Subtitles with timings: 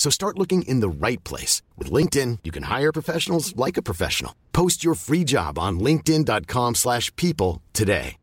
[0.00, 1.60] So start looking in the right place.
[1.76, 4.32] With LinkedIn, you can hire professionals like a professional.
[4.52, 8.16] Post your free job on linkedin.com slash people today.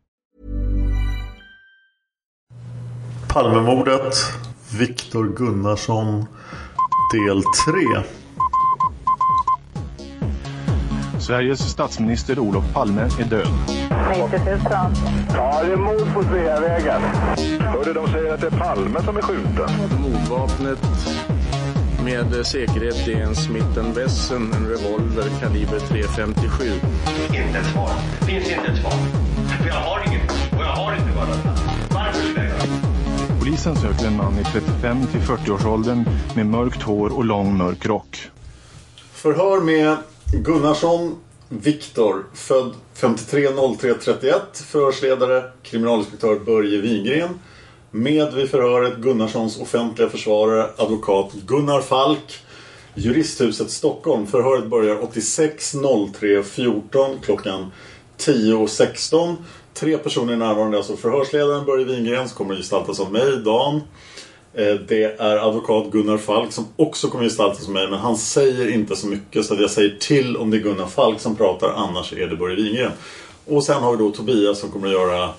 [3.28, 4.14] Palmemordet,
[4.72, 6.26] Viktor Gunnarsson,
[7.12, 8.02] del 3.
[11.20, 13.48] Sveriges statsminister Olof Palme är död.
[13.68, 14.60] 90 000.
[15.34, 17.02] Ja, det är mord på Sveavägen.
[17.60, 19.70] Hörde de säger att det är Palme som är skjuten.
[20.00, 20.78] Mordvapnet
[22.08, 26.72] med säkerhet är en Smith Wesson, en revolver kaliber .357.
[27.26, 27.90] Inte ett svar.
[28.26, 28.92] finns inte ett svar.
[29.62, 30.30] För jag har inget.
[30.30, 31.28] Och jag har inte varit
[31.94, 36.04] Varför skulle jag göra Polisen söker en man i 35 till 40-årsåldern
[36.36, 38.30] med mörkt hår och lång mörk rock.
[39.12, 39.96] Förhör med
[40.44, 41.16] Gunnarsson
[41.48, 47.38] Viktor, född 53.03.31, förhörsledare, kriminalinspektör Börje Wingren.
[47.98, 52.38] Med vid förhöret Gunnarssons offentliga försvarare, advokat Gunnar Falk.
[52.94, 54.26] Juristhuset Stockholm.
[54.26, 57.72] Förhöret börjar 86.03.14 klockan
[58.18, 59.36] 10.16.
[59.74, 63.80] Tre personer är närvarande, alltså förhörsledaren Börje Wingren som kommer att gestaltas av mig, Dan.
[64.54, 68.16] Eh, det är advokat Gunnar Falk som också kommer att gestaltas av mig men han
[68.16, 71.36] säger inte så mycket så att jag säger till om det är Gunnar Falk som
[71.36, 72.92] pratar annars är det Börje Wingren.
[73.46, 75.30] Och sen har vi då Tobias som kommer att göra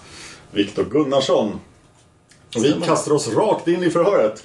[0.51, 1.59] Viktor Gunnarsson.
[2.55, 4.43] Vi kastar oss rakt in i förhöret.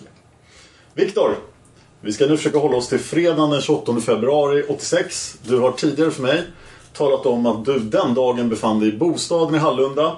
[0.95, 1.37] Viktor,
[2.01, 5.39] vi ska nu försöka hålla oss till fredagen den 28 februari 86.
[5.43, 6.43] Du har tidigare för mig
[6.93, 10.17] talat om att du den dagen befann dig i bostaden i Hallunda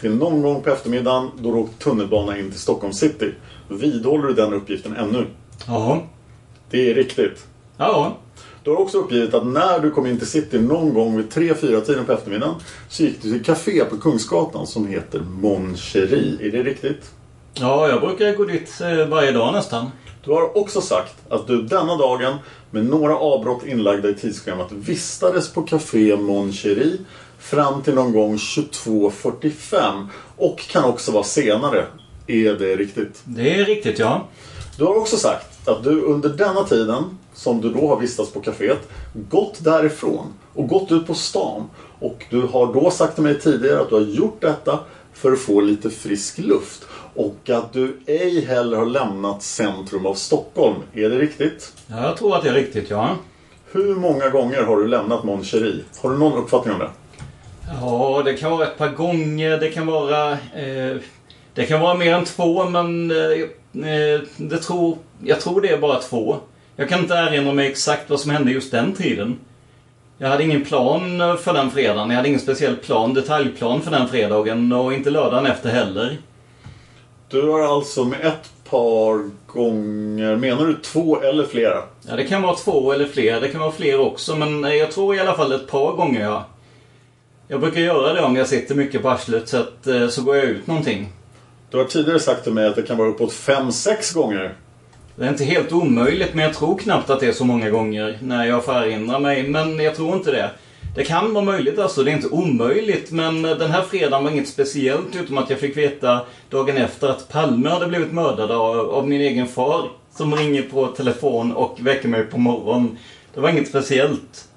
[0.00, 3.34] till någon gång på eftermiddagen då du åkte tunnelbana in till Stockholm city.
[3.68, 5.26] Vidhåller du den uppgiften ännu?
[5.66, 6.02] Ja.
[6.70, 7.46] Det är riktigt.
[7.76, 8.16] Ja.
[8.64, 11.80] Du har också uppgivit att när du kom in till city någon gång vid 3-4
[11.80, 12.54] tiden på eftermiddagen
[12.88, 16.46] så gick du till ett café på Kungsgatan som heter Mon Cherie.
[16.46, 17.10] Är det riktigt?
[17.54, 19.90] Ja, jag brukar gå dit eh, varje dag nästan.
[20.24, 22.34] Du har också sagt att du denna dagen
[22.70, 26.96] med några avbrott inlagda i tidsschemat vistades på Café Mon Cherie
[27.38, 31.86] fram till någon gång 22.45 och kan också vara senare.
[32.26, 33.22] Är det riktigt?
[33.24, 34.28] Det är riktigt, ja.
[34.78, 38.40] Du har också sagt att du under denna tiden som du då har vistats på
[38.40, 41.70] kaféet gått därifrån och gått ut på stan.
[41.98, 44.78] Och du har då sagt till mig tidigare att du har gjort detta
[45.22, 46.86] för att få lite frisk luft.
[47.14, 50.76] Och att du ej heller har lämnat centrum av Stockholm.
[50.92, 51.72] Är det riktigt?
[51.86, 52.02] ja.
[52.02, 53.16] Jag tror att det är riktigt, ja.
[53.72, 55.84] Hur många gånger har du lämnat Mon Cherie?
[56.02, 56.90] Har du någon uppfattning om det?
[57.80, 59.58] Ja, det kan vara ett par gånger.
[59.58, 60.32] Det kan vara...
[60.32, 60.96] Eh,
[61.54, 65.78] det kan vara mer än två, men eh, eh, det tror, jag tror det är
[65.78, 66.36] bara två.
[66.76, 69.38] Jag kan inte erinra mig exakt vad som hände just den tiden.
[70.18, 72.10] Jag hade ingen plan för den fredagen.
[72.10, 76.18] Jag hade ingen speciell plan, detaljplan för den fredagen och inte lördagen efter heller.
[77.28, 81.82] Du har alltså med ett par gånger, menar du två eller flera?
[82.08, 83.40] Ja, det kan vara två eller fler.
[83.40, 86.46] Det kan vara fler också, men jag tror i alla fall ett par gånger, ja.
[87.48, 90.36] Jag brukar göra det om jag sitter mycket på arslet, så, att, eh, så går
[90.36, 91.12] jag ut någonting.
[91.70, 94.54] Du har tidigare sagt till mig att det kan vara uppåt fem sex gånger.
[95.16, 98.18] Det är inte helt omöjligt, men jag tror knappt att det är så många gånger
[98.22, 99.48] när jag får erinra mig.
[99.48, 100.50] Men jag tror inte det.
[100.94, 103.10] Det kan vara möjligt alltså, det är inte omöjligt.
[103.10, 106.20] Men den här fredagen var inget speciellt utom att jag fick veta
[106.50, 109.90] dagen efter att Palme hade blivit mördad av, av min egen far.
[110.16, 112.98] Som ringer på telefon och väcker mig på morgonen.
[113.34, 114.48] Det var inget speciellt.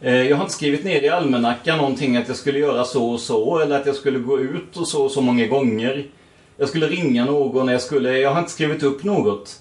[0.00, 3.20] Eh, jag har inte skrivit ner i almanackan någonting att jag skulle göra så och
[3.20, 6.06] så eller att jag skulle gå ut och så och så många gånger.
[6.58, 8.18] Jag skulle ringa någon, jag skulle...
[8.18, 9.60] Jag har inte skrivit upp något.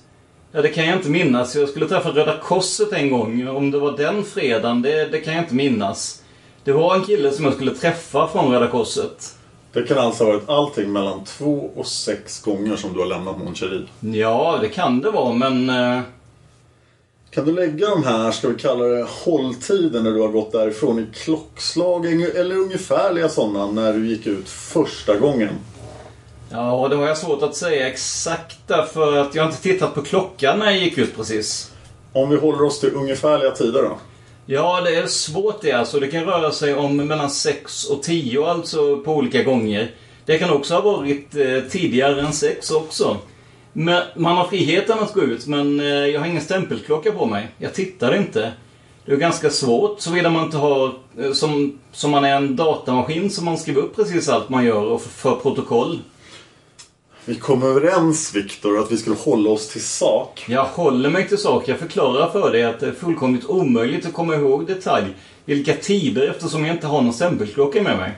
[0.51, 1.55] Ja, det kan jag inte minnas.
[1.55, 3.47] Jag skulle träffa Röda Korset en gång.
[3.47, 6.21] Om det var den fredagen, det, det kan jag inte minnas.
[6.63, 9.33] Det var en kille som jag skulle träffa från Röda Korset.
[9.73, 13.37] Det kan alltså ha varit allting mellan två och sex gånger som du har lämnat
[13.37, 13.85] Mon Cherie.
[13.99, 15.69] Ja, det kan det vara, men...
[15.69, 16.01] eh,
[17.31, 20.99] Kan du lägga de här, ska vi kalla det, hålltiden när du har gått därifrån
[20.99, 25.49] i klockslag eller ungefärliga sådana när du gick ut första gången?
[26.51, 30.01] Ja, det har jag svårt att säga exakt därför att jag har inte tittat på
[30.01, 31.71] klockan när jag gick ut precis.
[32.13, 33.97] Om vi håller oss till ungefärliga tider då?
[34.45, 35.99] Ja, det är svårt det alltså.
[35.99, 39.91] Det kan röra sig om mellan 6 och 10 alltså på olika gånger.
[40.25, 43.17] Det kan också ha varit eh, tidigare än 6 också.
[43.73, 47.47] Men man har friheten att gå ut, men eh, jag har ingen stämpelklocka på mig.
[47.57, 48.51] Jag tittar inte.
[49.05, 53.29] Det är ganska svårt såvida man inte har, eh, som, som man är en datamaskin
[53.29, 55.99] som man skriver upp precis allt man gör och för protokoll.
[57.27, 60.45] Vi kom överens Viktor att vi skulle hålla oss till sak.
[60.47, 61.67] Jag håller mig till sak.
[61.67, 65.05] Jag förklarar för dig att det är fullkomligt omöjligt att komma ihåg detalj.
[65.45, 68.11] Vilka tider eftersom jag inte har någon stämpelklocka med mig.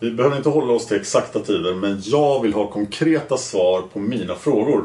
[0.00, 3.98] Vi behöver inte hålla oss till exakta tider men jag vill ha konkreta svar på
[3.98, 4.84] mina frågor.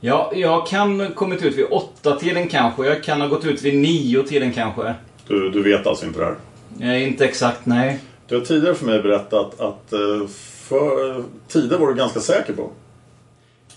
[0.00, 2.86] Ja, jag kan ha kommit ut vid åtta tiden kanske.
[2.86, 4.94] Jag kan ha gått ut vid nio tiden kanske.
[5.28, 6.94] Du, du vet alltså inte det här?
[6.94, 7.98] Eh, inte exakt, nej.
[8.28, 10.28] Du har tidigare för mig berättat att eh,
[10.68, 12.70] för, tider var du ganska säker på.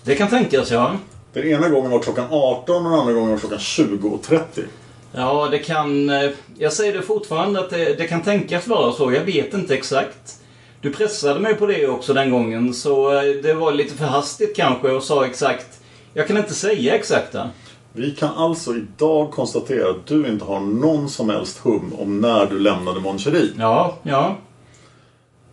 [0.03, 0.95] Det kan tänkas, ja.
[1.33, 4.41] Den ena gången var klockan 18 och den andra gången var klockan 20.30.
[5.11, 6.09] Ja, det kan...
[6.09, 9.11] eh, Jag säger det fortfarande att det, det kan tänkas vara så.
[9.13, 10.37] Jag vet inte exakt.
[10.81, 14.55] Du pressade mig på det också den gången, så eh, det var lite för hastigt
[14.55, 15.79] kanske och sa exakt.
[16.13, 17.49] Jag kan inte säga exakta.
[17.93, 22.45] Vi kan alltså idag konstatera att du inte har någon som helst hum om när
[22.45, 23.49] du lämnade Mon Cherie.
[23.59, 24.35] Ja, ja.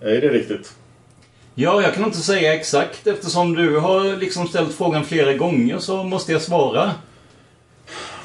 [0.00, 0.72] Är det riktigt?
[1.56, 6.02] Ja, jag kan inte säga exakt eftersom du har liksom ställt frågan flera gånger så
[6.02, 6.90] måste jag svara.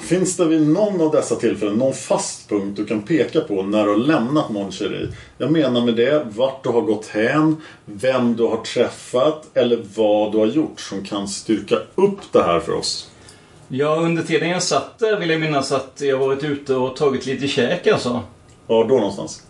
[0.01, 3.83] Finns det vid någon av dessa tillfällen någon fast punkt du kan peka på när
[3.83, 5.07] du har lämnat Mon Cherie?
[5.37, 10.31] Jag menar med det vart du har gått hem, vem du har träffat eller vad
[10.31, 13.09] du har gjort som kan styrka upp det här för oss.
[13.67, 17.25] Ja, under tiden jag satt där vill jag minnas att jag varit ute och tagit
[17.25, 18.21] lite käk alltså.
[18.67, 19.43] Var då någonstans?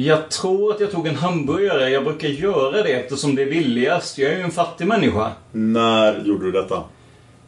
[0.00, 1.90] Jag tror att jag tog en hamburgare.
[1.90, 4.18] Jag brukar göra det eftersom det är billigast.
[4.18, 5.32] Jag är ju en fattig människa.
[5.52, 6.82] När gjorde du detta?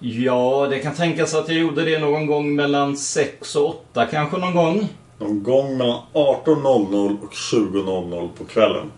[0.00, 4.37] Ja, det kan tänkas att jag gjorde det någon gång mellan 6 och 8 kanske
[4.37, 4.88] någon gång.
[5.19, 8.91] Någon gång mellan 18.00 och 20.00 på kvällen.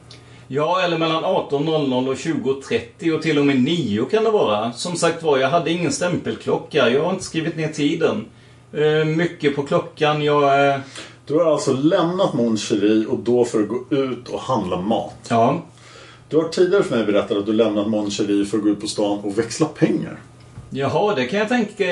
[0.49, 4.73] Ja, eller mellan 18.00 och 20.30 och till och med 9 kan det vara.
[4.73, 6.89] Som sagt var, jag hade ingen stämpelklocka.
[6.89, 8.27] Jag har inte skrivit ner tiden.
[8.73, 10.23] Eh, mycket på klockan.
[10.23, 10.81] Jag...
[11.27, 15.15] Du har alltså lämnat Mon Cherie och då för att gå ut och handla mat.
[15.29, 15.63] Ja.
[16.29, 18.81] Du har tidigare för mig berättat att du lämnat Mon Cherie för att gå ut
[18.81, 20.19] på stan och växla pengar.
[20.71, 21.85] Jaha, det kan jag tänka...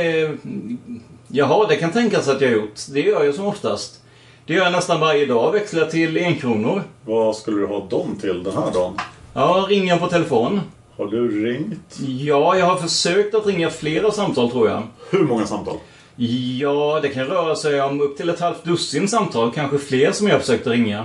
[1.28, 2.80] Jaha, det kan tänkas att jag gjort.
[2.92, 4.00] Det gör jag som oftast.
[4.46, 5.52] Det gör jag nästan varje dag.
[5.52, 6.82] Växlar till en kronor.
[7.04, 8.94] Vad skulle du ha dem till den här dagen?
[9.34, 10.60] Ja, ringer på telefon.
[10.96, 11.98] Har du ringt?
[12.06, 14.82] Ja, jag har försökt att ringa flera samtal tror jag.
[15.10, 15.76] Hur många samtal?
[16.22, 19.52] Ja, det kan röra sig om upp till ett halvt dussin samtal.
[19.54, 21.04] Kanske fler som jag försökte ringa.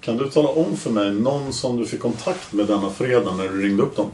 [0.00, 3.48] Kan du tala om för mig någon som du fick kontakt med denna fredag när
[3.48, 4.06] du ringde upp dem?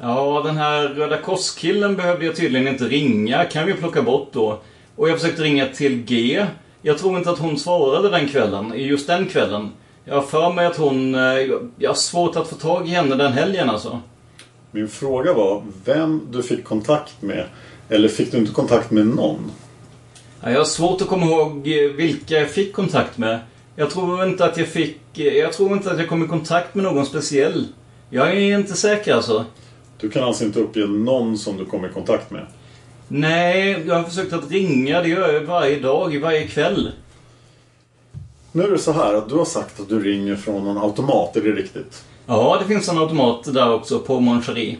[0.00, 3.44] Ja, den här Röda Kors-killen behövde jag tydligen inte ringa.
[3.44, 4.58] Kan vi plocka bort då.
[4.96, 6.46] Och jag försökte ringa till G.
[6.82, 8.72] Jag tror inte att hon svarade den kvällen.
[8.76, 9.70] Just den kvällen.
[10.04, 11.14] Jag har för mig att hon...
[11.14, 11.20] eh,
[11.78, 14.00] Jag har svårt att få tag i henne den helgen alltså.
[14.70, 17.44] Min fråga var vem du fick kontakt med.
[17.92, 19.52] Eller fick du inte kontakt med någon?
[20.40, 23.38] Ja, Jag har svårt att komma ihåg eh, vilka jag fick kontakt med.
[23.76, 24.98] Jag tror inte att jag fick...
[25.18, 27.66] eh, Jag tror inte att jag kom i kontakt med någon speciell.
[28.10, 29.44] Jag är inte säker alltså.
[30.00, 32.46] Du kan alltså inte uppge någon som du kom i kontakt med?
[33.08, 35.02] Nej, jag har försökt att ringa.
[35.02, 36.90] Det gör jag varje dag, varje kväll.
[38.52, 41.36] Nu är det så här att du har sagt att du ringer från en automat,
[41.36, 42.04] är det riktigt?
[42.26, 44.76] Ja, det finns en automat där också på Mon Cherie.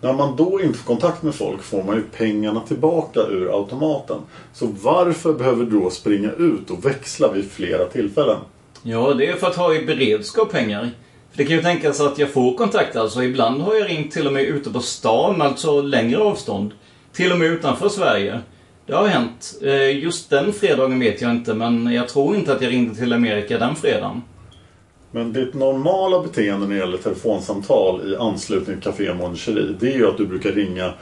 [0.00, 4.18] När man då inte får kontakt med folk får man ju pengarna tillbaka ur automaten.
[4.52, 8.38] Så varför behöver du då springa ut och växla vid flera tillfällen?
[8.82, 10.90] Ja, det är för att ha i beredskap pengar.
[11.30, 13.22] För det kan ju tänkas att jag får kontakt alltså.
[13.22, 16.72] Ibland har jag ringt till och med ute på stan, alltså längre avstånd.
[17.12, 18.40] Till och med utanför Sverige.
[18.86, 19.54] det har hänt.
[19.62, 23.12] Eh, just den fredagen vet jag inte, men jag tror inte att jag ringde till
[23.12, 24.22] Amerika den fredagen.
[25.12, 29.92] Men ditt normala beteende när det gäller telefonsamtal i anslutning till Café Mon Cherie, det
[29.92, 30.92] är ju att du brukar ringa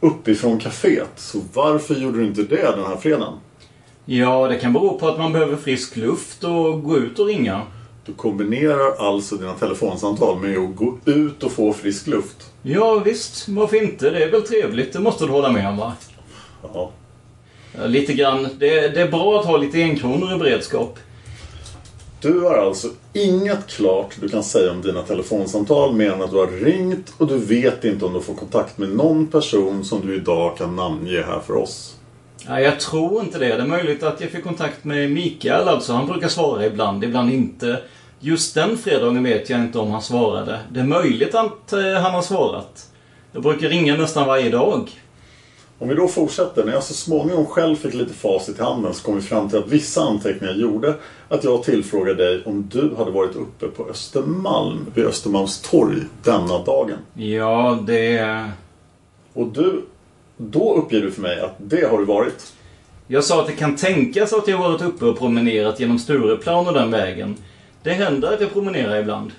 [0.00, 1.16] uppifrån kaféet.
[1.16, 3.34] Så varför gjorde du inte det den här fredagen?
[4.04, 7.62] Ja, det kan bero på att man behöver frisk luft och gå ut och ringa.
[8.06, 12.52] Du kombinerar alltså dina telefonsamtal med att gå ut och få frisk luft.
[12.62, 13.48] Ja, visst.
[13.48, 14.10] Varför inte?
[14.10, 14.92] Det är väl trevligt.
[14.92, 15.92] Det måste du hålla med om, va?
[16.62, 16.90] Ja.
[17.78, 18.48] Ja, Lite grann.
[18.58, 20.98] Det, det är bra att ha lite enkronor i beredskap.
[22.20, 26.36] Du har alltså inget klart du kan säga om dina telefonsamtal mer än att du
[26.36, 30.16] har ringt och du vet inte om du får kontakt med någon person som du
[30.16, 31.96] idag kan namnge här för oss.
[32.46, 33.56] Ja, jag tror inte det.
[33.56, 35.92] Det är möjligt att jag fick kontakt med Mikael alltså.
[35.92, 37.80] Han brukar svara ibland, ibland inte.
[38.20, 40.60] Just den fredagen vet jag inte om han svarade.
[40.72, 42.88] Det är möjligt att eh, han har svarat.
[43.32, 44.90] Jag brukar ringa nästan varje dag.
[45.78, 49.04] Om vi då fortsätter, när jag så småningom själv fick lite facit i handen så
[49.04, 50.94] kom vi fram till att vissa anteckningar gjorde
[51.28, 56.98] att jag tillfrågade dig om du hade varit uppe på Östermalm vid Östermalmstorg denna dagen.
[57.14, 58.50] Ja, det...
[59.32, 59.82] Och du,
[60.36, 62.52] då uppger du för mig att det har du varit.
[63.06, 66.74] Jag sa att det kan tänkas att jag varit uppe och promenerat genom Stureplan och
[66.74, 67.36] den vägen.
[67.82, 69.32] Det händer att jag promenerar ibland.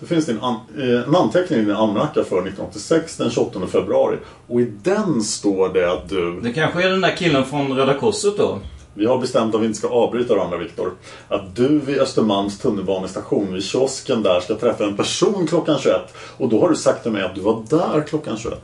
[0.00, 4.16] Det finns en, an, eh, en anteckning i din almanacka för 1986 den 28 februari.
[4.46, 6.40] Och i den står det att du...
[6.40, 8.58] Det kanske är den där killen från Röda Korset då?
[8.94, 10.92] Vi har bestämt att vi inte ska avbryta varandra, Viktor.
[11.28, 16.00] Att du vid Östermalms tunnelbanestation vid kiosken där ska träffa en person klockan 21.
[16.36, 18.60] Och då har du sagt till mig att du var där klockan 21.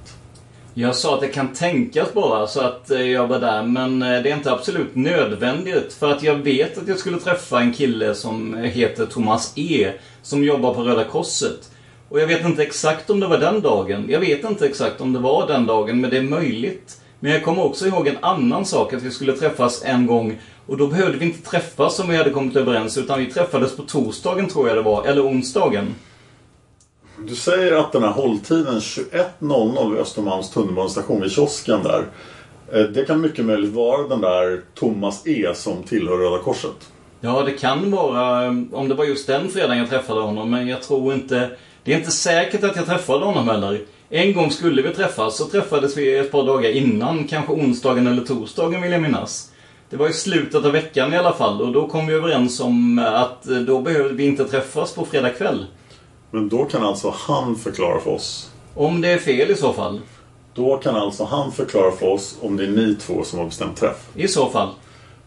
[0.76, 4.23] Jag sa att det kan tänkas bara så att eh, jag var där men eh,
[4.23, 8.14] det är inte absolut nödvändigt för att jag vet att jag skulle träffa en kille
[8.14, 9.93] som eh, heter Thomas E.
[10.23, 11.71] Som jobbar på Röda Korset.
[12.09, 14.07] Och jag vet inte exakt om det var den dagen.
[14.09, 17.00] Jag vet inte exakt om det var den dagen men det är möjligt.
[17.21, 20.76] Men jag kommer också ihåg en annan sak att vi skulle träffas en gång och
[20.76, 24.49] då behövde vi inte träffas som vi hade kommit överens utan vi träffades på torsdagen
[24.49, 25.95] tror jag det var, eller onsdagen.
[27.18, 32.06] Du säger att den här hålltiden 21.00 vid Östermalms tunnelbanestation vid kiosken där.
[32.73, 36.90] Eh, det kan mycket möjligt vara den där Thomas E som tillhör Röda Korset.
[37.21, 40.68] Ja, det kan vara eh, om det var just den fredagen jag träffade honom, men
[40.68, 41.50] jag tror inte...
[41.85, 43.80] Det är inte säkert att jag träffade honom heller.
[44.11, 48.23] En gång skulle vi träffas, så träffades vi ett par dagar innan, kanske onsdagen eller
[48.23, 49.52] torsdagen vill jag minnas.
[49.90, 52.99] Det var i slutet av veckan i alla fall och då kom vi överens om
[52.99, 55.66] eh, att då behövde vi inte träffas på fredag kväll.
[56.34, 58.50] Men då kan alltså han förklara för oss.
[58.74, 60.00] Om det är fel i så fall.
[60.54, 63.76] Då kan alltså han förklara för oss om det är ni två som har bestämt
[63.76, 64.08] träff.
[64.14, 64.68] I så fall.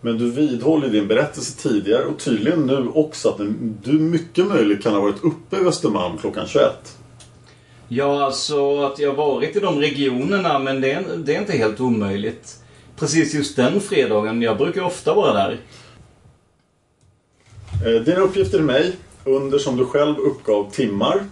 [0.02, 3.38] Men du vidhåller din berättelse tidigare och tydligen nu också att
[3.84, 6.98] du mycket möjligt kan ha varit uppe vid Östermalm klockan 21.
[7.88, 11.80] Ja, alltså att jag varit i de regionerna, men det är, det är inte helt
[11.80, 12.56] omöjligt.
[12.96, 15.60] Precis just den fredagen, jag brukar ofta vara där.
[17.86, 18.96] Eh, Dina uppgifter till mig,
[19.28, 21.24] under som du själv uppgav timmar,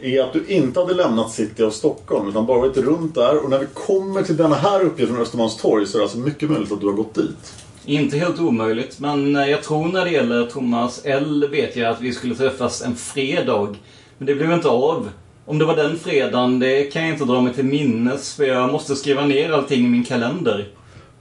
[0.00, 3.44] är att du inte hade lämnat city av Stockholm utan bara varit runt där.
[3.44, 6.50] Och när vi kommer till denna här uppgift från Östermalmstorg så är det alltså mycket
[6.50, 7.54] möjligt att du har gått dit.
[7.84, 12.00] Inte helt omöjligt, men eh, jag tror när det gäller Thomas L vet jag att
[12.00, 13.74] vi skulle träffas en fredag.
[14.18, 15.08] Men det blev inte av.
[15.44, 18.72] Om det var den fredagen, det kan jag inte dra mig till minnes för jag
[18.72, 20.68] måste skriva ner allting i min kalender.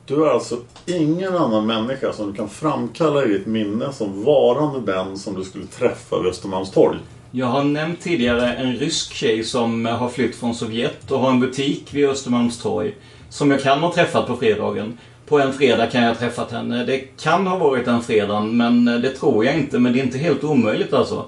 [0.07, 4.91] Du är alltså ingen annan människa som du kan framkalla i ditt minne som varande
[4.91, 6.97] den som du skulle träffa vid Östermalmstorg.
[7.31, 11.39] Jag har nämnt tidigare en rysk tjej som har flytt från Sovjet och har en
[11.39, 12.95] butik vid Östermalmstorg.
[13.29, 14.97] Som jag kan ha träffat på fredagen.
[15.27, 16.85] På en fredag kan jag ha träffat henne.
[16.85, 19.79] Det kan ha varit en fredag, men det tror jag inte.
[19.79, 21.25] Men det är inte helt omöjligt alltså.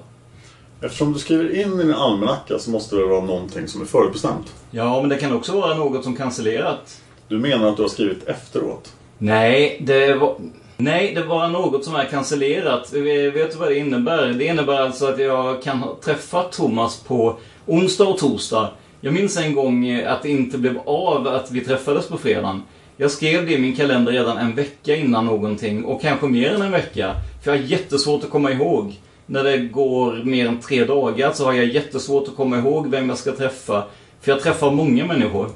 [0.81, 4.53] Eftersom du skriver in i din almanacka så måste det vara någonting som är förutbestämt.
[4.71, 7.01] Ja, men det kan också vara något som cancellerat.
[7.27, 8.93] Du menar att du har skrivit efteråt?
[9.17, 10.35] Nej, det var...
[10.77, 12.93] Nej, det var något som är cancellerat.
[12.93, 13.01] Eh,
[13.33, 14.27] vet du vad det innebär?
[14.27, 18.69] Det innebär alltså att jag kan ha träffat Thomas på onsdag och torsdag.
[19.01, 22.63] Jag minns en gång eh, att det inte blev av att vi träffades på fredagen.
[22.97, 26.61] Jag skrev det i min kalender redan en vecka innan någonting och kanske mer än
[26.61, 27.15] en vecka.
[27.43, 28.93] För jag har jättesvårt att komma ihåg.
[29.25, 33.09] När det går mer än tre dagar så har jag jättesvårt att komma ihåg vem
[33.09, 33.83] jag ska träffa.
[34.21, 35.49] För jag träffar många människor.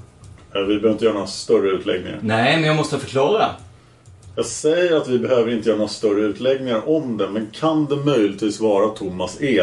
[0.56, 2.20] Eh, Vi behöver inte göra några större utläggningar.
[2.22, 3.46] Nej, men jag måste förklara.
[4.36, 7.96] Jag säger att vi behöver inte göra några större utläggningar om det, men kan det
[7.96, 9.60] möjligtvis vara Thomas E?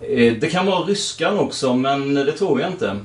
[0.00, 2.96] Eh, Det kan vara ryskan också, men det tror jag inte.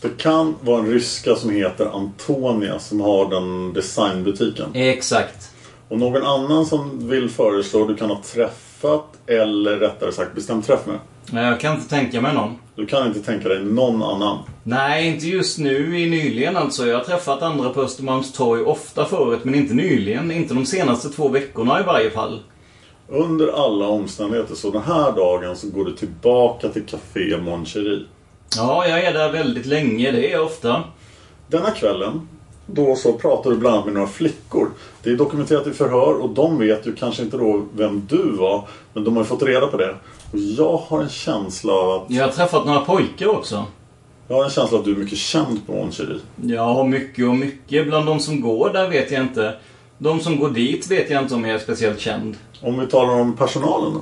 [0.00, 4.66] Det kan vara en ryska som heter Antonia som har den designbutiken.
[4.74, 5.50] Exakt.
[5.88, 10.86] Och någon annan som vill föreslå du kan ha träffat eller rättare sagt bestämt träff
[10.86, 10.98] med.
[11.30, 12.58] Nej, jag kan inte tänka mig någon.
[12.74, 14.38] Du kan inte tänka dig någon annan.
[14.62, 16.86] Nej, inte just nu i nyligen alltså.
[16.86, 20.30] Jag har träffat andra på Östermalmstorg ofta förut, men inte nyligen.
[20.30, 22.40] Inte de senaste två veckorna i varje fall.
[23.08, 27.66] Under alla omständigheter så den här dagen så går du tillbaka till Café Mon.
[28.56, 30.10] Ja, jag är där väldigt länge.
[30.10, 30.84] Det är jag ofta.
[31.48, 32.28] Denna kvällen,
[32.66, 34.68] då så pratar du bland annat med några flickor.
[35.02, 38.68] Det är dokumenterat i förhör och de vet ju kanske inte då vem du var.
[38.92, 39.96] Men de har ju fått reda på det.
[40.32, 42.10] Och jag har en känsla av att...
[42.10, 43.64] Jag har träffat några pojkar också.
[44.28, 46.20] Jag har en känsla av att du är mycket känd på Mon Cherie.
[46.42, 47.86] Ja, mycket och mycket.
[47.86, 49.54] Bland de som går där vet jag inte.
[49.98, 52.36] De som går dit vet jag inte om jag är speciellt känd.
[52.60, 54.00] Om vi talar om personalen då?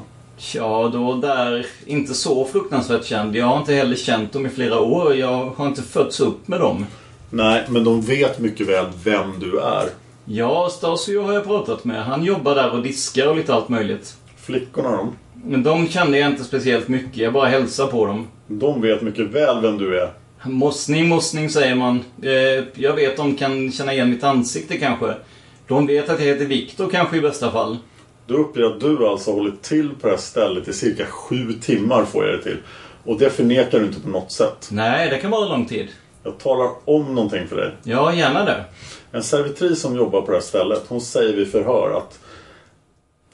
[0.55, 3.37] Ja, då där inte så fruktansvärt känd.
[3.37, 5.17] Jag har inte heller känt dem i flera år.
[5.17, 6.87] Jag har inte fötts upp med dem.
[7.31, 9.89] Nej, men de vet mycket väl vem du är.
[10.25, 12.05] Ja, Stasio har jag pratat med.
[12.05, 14.15] Han jobbar där och diskar och lite allt möjligt.
[14.37, 15.17] Flickorna de?
[15.45, 17.17] Men de kände jag inte speciellt mycket.
[17.17, 18.29] Jag bara hälsar på dem.
[18.47, 20.11] De vet mycket väl vem du är.
[20.45, 22.05] Mossning, mossning säger man.
[22.23, 25.15] Eh, jag vet de kan känna igen mitt ansikte kanske.
[25.69, 27.77] De vet att jag heter Viktor kanske i bästa fall.
[28.27, 31.53] Du uppger att du alltså har hållit till på det här stället i cirka sju
[31.53, 32.57] timmar får jag det till.
[33.05, 34.69] Och det förnekar du inte på något sätt.
[34.71, 35.89] Nej, det kan vara lång tid.
[36.23, 37.71] Jag talar om någonting för dig.
[37.83, 38.65] Ja, gärna det.
[39.13, 42.19] En servitris som jobbar på det här stället, hon säger vid förhör att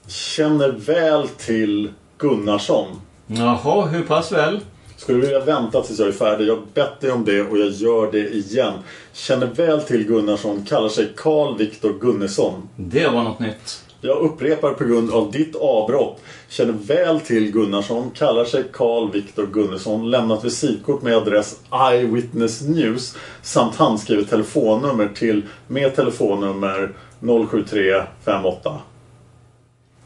[0.08, 2.86] känner väl till Gunnarsson.
[3.26, 4.60] Jaha, hur pass väl?
[4.96, 6.48] Skulle vilja vänta tills jag är färdig.
[6.48, 8.72] Jag har bett dig om det och jag gör det igen.
[9.12, 12.68] Känner väl till Gunnarsson, kallar sig Carl Viktor Gunnesson.
[12.76, 13.82] Det var något nytt.
[14.00, 16.20] Jag upprepar på grund av ditt avbrott.
[16.48, 21.60] Känner väl till Gunnarsson, kallar sig Carl Viktor Gunnesson, lämnat visitkort med adress
[21.90, 28.80] Eyewitness News samt handskrivet telefonnummer till med telefonnummer 07358.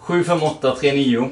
[0.01, 1.31] 75839.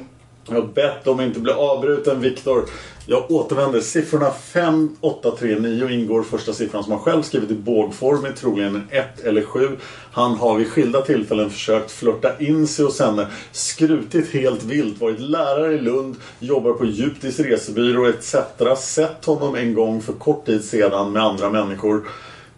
[0.48, 2.64] Jag har bett om att inte bli avbruten Viktor.
[3.06, 3.80] Jag återvänder.
[3.80, 8.32] Siffrorna 5, 8, 3, 9 ingår första siffran som han själv skrivit i bågform är
[8.32, 9.76] troligen en 1 eller 7.
[10.12, 13.26] Han har vid skilda tillfällen försökt flörta in sig hos henne.
[13.52, 15.00] Skrutit helt vilt.
[15.00, 16.16] Varit lärare i Lund.
[16.38, 18.34] Jobbar på Djuptis resebyrå etc.
[18.78, 22.08] Sett honom en gång för kort tid sedan med andra människor.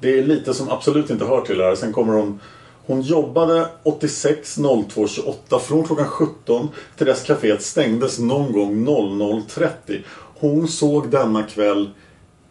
[0.01, 1.75] Det är lite som absolut inte hör till det här.
[1.75, 2.41] Sen kommer hon
[2.91, 10.03] hon jobbade 86 02 28 från klockan 17 till dess kaféet stängdes någon gång 00.30.
[10.39, 11.91] Hon såg denna kväll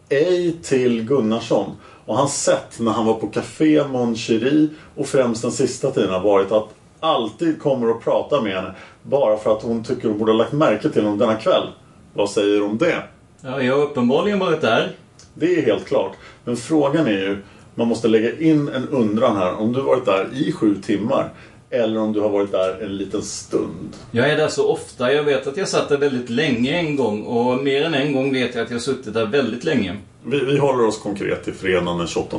[0.08, 1.76] ej till Gunnarsson.
[2.06, 6.10] Och hans sätt när han var på Café Mon Cherie och främst den sista tiden
[6.10, 6.68] har varit att
[7.00, 10.52] alltid kommer och prata med henne bara för att hon tycker hon borde ha lagt
[10.52, 11.66] märke till honom denna kväll.
[12.14, 13.02] Vad säger du om det?
[13.40, 14.92] Ja, jag har uppenbarligen varit där.
[15.34, 16.12] Det är helt klart.
[16.44, 17.42] Men frågan är ju
[17.80, 19.54] man måste lägga in en undran här.
[19.54, 21.30] Om du varit där i sju timmar
[21.70, 23.96] eller om du har varit där en liten stund.
[24.10, 25.12] Jag är där så ofta.
[25.12, 28.32] Jag vet att jag satt där väldigt länge en gång och mer än en gång
[28.32, 29.96] vet jag att jag suttit där väldigt länge.
[30.24, 32.36] Vi, vi håller oss konkret till fredagen den 28.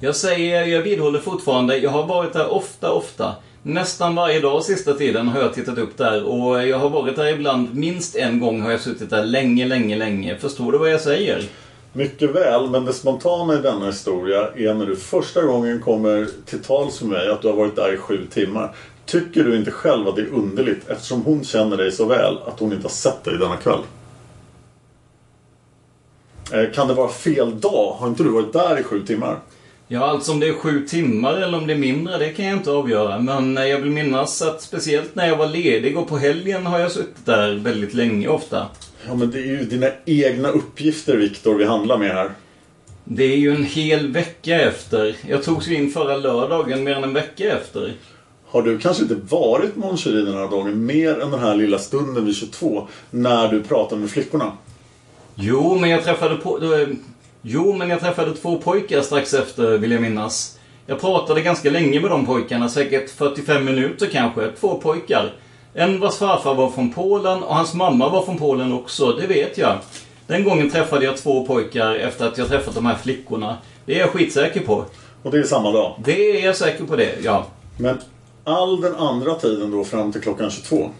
[0.00, 3.34] Jag säger, jag vidhåller fortfarande, jag har varit där ofta, ofta.
[3.62, 7.26] Nästan varje dag sista tiden har jag tittat upp där och jag har varit där
[7.26, 10.36] ibland, minst en gång har jag suttit där länge, länge, länge.
[10.38, 11.44] Förstår du vad jag säger?
[11.94, 16.62] Mycket väl, men det spontana i denna historia är när du första gången kommer till
[16.62, 18.74] tals med mig att du har varit där i sju timmar.
[19.06, 22.60] Tycker du inte själv att det är underligt eftersom hon känner dig så väl att
[22.60, 23.80] hon inte har sett dig denna kväll?
[26.52, 27.96] Eh, kan det vara fel dag?
[27.98, 29.38] Har inte du varit där i sju timmar?
[29.88, 32.56] Ja, alltså om det är sju timmar eller om det är mindre, det kan jag
[32.56, 33.18] inte avgöra.
[33.18, 36.78] Men eh, jag vill minnas att speciellt när jag var ledig och på helgen har
[36.78, 38.66] jag suttit där väldigt länge ofta.
[39.06, 42.30] Ja, men det är ju dina egna uppgifter, Viktor, vi handlar med här.
[43.04, 45.16] Det är ju en hel vecka efter.
[45.28, 47.92] Jag togs in förra lördagen mer än en vecka efter.
[48.46, 51.78] Har du kanske inte varit Mon Cherie den här dagen mer än den här lilla
[51.78, 54.52] stunden vid 22 när du pratade med flickorna?
[55.34, 56.58] Jo, men jag träffade på...
[56.58, 56.86] då-
[57.42, 60.58] Jo, men jag träffade två pojkar strax efter, vill jag minnas.
[60.86, 64.50] Jag pratade ganska länge med de pojkarna, säkert 45 minuter kanske.
[64.60, 65.32] Två pojkar.
[65.74, 69.58] En vars farfar var från Polen och hans mamma var från Polen också, det vet
[69.58, 69.78] jag.
[70.26, 73.56] Den gången träffade jag två pojkar efter att jag träffat de här flickorna.
[73.86, 74.84] Det är jag skitsäker på.
[75.22, 75.94] Och det är samma dag?
[76.04, 77.46] Det är jag säker på det, ja.
[77.78, 77.98] Men
[78.44, 80.90] all den andra tiden då fram till klockan 22?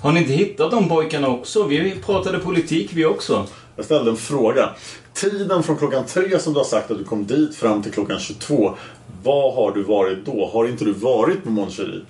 [0.00, 1.64] Har ni inte hittat de pojkarna också?
[1.64, 3.46] Vi pratade politik vi också.
[3.76, 4.70] Jag ställde en fråga.
[5.14, 8.18] Tiden från klockan tre som du har sagt att du kom dit fram till klockan
[8.18, 8.74] 22.
[9.22, 10.50] Vad har du varit då?
[10.52, 12.00] Har inte du varit på Mon Cherie?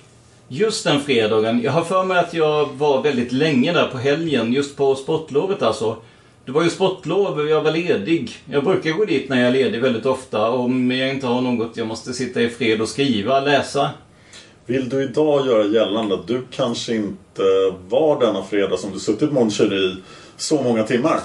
[0.52, 1.62] Just den fredagen.
[1.62, 5.62] Jag har för mig att jag var väldigt länge där på helgen, just på sportlovet
[5.62, 5.96] alltså.
[6.44, 8.30] Det var ju sportlov och jag var ledig.
[8.44, 11.76] Jag brukar gå dit när jag är ledig väldigt ofta om jag inte har något
[11.76, 13.90] jag måste sitta i fred och skriva, läsa.
[14.66, 17.42] Vill du idag göra gällande att du kanske inte
[17.88, 19.96] var denna fredag som du suttit Mon Cherie
[20.36, 21.20] så många timmar?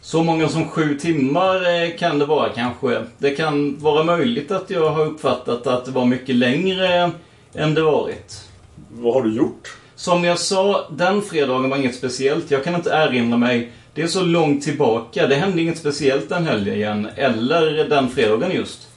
[0.00, 3.04] Så många som sju timmar eh, kan det vara kanske.
[3.18, 7.10] Det kan vara möjligt att jag har uppfattat att det var mycket längre
[7.54, 8.48] än det varit.
[8.90, 9.76] Vad har du gjort?
[9.94, 12.50] Som jag sa, den fredagen var inget speciellt.
[12.50, 13.72] Jag kan inte erinra mig.
[13.94, 15.26] Det är så långt tillbaka.
[15.26, 17.08] Det hände inget speciellt den helgen.
[17.16, 18.88] Eller den fredagen just.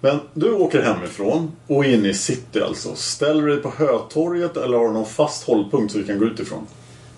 [0.00, 2.94] Men du åker hemifrån och inne i city alltså.
[2.94, 6.24] Ställer du dig på Hötorget eller har du någon fast hållpunkt så vi kan gå
[6.24, 6.66] utifrån?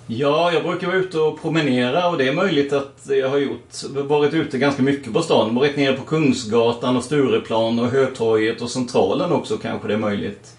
[0.07, 3.69] Ja, jag brukar vara ute och promenera och det är möjligt att jag har gjort.
[3.95, 5.55] Varit ute ganska mycket på stan.
[5.55, 10.57] Varit nere på Kungsgatan och Stureplan och Hötorget och Centralen också kanske det är möjligt.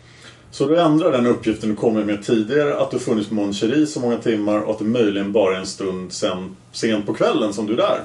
[0.53, 3.87] Så du ändrar den uppgiften du kom med tidigare att du funnits på Mon Cherie
[3.87, 7.53] så många timmar och att det möjligen bara är en stund sen, sent på kvällen
[7.53, 7.99] som du är där?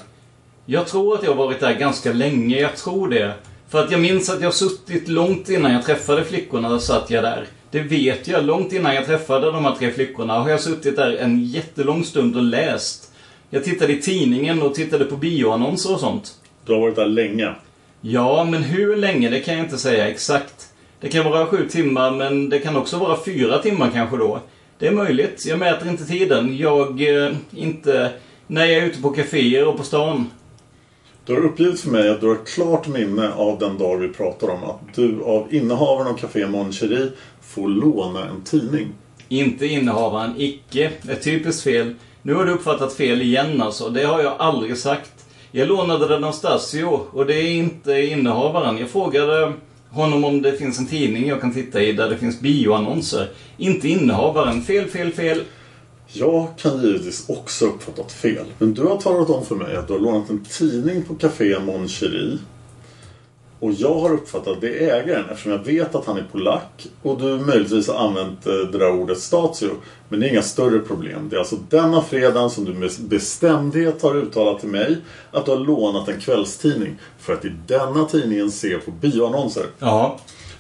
[0.67, 3.33] Jag tror att jag har varit där ganska länge, jag tror det.
[3.69, 7.47] För att jag minns att jag suttit långt innan jag träffade flickorna, satt jag där.
[7.71, 8.45] Det vet jag.
[8.45, 12.37] Långt innan jag träffade de här tre flickorna har jag suttit där en jättelång stund
[12.37, 13.13] och läst.
[13.51, 16.35] Jag tittade i tidningen och tittade på bioannonser och sånt.
[16.67, 17.55] Du har varit där länge?
[18.01, 20.69] Ja, men hur länge det kan jag inte säga exakt.
[21.01, 24.41] Det kan vara sju timmar, men det kan också vara fyra timmar kanske då.
[24.79, 25.47] Det är möjligt.
[25.47, 26.57] Jag mäter inte tiden.
[26.57, 28.13] Jag eh, inte...
[28.47, 30.31] När jag är ute på kaféer och på stan.
[31.27, 34.09] Du har uppgivit för mig att du har ett klart minne av den dag vi
[34.09, 34.65] pratar om.
[34.65, 37.09] Att du av innehavaren av Café Mon Cherie
[37.43, 38.89] får låna en tidning.
[39.29, 40.91] Inte innehavaren, icke.
[41.09, 41.95] Ett typiskt fel.
[42.23, 43.89] Nu har du uppfattat fel igen alltså.
[43.89, 45.27] Det har jag aldrig sagt.
[45.51, 48.79] Jag lånade den av Stasio och det är inte innehavaren.
[48.79, 49.53] Jag frågade
[49.91, 53.29] honom om det finns en tidning jag kan titta i där det finns bioannonser.
[53.57, 54.63] Inte innehavaren.
[54.63, 55.43] Fel, fel, fel.
[56.13, 58.45] Jag kan givetvis också uppfattat fel.
[58.59, 61.59] Men du har talat om för mig att du har lånat en tidning på Café
[61.59, 62.39] Mon Cherie.
[63.61, 67.21] Och jag har uppfattat det är ägaren eftersom jag vet att han är polack och
[67.21, 69.71] du möjligtvis har använt eh, det där ordet statio.
[70.09, 71.29] Men det är inga större problem.
[71.29, 74.97] Det är alltså denna fredag som du med bestämdhet har uttalat till mig
[75.31, 79.65] att du har lånat en kvällstidning för att i denna tidningen se på bioannonser.
[79.79, 80.19] Ja.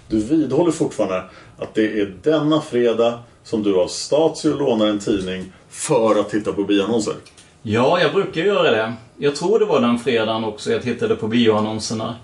[0.08, 1.24] Du vidhåller fortfarande
[1.58, 6.52] att det är denna fredag som du av statio lånar en tidning för att titta
[6.52, 7.14] på bioannonser.
[7.62, 8.92] Ja, jag brukar göra det.
[9.16, 12.14] Jag tror det var den fredagen också jag tittade på bioannonserna.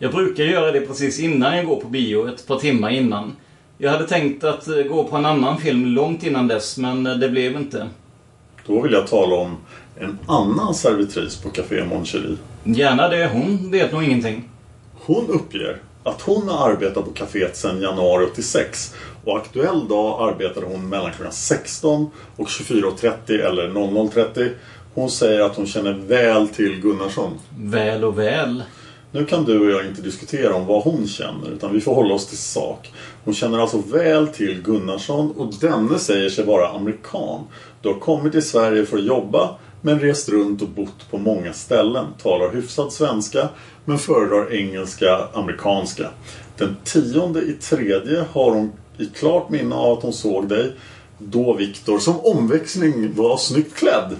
[0.00, 3.36] Jag brukar göra det precis innan jag går på bio, ett par timmar innan.
[3.78, 7.14] Jag hade tänkt att eh, gå på en annan film långt innan dess, men eh,
[7.14, 7.88] det blev inte.
[8.66, 9.56] Då vill jag tala om
[9.96, 12.04] en annan servitris på Café Mon.
[12.64, 14.48] Gärna det, hon vet nog ingenting.
[14.94, 20.66] Hon uppger att hon har arbetat på kaféet sedan januari 86 och aktuell dag arbetade
[20.66, 24.50] hon mellan klockan 16 och 24.30 eller 00.30.
[24.94, 27.38] Hon säger att hon känner väl till Gunnarsson.
[27.58, 28.62] Väl och väl.
[29.18, 32.14] Nu kan du och jag inte diskutera om vad hon känner utan vi får hålla
[32.14, 32.92] oss till sak.
[33.24, 37.44] Hon känner alltså väl till Gunnarsson och denne säger sig vara amerikan.
[37.82, 41.52] Du har kommit till Sverige för att jobba men rest runt och bott på många
[41.52, 42.06] ställen.
[42.22, 43.48] Talar hyfsad svenska
[43.84, 46.08] men föredrar engelska, amerikanska.
[46.56, 50.72] Den tionde i tredje har hon i klart minne av att hon såg dig
[51.18, 54.16] då Viktor som omväxling var snyggt klädd.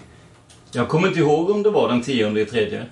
[0.72, 2.86] Jag kommer inte ihåg om det var den tionde i tredje.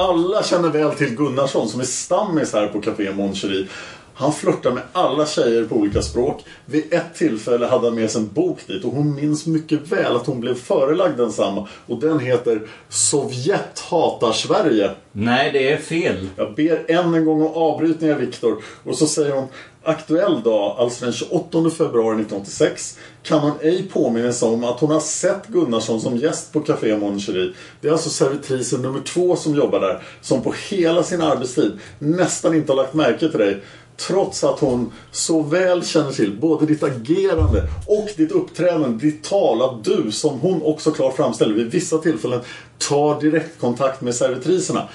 [0.00, 3.66] Alla känner väl till Gunnarsson som är stammis här på Café Mon Cherie.
[4.14, 6.44] Han flörtar med alla tjejer på olika språk.
[6.66, 10.16] Vid ett tillfälle hade han med sig en bok dit och hon minns mycket väl
[10.16, 11.68] att hon blev förelagd densamma.
[11.86, 14.90] Och den heter Sovjet hatar Sverige.
[15.12, 16.28] Nej, det är fel.
[16.36, 18.62] Jag ber än en gång om avbrytningar Viktor.
[18.84, 19.48] Och så säger hon
[19.84, 24.90] Aktuell dag, alltså den 28 februari 1986 kan man ej påminna sig om att hon
[24.90, 27.52] har sett Gunnarsson som gäst på Café Mon Cherie.
[27.80, 32.54] Det är alltså servitrisen nummer två som jobbar där som på hela sin arbetstid nästan
[32.54, 33.62] inte har lagt märke till dig.
[33.96, 39.62] Trots att hon så väl känner till både ditt agerande och ditt uppträdande, ditt tal,
[39.62, 42.40] att du, som hon också klart framställer vid vissa tillfällen,
[42.78, 44.88] tar direktkontakt med servitriserna.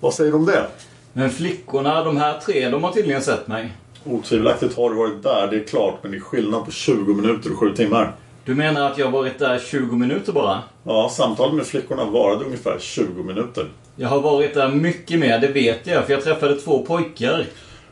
[0.00, 0.66] Vad säger du om det?
[1.12, 3.72] Men flickorna, de här tre, de har tydligen sett mig.
[4.04, 7.52] Otvivelaktigt har du varit där, det är klart, men det är skillnad på 20 minuter
[7.52, 8.12] och 7 timmar.
[8.44, 10.62] Du menar att jag varit där 20 minuter bara?
[10.84, 13.68] Ja, samtalet med flickorna varade ungefär 20 minuter.
[13.96, 17.46] Jag har varit där mycket mer, det vet jag, för jag träffade två pojkar.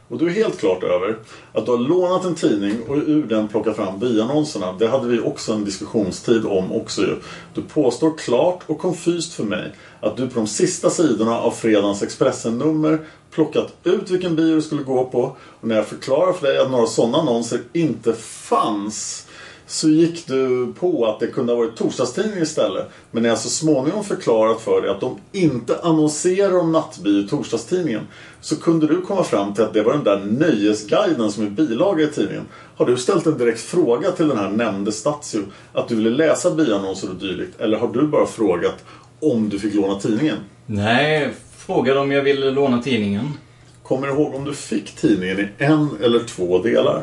[0.09, 1.16] Och du är helt klart över
[1.53, 4.73] att du har lånat en tidning och ur den plockat fram biannonserna.
[4.79, 7.16] Det hade vi också en diskussionstid om också ju.
[7.55, 12.02] Du påstår klart och konfyst för mig att du på de sista sidorna av fredagens
[12.02, 15.36] Expressen-nummer plockat ut vilken bio du skulle gå på.
[15.60, 19.26] Och när jag förklarar för dig att några sådana annonser inte fanns
[19.70, 22.88] så gick du på att det kunde ha varit torsdagstidning istället.
[23.10, 27.28] Men när jag så småningom förklarat för dig att de inte annonserar om nattbio i
[27.28, 28.06] torsdagstidningen
[28.40, 32.04] så kunde du komma fram till att det var den där nöjesguiden som är bilaga
[32.04, 32.46] i tidningen.
[32.76, 36.50] Har du ställt en direkt fråga till den här nämnde Statsio att du ville läsa
[36.50, 37.60] bioannonser och dylikt?
[37.60, 38.84] Eller har du bara frågat
[39.20, 40.37] om du fick låna tidningen?
[40.66, 43.33] Nej, frågade om jag ville låna tidningen.
[43.83, 47.02] Kommer du ihåg om du fick tidningen i en eller två delar?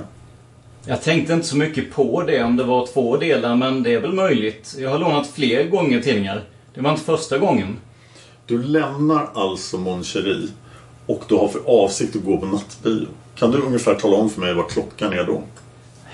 [0.86, 4.00] Jag tänkte inte så mycket på det om det var två delar, men det är
[4.00, 4.76] väl möjligt.
[4.80, 6.44] Jag har lånat fler gånger tidningar.
[6.74, 7.78] Det var inte första gången.
[8.46, 10.04] Du lämnar alltså Mon
[11.06, 13.08] och du har för avsikt att gå på nattbio.
[13.36, 15.44] Kan du ungefär tala om för mig vad klockan är då?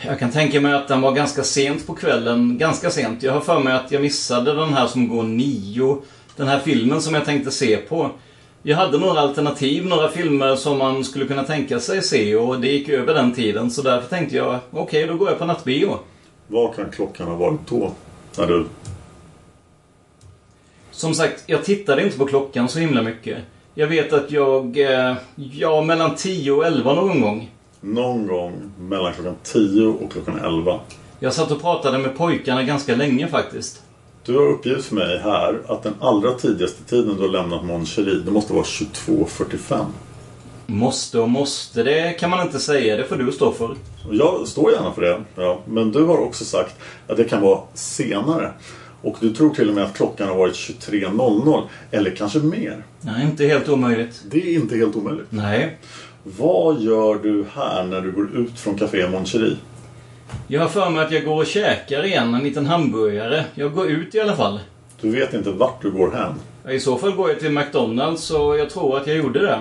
[0.05, 2.57] Jag kan tänka mig att den var ganska sent på kvällen.
[2.57, 3.23] Ganska sent.
[3.23, 6.01] Jag har för mig att jag missade den här som går nio.
[6.35, 8.09] Den här filmen som jag tänkte se på.
[8.63, 12.67] Jag hade några alternativ, några filmer som man skulle kunna tänka sig se och det
[12.67, 13.71] gick över den tiden.
[13.71, 15.99] Så därför tänkte jag, okej okay, då går jag på nattbio.
[16.47, 17.91] Vad kan klockan ha varit då?
[18.37, 18.65] När du...
[20.91, 23.37] Som sagt, jag tittade inte på klockan så himla mycket.
[23.73, 27.49] Jag vet att jag, eh, ja mellan 10 och 11 någon gång.
[27.83, 30.79] Någon gång mellan klockan 10 och klockan 11.
[31.19, 33.83] Jag satt och pratade med pojkarna ganska länge faktiskt.
[34.25, 37.85] Du har uppgivit för mig här att den allra tidigaste tiden du har lämnat Mon
[38.25, 39.85] det måste vara 22.45.
[40.65, 42.97] Måste och måste, det kan man inte säga.
[42.97, 43.75] Det får du stå för.
[44.11, 45.23] Jag står gärna för det.
[45.35, 45.61] Ja.
[45.65, 46.75] Men du har också sagt
[47.07, 48.51] att det kan vara senare.
[49.01, 51.63] Och du tror till och med att klockan har varit 23.00.
[51.91, 52.83] Eller kanske mer.
[53.01, 54.23] Nej, inte helt omöjligt.
[54.29, 55.27] Det är inte helt omöjligt.
[55.29, 55.77] Nej.
[56.23, 59.57] Vad gör du här när du går ut från Café Mon Cherie?
[60.47, 63.45] Jag har för mig att jag går och käkar igen en liten hamburgare.
[63.55, 64.59] Jag går ut i alla fall.
[65.01, 66.33] Du vet inte vart du går hem?
[66.75, 69.59] I så fall går jag till McDonalds och jag tror att jag gjorde det.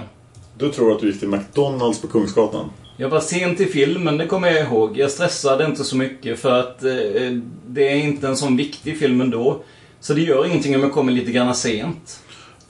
[0.59, 2.70] Du tror att du gick till McDonalds på Kungsgatan?
[2.96, 4.98] Jag var sent i filmen, det kommer jag ihåg.
[4.98, 6.90] Jag stressade inte så mycket för att eh,
[7.66, 9.62] det är inte en sån viktig film ändå.
[10.01, 12.21] Så det gör ingenting om jag kommer lite grann sent.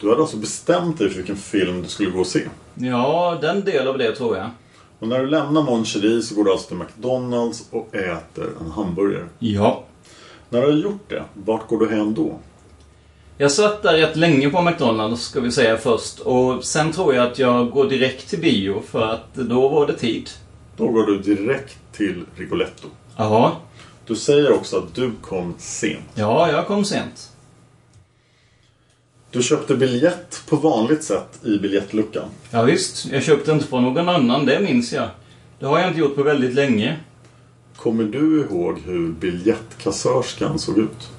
[0.03, 2.43] Du hade alltså bestämt dig för vilken film du skulle gå och se?
[2.75, 4.51] Ja, den del av det tror jag.
[4.99, 8.71] Och när du lämnar Mon Cherie så går du alltså till McDonalds och äter en
[8.71, 9.29] hamburgare?
[9.39, 9.85] Ja.
[10.49, 12.39] När du har gjort det, vart går du hem då?
[13.39, 16.21] Jag satt där rätt länge på McDonalds, ska vi säga först.
[16.21, 19.99] Och sen tror jag att jag går direkt till bio, för att då var det
[19.99, 20.31] tid.
[20.77, 22.89] Då går du direkt till Rigoletto?
[23.17, 23.57] Ja.
[24.07, 26.05] Du säger också att du kom sent?
[26.15, 27.32] Ja, jag kom sent.
[29.33, 32.25] Du köpte biljett på vanligt sätt i biljettluckan?
[32.51, 33.07] Ja, visst.
[33.13, 35.09] Jag köpte inte på någon annan, det minns jag.
[35.59, 36.97] Det har jag inte gjort på väldigt länge.
[37.77, 41.11] Kommer du ihåg hur biljettkassörskan såg ut?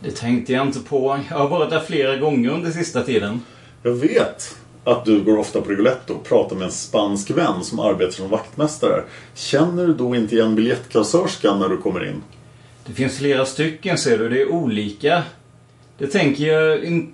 [0.00, 1.20] Det tänkte jag inte på.
[1.30, 3.40] Jag har varit där flera gånger under sista tiden.
[3.82, 7.80] Jag vet att du går ofta på Rigoletto och pratar med en spansk vän som
[7.80, 9.02] arbetar som vaktmästare.
[9.34, 12.22] Känner du då inte igen biljettkassörskan när du kommer in?
[12.86, 14.28] Det finns flera stycken ser du.
[14.28, 15.22] Det är olika.
[15.98, 17.12] Det tänker jag, in...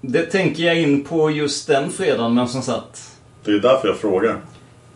[0.00, 3.18] det tänker jag in på just den fredagen, men som sagt.
[3.44, 4.40] Det är därför jag frågar.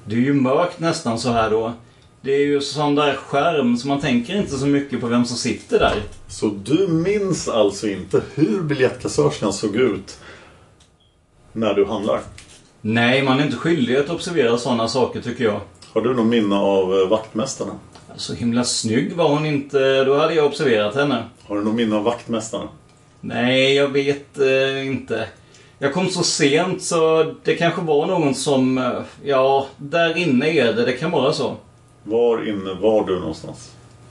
[0.04, 1.72] Det är ju mörkt nästan så här då.
[2.20, 5.36] Det är ju sån där skärm så man tänker inte så mycket på vem som
[5.36, 6.02] sitter där.
[6.28, 10.18] Så du minns alltså inte hur biljettkassörskan såg ut
[11.52, 12.20] när du handlar?
[12.80, 15.60] Nej, man är inte skyldig att observera sådana saker tycker jag.
[15.92, 17.72] Har du någon minne av eh, vaktmästarna?
[18.16, 20.04] Så himla snygg var hon inte.
[20.04, 21.24] Då hade jag observerat henne.
[21.42, 22.68] Har du någon minne av vaktmästarna?
[23.26, 25.26] Nej, jag vet eh, inte.
[25.78, 28.78] Jag kom så sent så det kanske var någon som...
[28.78, 28.92] eh,
[29.24, 30.84] Ja, där inne är det.
[30.84, 31.56] Det kan vara så.
[32.02, 33.70] Var inne var du någonstans?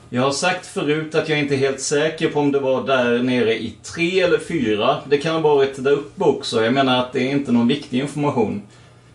[0.10, 3.24] Jag har sagt förut att jag inte är helt säker på om det var där
[3.24, 4.98] nere i tre eller fyra.
[5.10, 6.64] Det kan ha varit där uppe också.
[6.64, 8.62] Jag menar att det är inte någon viktig information.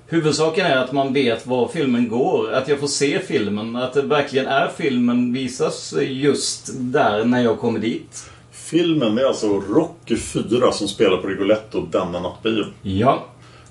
[0.07, 2.53] Huvudsaken är att man vet var filmen går.
[2.53, 3.77] Att jag får se filmen.
[3.77, 8.31] Att det verkligen är filmen visas just där när jag kommer dit.
[8.70, 12.64] Filmen är alltså Rocky 4 som spelar på Rigoletto denna nattbio.
[12.83, 13.24] Ja.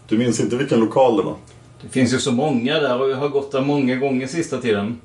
[0.07, 1.35] Du minns inte vilken lokal det var?
[1.81, 5.01] Det finns ju så många där och jag har gått där många gånger sista tiden.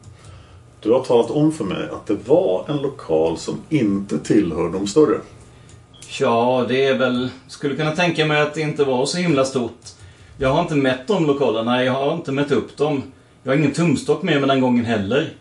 [0.81, 4.87] Du har talat om för mig att det var en lokal som inte tillhör de
[4.87, 5.21] större.
[6.21, 7.29] Ja, det är väl...
[7.49, 9.81] Skulle kunna tänka mig att det inte var så himla stort.
[10.39, 13.03] Jag har inte mätt de lokalerna, jag har inte mätt upp dem.
[13.43, 15.33] Jag har ingen tumstock med mig den gången heller.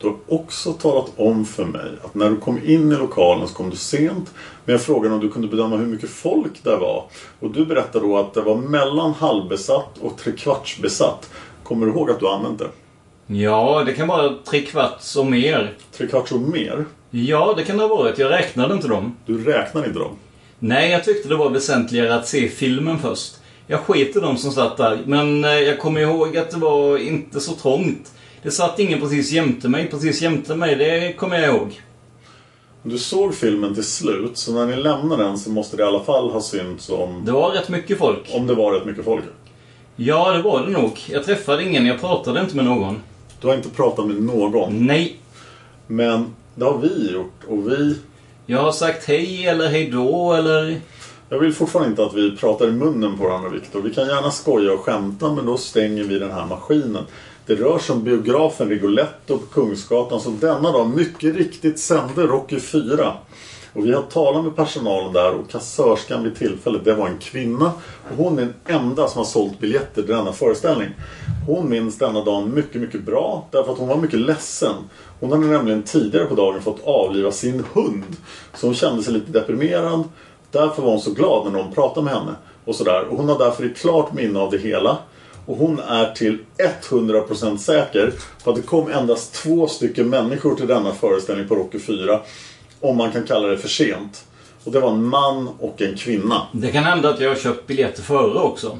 [0.00, 3.54] Du har också talat om för mig att när du kom in i lokalen så
[3.54, 4.34] kom du sent.
[4.64, 7.04] Men jag frågade om du kunde bedöma hur mycket folk det var.
[7.40, 11.30] Och du berättade då att det var mellan halvbesatt och trekvartsbesatt.
[11.62, 12.68] Kommer du ihåg att du använt det?
[13.26, 15.74] Ja, det kan vara tre kvarts och mer.
[15.92, 16.84] Tre kvarts och mer?
[17.10, 18.18] Ja, det kan det ha varit.
[18.18, 19.16] Jag räknade inte dem.
[19.26, 20.16] Du räknar inte dem?
[20.58, 23.34] Nej, jag tyckte det var väsentligare att se filmen först.
[23.66, 26.98] Jag sket i dem som satt där, men eh, jag kommer ihåg att det var
[26.98, 28.12] inte så trångt.
[28.42, 29.88] Det satt ingen precis jämte mig.
[29.90, 31.80] Precis jämte mig, det kommer jag ihåg.
[32.82, 36.04] Du såg filmen till slut, så när ni lämnar den så måste det i alla
[36.04, 37.24] fall ha synts om...
[37.24, 38.30] Det var rätt mycket folk.
[38.34, 39.24] Om det var rätt mycket folk.
[39.96, 41.00] Ja, det var det nog.
[41.06, 43.02] Jag träffade ingen, jag pratade inte med någon.
[43.40, 44.86] Du har inte pratat med någon.
[44.86, 45.16] Nej.
[45.86, 47.98] Men det har vi gjort och vi...
[48.46, 50.80] Jag har sagt hej eller hej då eller...
[51.28, 53.82] Jag vill fortfarande inte att vi pratar i munnen på varandra Viktor.
[53.82, 57.04] Vi kan gärna skoja och skämta men då stänger vi den här maskinen.
[57.48, 62.60] Det rör sig om biografen Rigoletto på Kungsgatan som denna dag mycket riktigt sände Rocky
[62.60, 63.12] 4.
[63.72, 67.72] Och vi har talat med personalen där och kassörskan vid tillfället, det var en kvinna.
[68.10, 70.88] Och hon är den enda som har sålt biljetter till denna föreställning.
[71.46, 74.74] Hon minns denna dagen mycket, mycket bra därför att hon var mycket ledsen.
[75.20, 78.16] Hon hade nämligen tidigare på dagen fått avliva sin hund.
[78.54, 80.04] Så hon kände sig lite deprimerad.
[80.50, 82.34] Därför var hon så glad när någon pratade med henne.
[82.64, 83.08] Och sådär.
[83.10, 84.98] Och hon har därför ett klart minne av det hela.
[85.48, 86.38] Och hon är till
[86.90, 88.12] 100% säker
[88.44, 92.20] på att det kom endast två stycken människor till denna föreställning på Rocky 4.
[92.80, 94.24] Om man kan kalla det för sent.
[94.64, 96.46] Och det var en man och en kvinna.
[96.52, 98.78] Det kan hända att jag har köpt biljetter före också.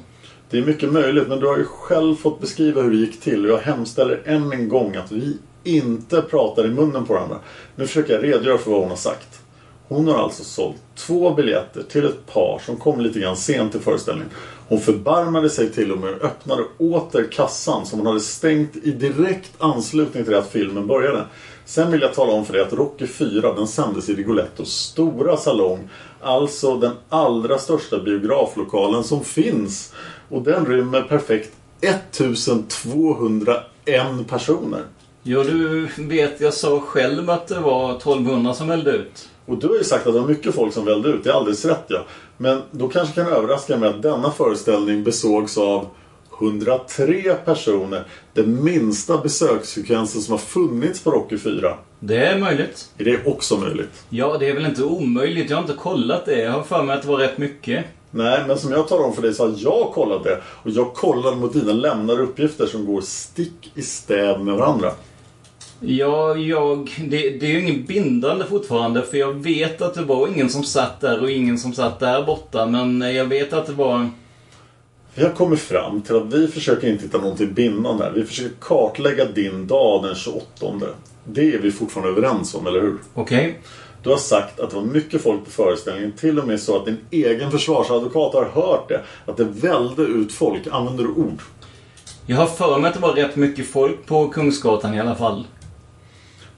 [0.51, 3.45] Det är mycket möjligt, men du har ju själv fått beskriva hur det gick till.
[3.45, 7.37] Och jag hemställer än en gång att vi inte pratar i munnen på varandra.
[7.77, 9.41] Nu försöker jag redogöra för vad hon har sagt.
[9.89, 13.81] Hon har alltså sålt två biljetter till ett par som kom lite grann sent till
[13.81, 14.31] föreställningen.
[14.69, 18.91] Hon förbarmade sig till och med och öppnade åter kassan som hon hade stängt i
[18.91, 21.25] direkt anslutning till att filmen började.
[21.65, 25.37] Sen vill jag tala om för dig att Rocky 4 den sändes i Rigolettos stora
[25.37, 25.89] salong.
[26.21, 29.93] Alltså den allra största biograflokalen som finns.
[30.29, 34.83] Och den rymmer perfekt 1201 personer.
[35.23, 39.29] Ja, du vet, jag sa själv att det var 1200 som vällde ut.
[39.47, 41.25] Och du har ju sagt att det var mycket folk som vällde ut.
[41.25, 42.05] Det är alldeles rätt ja.
[42.39, 45.87] Men då kanske kan överraska mig att denna föreställning besågs av
[46.41, 48.05] 103 personer.
[48.33, 51.75] Den minsta besöksfrekvensen som har funnits på Rocky 4.
[52.01, 52.89] Det är möjligt.
[52.99, 54.05] Är det också möjligt?
[54.09, 55.51] Ja, det är väl inte omöjligt.
[55.51, 56.43] Jag har inte kollat det.
[56.43, 57.85] Jag har för mig att det var rätt mycket.
[58.11, 60.41] Nej, men som jag talar om för dig så har jag kollat det.
[60.47, 64.93] Och jag kollade mot dina lämnade uppgifter som går stick i stäv med varandra.
[65.81, 67.05] Ja, jag...
[67.09, 70.65] Det, det är ju ingen bindande fortfarande för jag vet att det var ingen som
[70.65, 72.67] satt där och ingen som satt där borta.
[72.67, 74.11] Men jag vet att det var...
[75.15, 78.13] Vi har kommit fram till att vi försöker inte hitta någonting bindande här.
[78.13, 80.45] Vi försöker kartlägga din dag den 28.
[81.25, 82.99] Det är vi fortfarande överens om, eller hur?
[83.15, 83.39] Okej.
[83.39, 83.55] Okay.
[84.03, 86.13] Du har sagt att det var mycket folk på föreställningen.
[86.13, 89.01] Till och med så att din egen försvarsadvokat har hört det.
[89.27, 90.67] Att det välde ut folk.
[90.71, 91.43] Använder du ord?
[92.27, 95.45] Jag har för mig att det var rätt mycket folk på Kungsgatan i alla fall.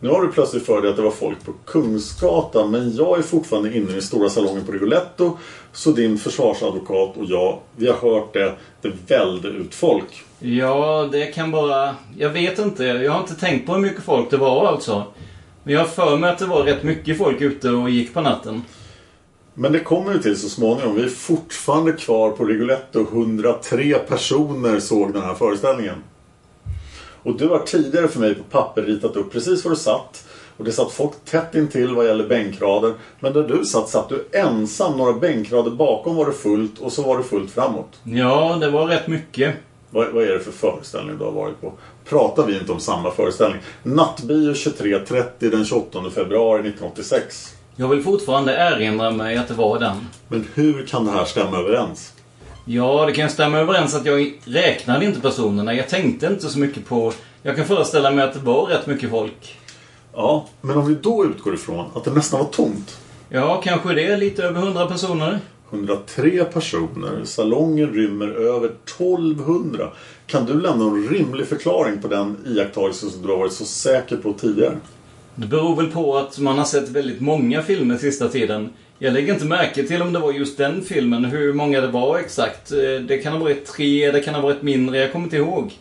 [0.03, 3.23] Nu har du plötsligt för dig att det var folk på Kungsgatan men jag är
[3.23, 5.39] fortfarande inne i stora salongen på Rigoletto.
[5.73, 8.55] Så din försvarsadvokat och jag, vi har hört det.
[8.83, 10.25] Det välde ut folk.
[10.39, 11.97] Ja, det kan bara...
[12.19, 12.85] Jag vet inte.
[12.85, 15.05] Jag har inte tänkt på hur mycket folk det var alltså.
[15.63, 18.21] Men jag har för mig att det var rätt mycket folk ute och gick på
[18.21, 18.63] natten.
[19.55, 20.95] Men det kommer ju till så småningom.
[20.95, 23.01] Vi är fortfarande kvar på Rigoletto.
[23.01, 26.03] 103 personer såg den här föreställningen.
[27.23, 30.25] Och du har tidigare för mig på papper ritat upp precis var du satt.
[30.57, 32.95] Och det satt folk tätt intill vad gäller bänkrader.
[33.21, 34.97] Men där du satt satt du ensam.
[34.97, 38.01] Några bänkrader bakom var det fullt och så var det fullt framåt.
[38.03, 39.55] Ja, det var rätt mycket.
[39.91, 41.73] Vad, vad är det för föreställning du har varit på?
[42.05, 43.61] Pratar vi inte om samma föreställning?
[43.83, 47.55] Nattbio 23.30 den 28 februari 1986.
[47.77, 49.97] Jag vill fortfarande erinra mig att det var den.
[50.29, 52.13] Men hur kan det här stämma överens?
[52.73, 55.75] Ja, det kan stämma överens att jag räknade inte personerna.
[55.75, 57.13] Jag tänkte inte så mycket på...
[57.43, 59.59] Jag kan föreställa mig att det var rätt mycket folk.
[60.13, 63.01] Ja, men om vi då utgår ifrån att det nästan var tomt.
[63.29, 64.17] Ja, kanske det.
[64.17, 65.39] Lite över 100 personer.
[65.71, 67.25] 103 personer.
[67.25, 69.89] Salongen rymmer över 1200.
[70.27, 74.17] Kan du lämna en rimlig förklaring på den iakttagelse som du har varit så säker
[74.17, 74.77] på tidigare?
[75.35, 78.71] Det beror väl på att man har sett väldigt många filmer sista tiden.
[79.03, 82.19] Jag lägger inte märke till om det var just den filmen, hur många det var
[82.19, 82.73] exakt.
[82.73, 85.73] Eh, det kan ha varit tre, det kan ha varit mindre, jag kommer inte ihåg.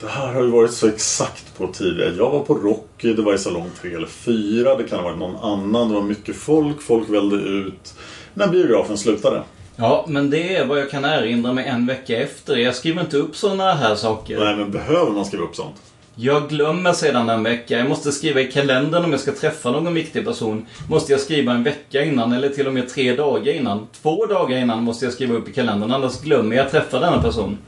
[0.00, 2.14] Det här har ju varit så exakt på tidigare.
[2.16, 4.76] Jag var på Rocky, det var i salong tre eller fyra.
[4.76, 7.94] Det kan ha varit någon annan, det var mycket folk, folk välde ut.
[8.34, 9.42] När biografen slutade.
[9.76, 12.56] Ja, men det är vad jag kan erinra mig en vecka efter.
[12.56, 14.38] Jag skriver inte upp sådana här saker.
[14.38, 15.76] Nej, men behöver man skriva upp sånt?
[16.16, 17.78] Jag glömmer sedan en vecka.
[17.78, 20.66] Jag måste skriva i kalendern om jag ska träffa någon viktig person.
[20.88, 23.86] Måste jag skriva en vecka innan eller till och med tre dagar innan.
[24.02, 25.92] Två dagar innan måste jag skriva upp i kalendern.
[25.92, 27.58] Annars glömmer jag träffa denna person.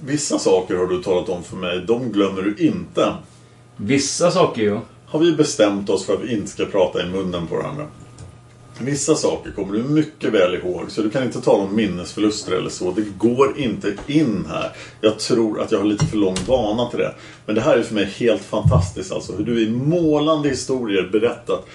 [0.00, 1.84] Vissa saker har du talat om för mig.
[1.86, 3.14] De glömmer du inte.
[3.76, 4.78] Vissa saker ju.
[5.06, 7.86] Har vi bestämt oss för att vi inte ska prata i munnen på varandra?
[8.80, 12.70] Vissa saker kommer du mycket väl ihåg så du kan inte tala om minnesförluster eller
[12.70, 12.90] så.
[12.90, 14.72] Det går inte in här.
[15.00, 17.14] Jag tror att jag har lite för lång vana till det.
[17.46, 19.32] Men det här är för mig helt fantastiskt alltså.
[19.32, 21.66] Hur du i målande historier berättat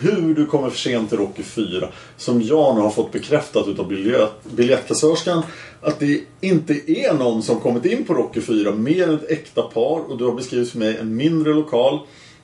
[0.00, 1.88] hur du kommer för sent till Rocky 4.
[2.16, 5.42] Som jag nu har fått bekräftat utav biljett, biljettkassörskan.
[5.80, 9.62] Att det inte är någon som kommit in på Rocky 4 mer än ett äkta
[9.62, 10.10] par.
[10.10, 12.00] Och du har beskrivit för mig en mindre lokal.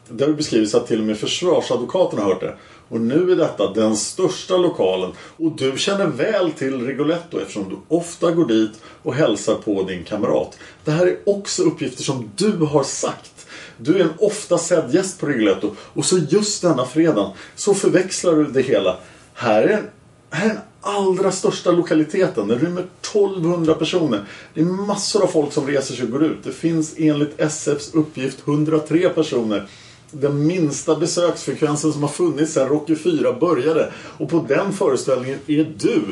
[0.09, 2.57] Där du beskrivits att till och med försvarsadvokaten har hört det.
[2.89, 5.13] Och nu är detta den största lokalen.
[5.37, 10.05] Och du känner väl till Rigoletto eftersom du ofta går dit och hälsar på din
[10.05, 10.59] kamrat.
[10.85, 13.47] Det här är också uppgifter som du har sagt.
[13.77, 15.71] Du är en ofta sedd gäst på Rigoletto.
[15.79, 18.97] Och så just denna fredag så förväxlar du det hela.
[19.35, 19.83] Här är,
[20.31, 22.49] här är den allra största lokaliteten.
[22.49, 24.25] Den rymmer 1200 personer.
[24.55, 26.45] Det är massor av folk som reser sig och går ut.
[26.45, 29.69] Det finns enligt SFs uppgift 103 personer
[30.15, 33.93] den minsta besöksfrekvensen som har funnits sedan Rocky 4 började.
[34.19, 36.03] Och på den föreställningen är du.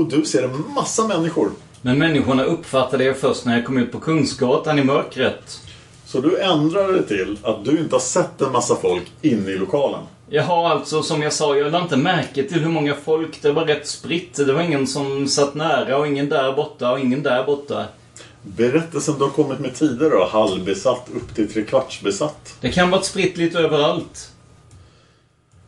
[0.00, 1.50] Och du ser en massa människor.
[1.82, 5.60] Men människorna uppfattade jag först när jag kom ut på Kungsgatan i mörkret.
[6.06, 9.58] Så du ändrade det till att du inte har sett en massa folk inne i
[9.58, 10.00] lokalen.
[10.28, 13.42] Jag har alltså, som jag sa, jag lade inte märke till hur många folk.
[13.42, 14.34] Det var rätt spritt.
[14.34, 17.84] Det var ingen som satt nära och ingen där borta och ingen där borta.
[18.42, 20.24] Berättelsen du har kommit med tidigare då?
[20.24, 22.56] Halvbesatt upp till trekvartsbesatt.
[22.60, 24.30] Det kan vara spritt lite överallt.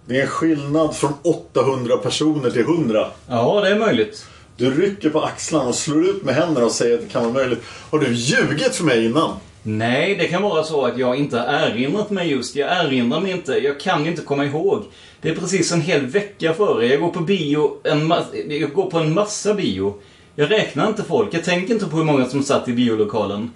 [0.06, 3.10] Det är en skillnad från 800 personer till 100.
[3.28, 4.26] Ja, det är möjligt.
[4.56, 7.32] Du rycker på axlarna och slår ut med händerna och säger att det kan vara
[7.32, 7.62] möjligt.
[7.90, 9.36] Har du ljugit för mig innan?
[9.62, 12.56] Nej, det kan vara så att jag inte har erinrat mig just.
[12.56, 13.52] Jag erinrar mig inte.
[13.52, 14.84] Jag kan inte komma ihåg.
[15.20, 16.86] Det är precis en hel vecka före.
[16.86, 17.76] Jag går på bio.
[17.84, 18.12] En
[18.48, 19.94] jag går på en massa bio.
[20.36, 21.34] Jag räknar inte folk.
[21.34, 23.50] Jag tänker inte på hur många som satt i biolokalen.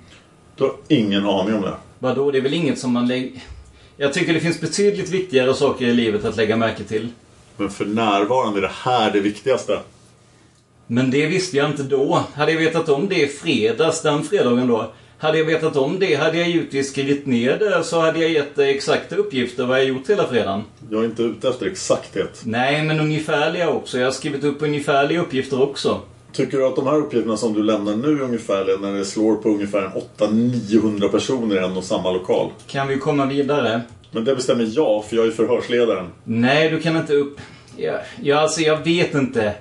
[0.56, 1.74] Du har ingen aning om det.
[1.98, 2.30] Vadå?
[2.30, 3.30] Det är väl inget som man lägger...
[3.96, 7.08] Jag tycker det finns betydligt viktigare saker i livet att lägga märke till.
[7.56, 9.78] Men för närvarande är det här det viktigaste.
[10.86, 12.24] Men det visste jag inte då.
[12.34, 14.92] Hade jag vetat om det i fredags, den fredagen då.
[15.18, 18.56] Hade jag vetat om det hade jag givetvis skrivit ner det så hade jag gett
[18.56, 20.62] dig exakta uppgifter vad jag gjort hela fredagen.
[20.90, 22.40] Jag är inte ute efter exakthet.
[22.44, 23.98] Nej, men ungefärliga också.
[23.98, 26.00] Jag har skrivit upp ungefärliga uppgifter också.
[26.38, 29.48] Tycker du att de här uppgifterna som du lämnar nu ungefär, när det slår på
[29.48, 32.50] ungefär 800-900 personer i en och samma lokal?
[32.66, 33.80] Kan vi komma vidare?
[34.10, 36.06] Men det bestämmer jag, för jag är förhörsledaren.
[36.24, 37.40] Nej, du kan inte upp...
[37.76, 39.54] Ja, ja alltså jag vet inte.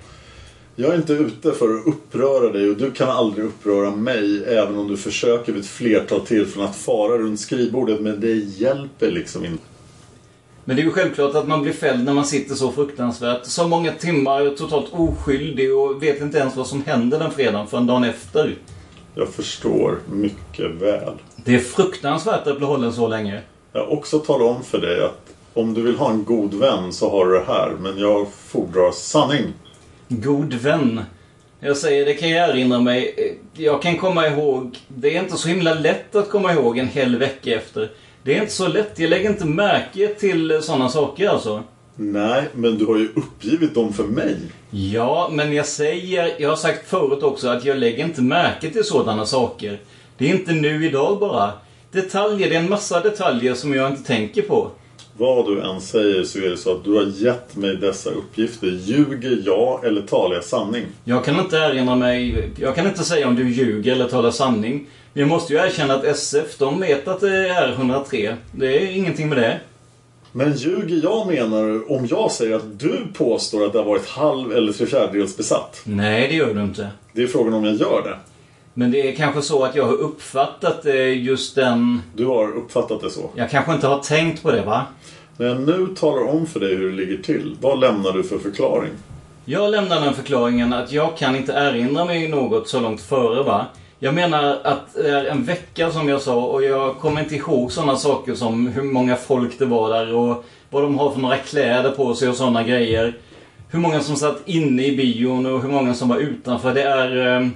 [0.75, 4.77] Jag är inte ute för att uppröra dig och du kan aldrig uppröra mig även
[4.77, 9.45] om du försöker vid ett flertal tillfällen att fara runt skrivbordet men det hjälper liksom
[9.45, 9.63] inte.
[10.67, 13.45] Men det är ju självklart att man blir fälld när man sitter så fruktansvärt.
[13.45, 17.87] Så många timmar totalt oskyldig och vet inte ens vad som händer den fredagen förrän
[17.87, 18.55] dagen efter.
[19.15, 21.13] Jag förstår mycket väl.
[21.35, 23.41] Det är fruktansvärt att bli hållen så länge.
[23.73, 26.93] Jag har också talat om för dig att om du vill ha en god vän
[26.93, 29.53] så har du det här men jag fordrar sanning.
[30.07, 31.01] God vän.
[31.59, 33.13] Jag säger, det kan jag erinra mig.
[33.53, 34.77] Jag kan komma ihåg.
[34.87, 37.91] Det är inte så himla lätt att komma ihåg en hel vecka efter.
[38.27, 38.99] Det är inte så lätt.
[38.99, 41.63] Jag lägger inte märke till sådana saker alltså.
[41.95, 44.37] Nej, men du har ju uppgivit dem för mig.
[44.71, 48.83] Ja, men jag säger, jag har sagt förut också att jag lägger inte märke till
[48.83, 49.79] sådana saker.
[50.17, 51.51] Det är inte nu idag bara.
[51.91, 54.71] Detaljer, det är en massa detaljer som jag inte tänker på.
[55.19, 58.67] Vad du än säger så är det så att du har gett mig dessa uppgifter.
[58.67, 60.85] Ljuger jag eller talar jag sanning?
[61.03, 64.87] Jag kan inte erinra mig, jag kan inte säga om du ljuger eller talar sanning.
[65.13, 68.35] Men jag måste ju erkänna att SF, de vet att det är 103.
[68.51, 69.59] Det är ingenting med det.
[70.31, 74.07] Men ljuger jag menar du om jag säger att du påstår att det har varit
[74.07, 75.81] halv eller tre fjärdedels besatt?
[75.83, 76.87] Nej, det gör du inte.
[77.13, 78.17] Det är frågan om jag gör det.
[78.79, 82.01] Men det är kanske så att jag har uppfattat eh, just den...
[82.15, 83.29] Du har uppfattat det så?
[83.35, 84.85] Jag kanske inte har tänkt på det, va?
[85.37, 88.37] När jag nu talar om för dig hur det ligger till, vad lämnar du för
[88.37, 88.91] förklaring?
[89.45, 93.65] Jag lämnar den förklaringen att jag kan inte erinra mig något så långt före, va?
[93.99, 97.71] Jag menar att det är en vecka som jag sa och jag kommer inte ihåg
[97.71, 101.37] sådana saker som hur många folk det var där och vad de har för några
[101.37, 103.17] kläder på sig och sådana grejer.
[103.69, 106.73] Hur många som satt inne i bion och hur många som var utanför.
[106.73, 107.47] Det är eh,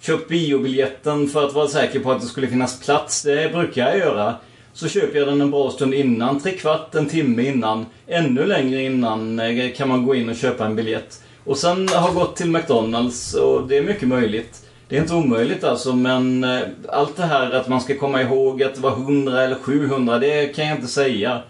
[0.00, 3.22] köpt biobiljetten för att vara säker på att det skulle finnas plats.
[3.22, 4.34] Det brukar jag göra.
[4.72, 7.86] Så köper jag den en bra stund innan, tre kvart, en timme innan.
[8.06, 11.22] Ännu längre innan eh, kan man gå in och köpa en biljett.
[11.44, 14.68] Och sen har gått till McDonalds och det är mycket möjligt.
[14.88, 18.62] Det är inte omöjligt alltså, men eh, allt det här att man ska komma ihåg
[18.62, 21.42] att det var 100 eller 700, det kan jag inte säga.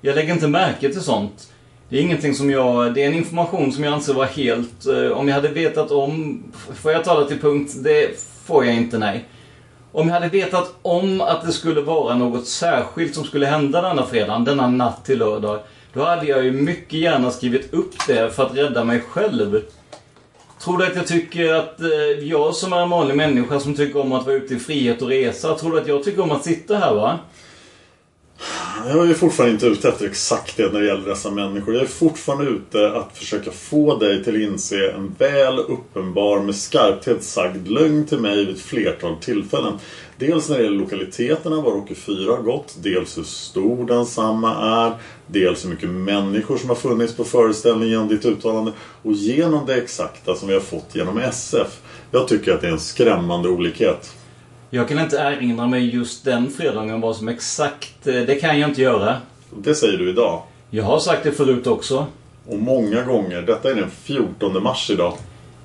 [0.00, 1.52] Jag lägger inte märke till sånt.
[1.88, 2.94] Det är ingenting som jag...
[2.94, 4.86] Det är en information som jag anser vara helt...
[4.86, 6.42] eh, Om jag hade vetat om...
[6.82, 7.72] Får jag tala till punkt?
[7.76, 9.24] Det får jag inte, nej.
[9.92, 14.06] Om jag hade vetat om att det skulle vara något särskilt som skulle hända denna
[14.06, 15.58] fredag, denna natt till lördag.
[15.92, 19.60] Då hade jag ju mycket gärna skrivit upp det för att rädda mig själv.
[20.64, 21.88] Tror du att jag tycker att eh,
[22.22, 25.08] jag som är en vanlig människa som tycker om att vara ute i frihet och
[25.08, 27.18] resa, tror du att jag tycker om att sitta här va?
[28.88, 31.74] Jag är fortfarande inte ute efter exakthet när det gäller dessa människor.
[31.74, 36.54] Jag är fortfarande ute att försöka få dig till att inse en väl uppenbar med
[36.54, 39.78] skarphet sagd lögn till mig vid ett flertal tillfällen.
[40.18, 42.76] Dels när det gäller lokaliteterna, var Rocky 4 har gått.
[42.82, 44.92] Dels hur stor densamma är.
[45.26, 48.72] Dels hur mycket människor som har funnits på föreställningen genom ditt uttalande.
[49.02, 51.80] Och genom det exakta som vi har fått genom SF.
[52.10, 54.16] Jag tycker att det är en skrämmande olikhet.
[54.70, 58.06] Jag kan inte erinra mig just den fredagen vad som exakt...
[58.06, 59.16] eh, Det kan jag inte göra.
[59.50, 60.42] Det säger du idag.
[60.70, 62.06] Jag har sagt det förut också.
[62.46, 63.42] Och många gånger.
[63.42, 65.12] Detta är den 14 mars idag.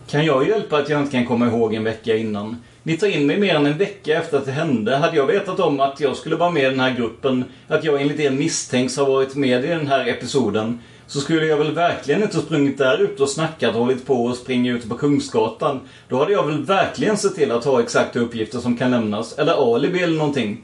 [0.10, 2.56] Kan jag hjälpa att jag inte kan komma ihåg en vecka innan?
[2.84, 4.95] Ni tar in mig mer än en vecka efter att det hände.
[4.97, 8.02] Hade jag vetat om att jag skulle vara med i den här gruppen, att jag
[8.02, 10.80] enligt er misstänks ha varit med i den här episoden,
[11.12, 14.36] så skulle jag väl verkligen inte sprungit där ute och snackat och hållit på och
[14.36, 15.80] springa ute på Kungsgatan.
[16.09, 19.34] Då hade jag väl verkligen sett till att ha exakta uppgifter som kan lämnas.
[19.38, 20.64] Eller alibi eller någonting.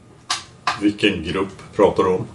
[0.82, 2.26] Vilken grupp pratar du om?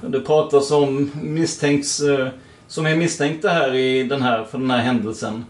[0.00, 2.00] Det pratas om misstänkts...
[2.00, 2.28] eh,
[2.68, 5.44] Som är misstänkta här i den här, för den här händelsen.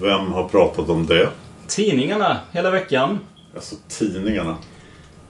[0.00, 1.28] Vem har pratat om det?
[1.68, 3.18] Tidningarna, hela veckan.
[3.54, 4.56] Alltså tidningarna.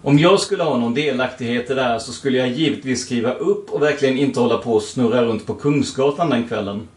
[0.07, 3.71] Om jag skulle ha någon delaktighet i det här så skulle jag givetvis skriva upp
[3.71, 6.89] och verkligen inte hålla på och snurra runt på Kungsgatan den kvällen.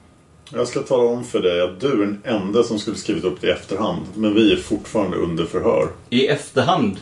[0.53, 3.41] Jag ska tala om för dig att du är den enda som skulle skrivit upp
[3.41, 4.01] det i efterhand.
[4.13, 5.87] Men vi är fortfarande under förhör.
[6.09, 6.97] I efterhand?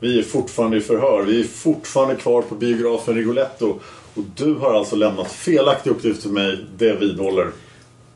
[0.00, 1.22] Vi är fortfarande i förhör.
[1.22, 3.78] Vi är fortfarande kvar på biografen Rigoletto.
[4.14, 6.64] Och du har alltså lämnat felaktiga uppgifter till mig.
[6.76, 7.50] Det vidhåller.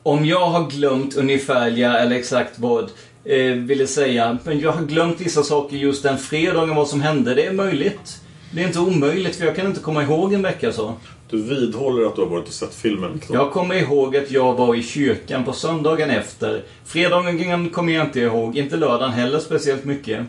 [0.03, 2.91] Om jag har glömt ungefärliga eller exakt vad
[3.29, 4.37] eh, ville säga.
[4.43, 7.35] Men jag har glömt vissa saker just den fredagen vad som hände.
[7.35, 8.21] Det är möjligt.
[8.51, 10.93] Det är inte omöjligt för jag kan inte komma ihåg en vecka så.
[11.29, 13.35] Du vidhåller att du har varit och sett filmen, Viktor?
[13.35, 16.63] Jag kommer ihåg att jag var i kyrkan på söndagen efter.
[16.85, 18.57] Fredagen kommer jag inte ihåg.
[18.57, 20.25] Inte lördagen heller speciellt mycket.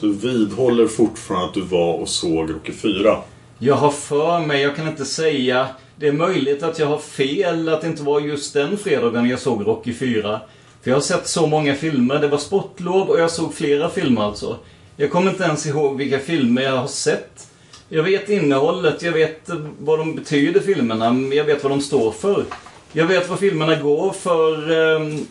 [0.00, 3.16] Du vidhåller fortfarande att du var och såg Rocky 4.
[3.58, 5.66] Jag har för mig, jag kan inte säga.
[5.96, 9.38] Det är möjligt att jag har fel, att det inte var just den fredagen jag
[9.38, 10.40] såg Rocky 4.
[10.82, 12.18] För jag har sett så många filmer.
[12.18, 14.56] Det var sportlov och jag såg flera filmer alltså.
[14.96, 17.48] Jag kommer inte ens ihåg vilka filmer jag har sett.
[17.88, 22.44] Jag vet innehållet, jag vet vad de betyder filmerna, jag vet vad de står för.
[22.92, 24.70] Jag vet vad filmerna går för...
[24.70, 25.26] ehm,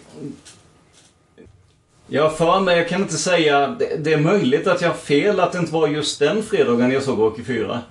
[2.08, 3.68] jag har för mig, jag kan inte säga...
[3.68, 6.92] Det, det är möjligt att jag har fel att det inte var just den fredagen
[6.92, 7.82] jag såg Rocky 4.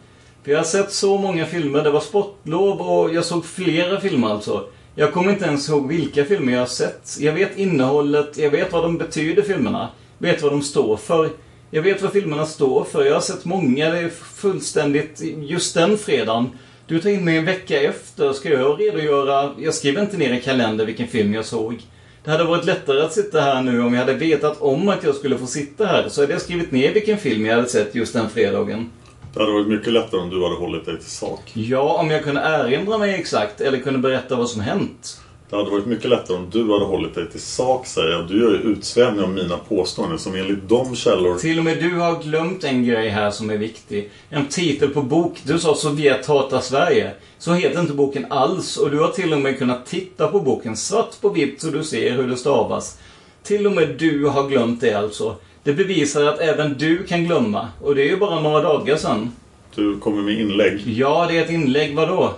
[0.44, 4.28] För jag har sett så många filmer, det var sportlov och jag såg flera filmer
[4.28, 4.64] alltså.
[4.99, 7.16] Jag kommer inte ens ihåg vilka filmer jag har sett.
[7.20, 9.88] Jag vet innehållet, jag vet vad de betyder filmerna.
[10.18, 11.30] Vet vad de står för.
[11.70, 13.05] Jag vet vad filmerna står för.
[13.05, 16.51] Jag har sett många, det är fullständigt just den fredagen.
[16.86, 19.55] Du tar in mig en vecka efter, ska jag redogöra?
[19.59, 21.82] Jag skriver inte ner i kalender vilken film jag såg.
[22.24, 25.14] Det hade varit lättare att sitta här nu om jag hade vetat om att jag
[25.14, 26.09] skulle få sitta här.
[26.09, 28.90] Så hade jag skrivit ner vilken film jag hade sett just den fredagen.
[29.37, 31.41] Det hade varit mycket lättare om du hade hållit dig till sak.
[31.53, 35.20] Ja, om jag kunde erinra mig exakt eller kunde berätta vad som hänt.
[35.51, 38.28] Det hade varit mycket lättare om du hade hållit dig till sak, säger jag.
[38.28, 41.39] Du gör ju utsvävning av mina påståenden som enligt de källor...
[41.39, 44.11] Till och med du har glömt en grej här som är viktig.
[44.30, 45.43] En titel på bok.
[45.45, 47.11] Du sa Sovjet hatar Sverige.
[47.39, 50.76] Så heter inte boken alls och du har till och med kunnat titta på boken
[50.76, 52.99] svart på vitt så du ser hur det stavas.
[53.43, 55.37] Till och med du har glömt det alltså.
[55.66, 57.68] Det bevisar att även du kan glömma.
[57.82, 59.32] Och det är ju bara några dagar sedan.
[59.74, 60.82] Du kommer med inlägg.
[60.86, 61.96] Ja, det är ett inlägg.
[61.96, 62.34] Vadå?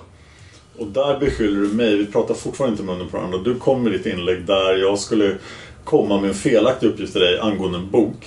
[0.78, 1.96] Och där beskyller du mig.
[1.96, 3.38] Vi pratar fortfarande inte munnen på varandra.
[3.38, 5.36] Du kom med ditt inlägg där jag skulle
[5.84, 8.26] komma med en felaktig uppgift till dig angående en bok.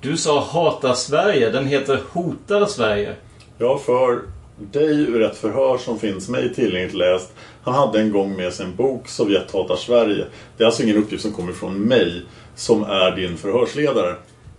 [0.00, 1.50] Du sa hata Sverige.
[1.50, 3.14] Den heter hotar Sverige.
[3.58, 4.20] Jag för
[4.56, 7.32] dig ur ett förhör som finns mig tillgängligt läst.
[7.62, 10.24] Han hade en gång med sig en bok Sovjet hatar Sverige.
[10.56, 12.22] Det är alltså ingen uppgift som kommer från mig
[12.54, 14.14] som är din förhörsledare.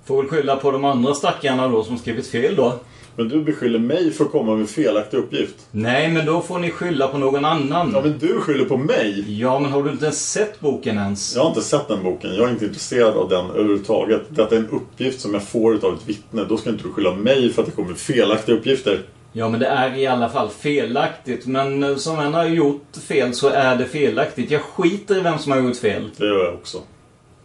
[0.06, 2.74] Får väl skylla på de andra stackarna då som skrivit fel då.
[3.16, 5.56] Men du beskyller mig för att komma med felaktig uppgift.
[5.72, 7.92] Nej, men då får ni skylla på någon annan.
[7.94, 9.40] Ja, men du skyller på mig.
[9.40, 11.36] Ja, men har du inte ens sett boken ens?
[11.36, 12.36] Jag har inte sett den boken.
[12.36, 14.22] Jag är inte intresserad av den överhuvudtaget.
[14.30, 16.44] Detta är en uppgift som jag får av ett vittne.
[16.50, 19.00] Då ska inte du skylla mig för att det kommer felaktiga uppgifter.
[19.32, 21.46] Ja, men det är i alla fall felaktigt.
[21.46, 24.52] Men eh, som en har gjort fel så är det felaktigt.
[24.52, 26.10] Jag skiter i vem som har gjort fel.
[26.18, 26.78] Det gör jag också.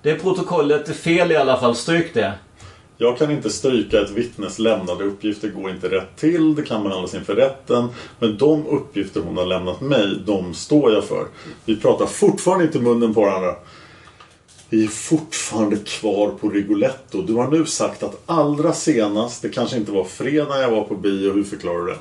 [0.03, 1.75] Det protokollet är fel i alla fall.
[1.75, 2.33] Stryk det.
[3.01, 6.55] Jag kan inte stryka ett vittnes lämnade uppgifter går inte rätt till.
[6.55, 7.89] Det kan behandlas inför rätten.
[8.19, 11.27] Men de uppgifter hon har lämnat mig, de står jag för.
[11.65, 13.55] Vi pratar fortfarande inte munnen på varandra.
[14.69, 17.23] Vi är fortfarande kvar på Rigoletto.
[17.23, 20.95] Du har nu sagt att allra senast, det kanske inte var fredag jag var på
[20.95, 21.33] bio.
[21.33, 21.99] Hur förklarar du det?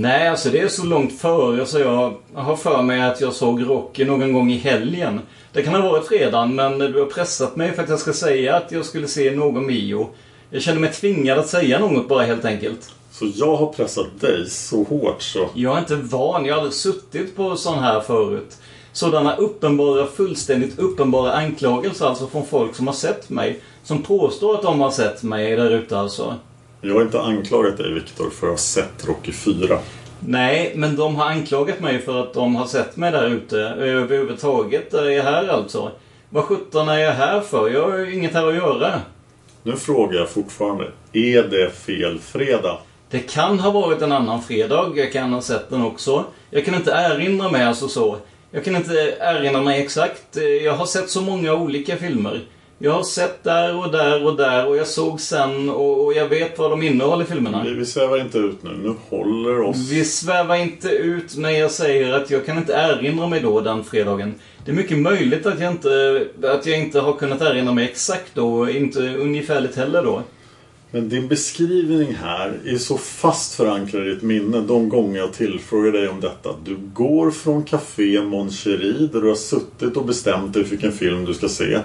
[0.00, 3.68] Nej, alltså det är så långt före så jag har för mig att jag såg
[3.68, 5.20] Rocky någon gång i helgen.
[5.52, 8.56] Det kan ha varit fredagen, men du har pressat mig för att jag ska säga
[8.56, 10.08] att jag skulle se någon Mio.
[10.50, 12.90] Jag känner mig tvingad att säga något bara helt enkelt.
[13.10, 15.48] Så jag har pressat dig så hårt så...
[15.54, 18.56] Jag är inte van, jag har aldrig suttit på sån här förut.
[18.92, 23.60] Sådana uppenbara, fullständigt uppenbara anklagelser alltså från folk som har sett mig.
[23.84, 26.34] Som påstår att de har sett mig där ute alltså.
[26.80, 29.78] Jag har inte anklagat dig Viktor för att ha sett Rocky 4.
[30.20, 34.94] Nej, men de har anklagat mig för att de har sett mig där ute överhuvudtaget.
[34.94, 35.90] Är jag här alltså?
[36.30, 37.68] Vad sjutton är jag här för?
[37.70, 39.00] Jag har ju inget här att göra.
[39.62, 40.90] Nu frågar jag fortfarande.
[41.12, 42.78] Är det fel fredag?
[43.10, 44.92] Det kan ha varit en annan fredag.
[44.96, 46.24] Jag kan ha sett den också.
[46.50, 48.16] Jag kan inte erinra mig alltså så.
[48.50, 50.36] Jag kan inte erinra mig exakt.
[50.64, 52.40] Jag har sett så många olika filmer.
[52.80, 56.28] Jag har sett där och där och där och jag såg sen och, och jag
[56.28, 57.62] vet vad de innehåller filmerna.
[57.64, 58.70] Vi, vi svävar inte ut nu.
[58.82, 59.90] Nu håller oss...
[59.90, 63.84] Vi svävar inte ut när jag säger att jag kan inte erinra mig då den
[63.84, 64.34] fredagen.
[64.64, 68.34] Det är mycket möjligt att jag inte, att jag inte har kunnat erinra mig exakt
[68.34, 70.22] då, inte ungefärligt heller då.
[70.90, 75.92] Men din beskrivning här är så fast förankrad i ett minne de gånger jag tillfrågar
[75.92, 76.48] dig om detta.
[76.64, 80.92] Du går från Café Mon Cherie där du har suttit och bestämt dig för vilken
[80.92, 81.78] film du ska se.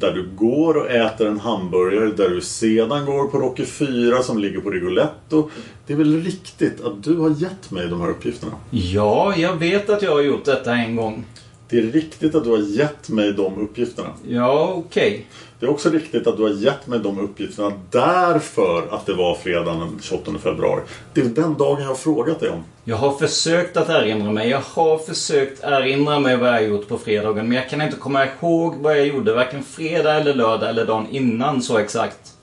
[0.00, 2.12] Där du går och äter en hamburgare.
[2.16, 5.50] Där du sedan går på Rocky 4 som ligger på Rigoletto.
[5.86, 8.52] Det är väl riktigt att du har gett mig de här uppgifterna?
[8.70, 11.24] Ja, jag vet att jag har gjort detta en gång.
[11.68, 14.08] Det är riktigt att du har gett mig de uppgifterna.
[14.28, 15.26] Ja, okej.
[15.60, 19.34] Det är också riktigt att du har gett mig de uppgifterna därför att det var
[19.34, 20.82] fredagen den 28 februari.
[21.14, 22.64] Det är den dagen jag har frågat dig om.
[22.84, 24.48] Jag har försökt att erinra mig.
[24.48, 27.48] Jag har försökt erinra mig vad jag gjort på fredagen.
[27.48, 29.32] Men jag kan inte komma ihåg vad jag gjorde.
[29.32, 32.34] Varken fredag eller lördag eller dagen innan så exakt.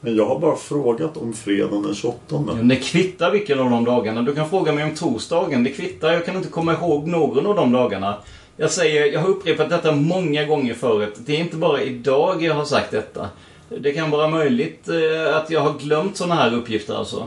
[0.00, 2.40] Men jag har bara frågat om fredagen den 28.
[2.54, 4.22] Men det kvittar vilken av de dagarna.
[4.22, 5.64] Du kan fråga mig om torsdagen.
[5.64, 6.12] Det kvittar.
[6.12, 8.16] Jag kan inte komma ihåg någon av de dagarna.
[8.60, 11.14] Jag säger, jag har upprepat detta många gånger förut.
[11.18, 13.28] Det är inte bara idag jag har sagt detta.
[13.68, 17.26] Det kan vara möjligt eh, att jag har glömt sådana här uppgifter alltså.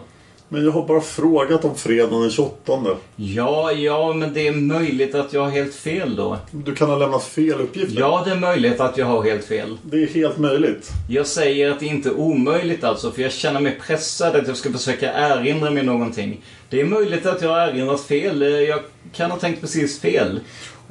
[0.54, 2.98] Men jag har bara frågat om fredagen den 28.
[3.16, 6.38] Ja, ja, men det är möjligt att jag har helt fel då.
[6.52, 8.00] Du kan ha lämnat fel uppgifter.
[8.00, 9.78] Ja, det är möjligt att jag har helt fel.
[9.84, 10.90] Det är helt möjligt.
[11.10, 14.58] Jag säger att det inte är omöjligt alltså, för jag känner mig pressad att jag
[14.58, 16.42] ska försöka erinra mig någonting.
[16.70, 18.42] Det är möjligt att jag har erinrat fel.
[18.42, 18.80] Jag
[19.14, 20.40] kan ha tänkt precis fel.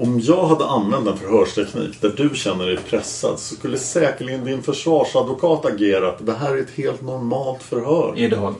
[0.02, 4.62] Om jag hade använt en förhörsteknik där du känner dig pressad så skulle säkerligen din
[4.62, 6.26] försvarsadvokat agerat.
[6.26, 8.14] Det här är ett helt normalt förhör.
[8.16, 8.54] Idag.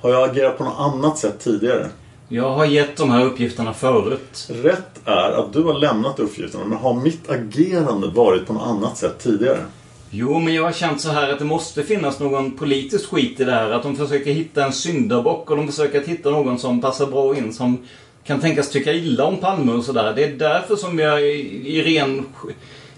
[0.00, 1.88] Har jag agerat på något annat sätt tidigare?
[2.28, 4.48] Jag har gett de här uppgifterna förut.
[4.48, 8.96] Rätt är att du har lämnat uppgifterna men har mitt agerande varit på något annat
[8.96, 9.64] sätt tidigare?
[10.10, 13.44] Jo, men jag har känt så här att det måste finnas någon politisk skit i
[13.44, 13.70] det här.
[13.70, 17.52] Att de försöker hitta en syndabock och de försöker hitta någon som passar bra in.
[17.52, 17.78] Som
[18.28, 20.12] kan tänkas tycka illa om Palme och sådär.
[20.16, 22.26] Det är därför som jag i, i ren...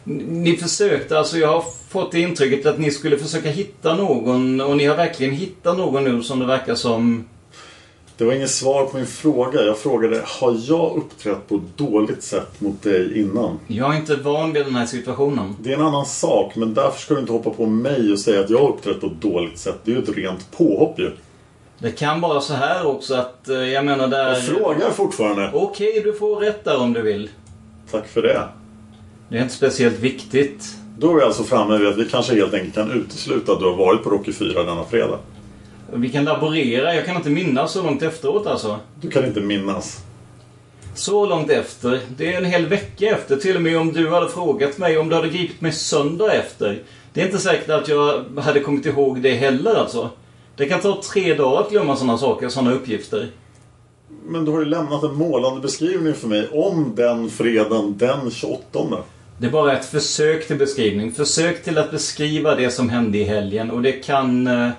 [0.04, 4.76] Ni försökte, alltså jag har fått det intrycket att ni skulle försöka hitta någon och
[4.76, 7.24] ni har verkligen hittat någon nu som det verkar som...
[8.16, 9.62] Det var inget svar på min fråga.
[9.62, 13.58] Jag frågade, har jag uppträtt på ett dåligt sätt mot dig innan?
[13.66, 15.56] Jag är inte van vid den här situationen.
[15.60, 18.40] Det är en annan sak, men därför ska du inte hoppa på mig och säga
[18.40, 19.76] att jag har uppträtt på ett dåligt sätt.
[19.84, 21.10] Det är ju ett rent påhopp ju.
[21.82, 24.28] Det kan vara så här också att, eh, jag menar där...
[24.28, 25.50] Jag frågar fortfarande.
[25.54, 27.30] Okej, du får rätt där om du vill.
[27.90, 28.48] Tack för det.
[29.28, 30.64] Det är inte speciellt viktigt.
[30.98, 33.64] Då är vi alltså framme vid att vi kanske helt enkelt kan utesluta att du
[33.64, 35.18] har varit på Rocky 4 denna fredag.
[35.92, 36.94] Vi kan laborera.
[36.94, 38.78] Jag kan inte minnas så långt efteråt alltså.
[39.00, 40.04] Du kan inte minnas.
[40.94, 42.00] Så långt efter.
[42.16, 43.36] Det är en hel vecka efter.
[43.36, 46.82] Till och med om du hade frågat mig om du hade gripit mig söndag efter.
[47.12, 50.10] Det är inte säkert att jag hade kommit ihåg det heller alltså.
[50.61, 53.28] Det kan ta tre dagar att glömma sådana saker, sådana uppgifter.
[54.26, 58.78] Men du har ju lämnat en målande beskrivning för mig om den fredagen den 28.
[59.38, 61.12] Det är bara ett försök till beskrivning.
[61.12, 64.46] Försök till att beskriva det som hände i helgen och det kan...
[64.46, 64.70] Eh,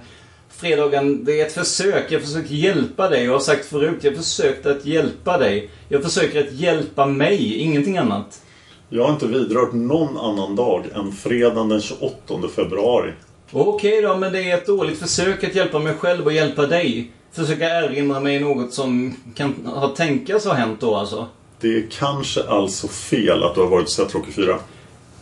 [0.50, 2.12] fredagen, det är ett försök.
[2.12, 3.24] Jag försöker hjälpa dig.
[3.24, 5.70] Jag har sagt förut, jag försökte att hjälpa dig.
[5.90, 8.42] Jag försöker att hjälpa mig, ingenting annat.
[8.90, 12.14] Jag har inte vidrört någon annan dag än fredagen den 28
[12.56, 13.12] februari.
[13.54, 17.12] Okej då, men det är ett dåligt försök att hjälpa mig själv och hjälpa dig.
[17.32, 21.28] Försöka erinra mig något som kan ha tänkas ha hänt då alltså.
[21.60, 24.60] Det är kanske alltså fel att du har varit och sett Rocky 4.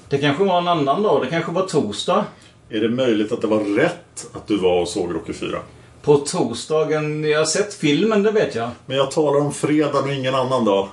[0.09, 1.21] Det kanske var en annan dag.
[1.21, 2.25] Det kanske var torsdag.
[2.69, 5.59] Är det möjligt att det var rätt att du var och såg Rocky 4?
[6.01, 7.23] På torsdagen.
[7.23, 8.69] Jag har sett filmen, det vet jag.
[8.85, 10.87] Men jag talar om fredag och ingen annan dag.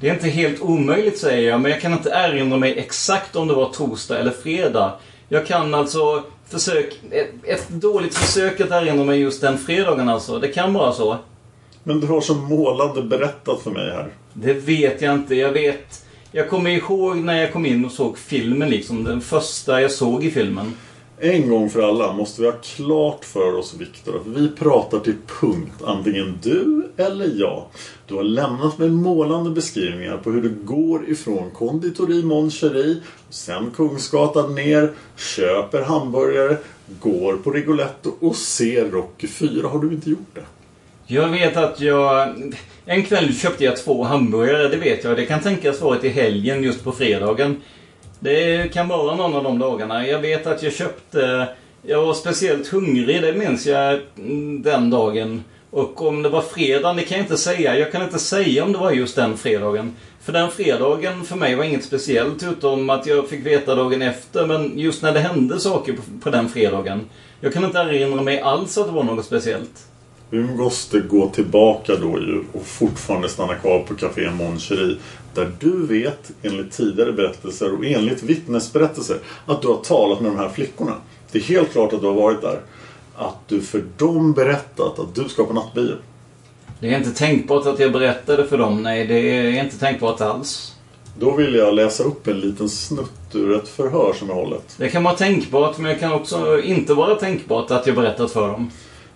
[0.00, 3.48] Det är inte helt omöjligt säger jag, men jag kan inte erinra mig exakt om
[3.48, 4.92] det var torsdag eller fredag.
[5.28, 10.38] Jag kan alltså försök, ett, ett dåligt försök att erinra mig just den fredagen alltså.
[10.38, 11.16] Det kan vara så.
[11.82, 14.08] Men du har så målande berättat för mig här.
[14.32, 15.34] Det vet jag inte.
[15.34, 16.04] Jag vet...
[16.32, 19.04] Jag kommer ihåg när jag kom in och såg filmen liksom.
[19.04, 20.74] Den första jag såg i filmen.
[21.20, 25.16] En gång för alla måste vi ha klart för oss, Viktor, att vi pratar till
[25.40, 25.82] punkt.
[25.84, 27.64] Antingen du eller jag.
[28.06, 32.96] Du har lämnat mig målande beskrivningar på hur du går ifrån konditori Mon Cherie,
[33.30, 36.56] sen Kungsgatan ner, köper hamburgare,
[37.00, 39.68] går på Rigoletto och ser Rocky 4.
[39.68, 40.44] Har du inte gjort det?
[41.06, 42.34] Jag vet att jag...
[42.84, 45.16] En kväll köpte jag två hamburgare, det vet jag.
[45.16, 47.56] Det kan tänkas vara till helgen just på fredagen.
[48.20, 50.06] Det kan vara någon av de dagarna.
[50.06, 51.48] Jag vet att jag köpte...
[51.82, 55.44] Jag var speciellt hungrig, det minns jag mm, den dagen.
[55.70, 57.78] Och om det var fredagen, det kan jag inte säga.
[57.78, 59.96] Jag kan inte säga om det var just den fredagen.
[60.22, 64.46] För den fredagen för mig var inget speciellt utom att jag fick veta dagen efter.
[64.46, 67.00] Men just när det hände saker på, på den fredagen.
[67.40, 69.87] Jag kan inte erinra mig alls att det var något speciellt.
[70.30, 74.96] Vi måste gå tillbaka då ju och fortfarande stanna kvar på Café Mon Cherie.
[75.34, 80.38] Där du vet, enligt tidigare berättelser och enligt vittnesberättelser, att du har talat med de
[80.38, 80.94] här flickorna.
[81.32, 82.60] Det är helt klart att du har varit där.
[83.16, 85.94] Att du för dem berättat att du ska på nattbio.
[86.80, 88.82] Det är inte tänkbart att jag berättade för dem.
[88.82, 90.74] Nej, det är inte tänkbart alls.
[91.18, 94.74] Då vill jag läsa upp en liten snutt ur ett förhör som jag hållit.
[94.76, 98.48] Det kan vara tänkbart, men det kan också inte vara tänkbart att jag berättat för
[98.48, 98.70] dem.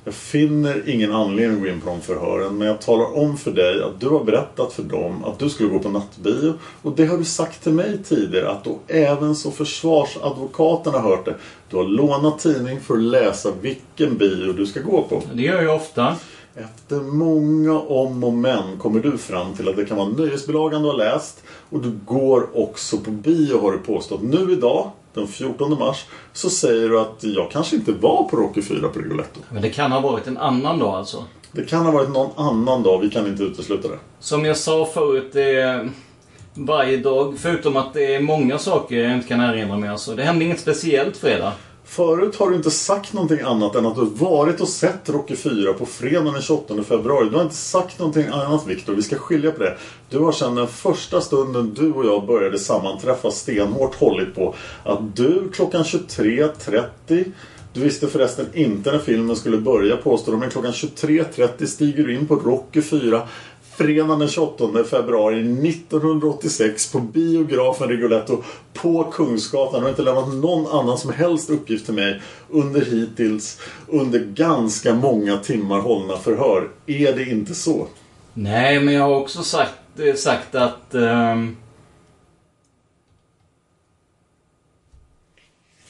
[0.04, 3.50] Jag finner ingen anledning att gå in på de förhören men jag talar om för
[3.50, 7.06] dig att du har berättat för dem att du skulle gå på nattbio och det
[7.06, 11.34] har du sagt till mig tidigare att då även så försvarsadvokaten har hört det.
[11.70, 15.22] Du har lånat tidning för att läsa vilken bio du ska gå på.
[15.34, 16.16] Det gör jag ofta.
[16.54, 20.88] Efter många om och men kommer du fram till att det kan vara nöjesbilagan du
[20.88, 24.22] har läst och du går också på bio har du påstått.
[24.22, 28.62] Nu idag, den 14 mars, så säger du att jag kanske inte var på Rocky
[28.62, 29.40] 4 på Rigoletto.
[29.50, 31.24] Men det kan ha varit en annan dag alltså.
[31.52, 33.98] Det kan ha varit någon annan dag, vi kan inte utesluta det.
[34.20, 35.90] Som jag sa förut, det är
[36.54, 39.88] varje dag, förutom att det är många saker jag inte kan erinra mig.
[39.88, 40.14] Alltså.
[40.14, 41.52] Det hände inget speciellt fredag.
[41.84, 45.72] Förut har du inte sagt någonting annat än att du varit och sett Rocky 4
[45.72, 47.28] på fredagen den 28 februari.
[47.28, 49.76] Du har inte sagt någonting annat Viktor, vi ska skilja på det.
[50.10, 54.54] Du har sedan den första stunden du och jag började sammanträffa stenhårt hållit på
[54.84, 57.32] att du klockan 23.30
[57.74, 62.14] du visste förresten inte när filmen skulle börja påstår de, men klockan 23.30 stiger du
[62.14, 63.28] in på Rocky 4
[63.76, 68.42] fredagen den 28 februari 1986 på biografen Rigoletto
[68.72, 69.82] på Kungsgatan.
[69.82, 75.36] Har inte lämnat någon annan som helst uppgift till mig under hittills under ganska många
[75.36, 76.68] timmar hållna förhör.
[76.86, 77.86] Är det inte så?
[78.34, 80.94] Nej, men jag har också sagt, eh, sagt att...
[80.94, 81.56] ehm,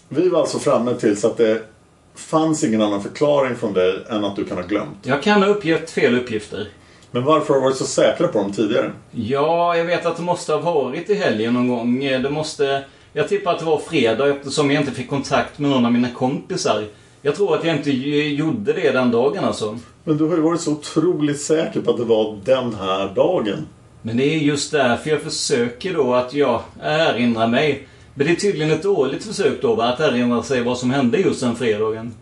[0.09, 1.63] Vi var alltså framme till så att det
[2.15, 4.99] fanns ingen annan förklaring från dig än att du kan ha glömt.
[5.03, 6.69] jag kan ha uppgett fel uppgifter.
[7.13, 8.93] Men varför har du varit så säkra på dem tidigare?
[9.11, 12.01] Ja, jag vet att det måste ha varit i helgen någon gång.
[12.01, 12.85] Det måste...
[13.13, 16.11] Jag tippar att det var fredag eftersom jag inte fick kontakt med någon av mina
[16.11, 16.85] kompisar.
[17.23, 19.79] Jag tror att jag inte gjorde det den dagen alltså.
[20.05, 23.67] Men du har ju varit så otroligt säker på att det var den här dagen.
[24.03, 27.89] Men det är just därför jag försöker då att jag erinrar mig.
[28.15, 29.85] Men det är tydligen ett dåligt försök då va?
[29.85, 32.15] Att erinra sig vad som hände just den fredagen.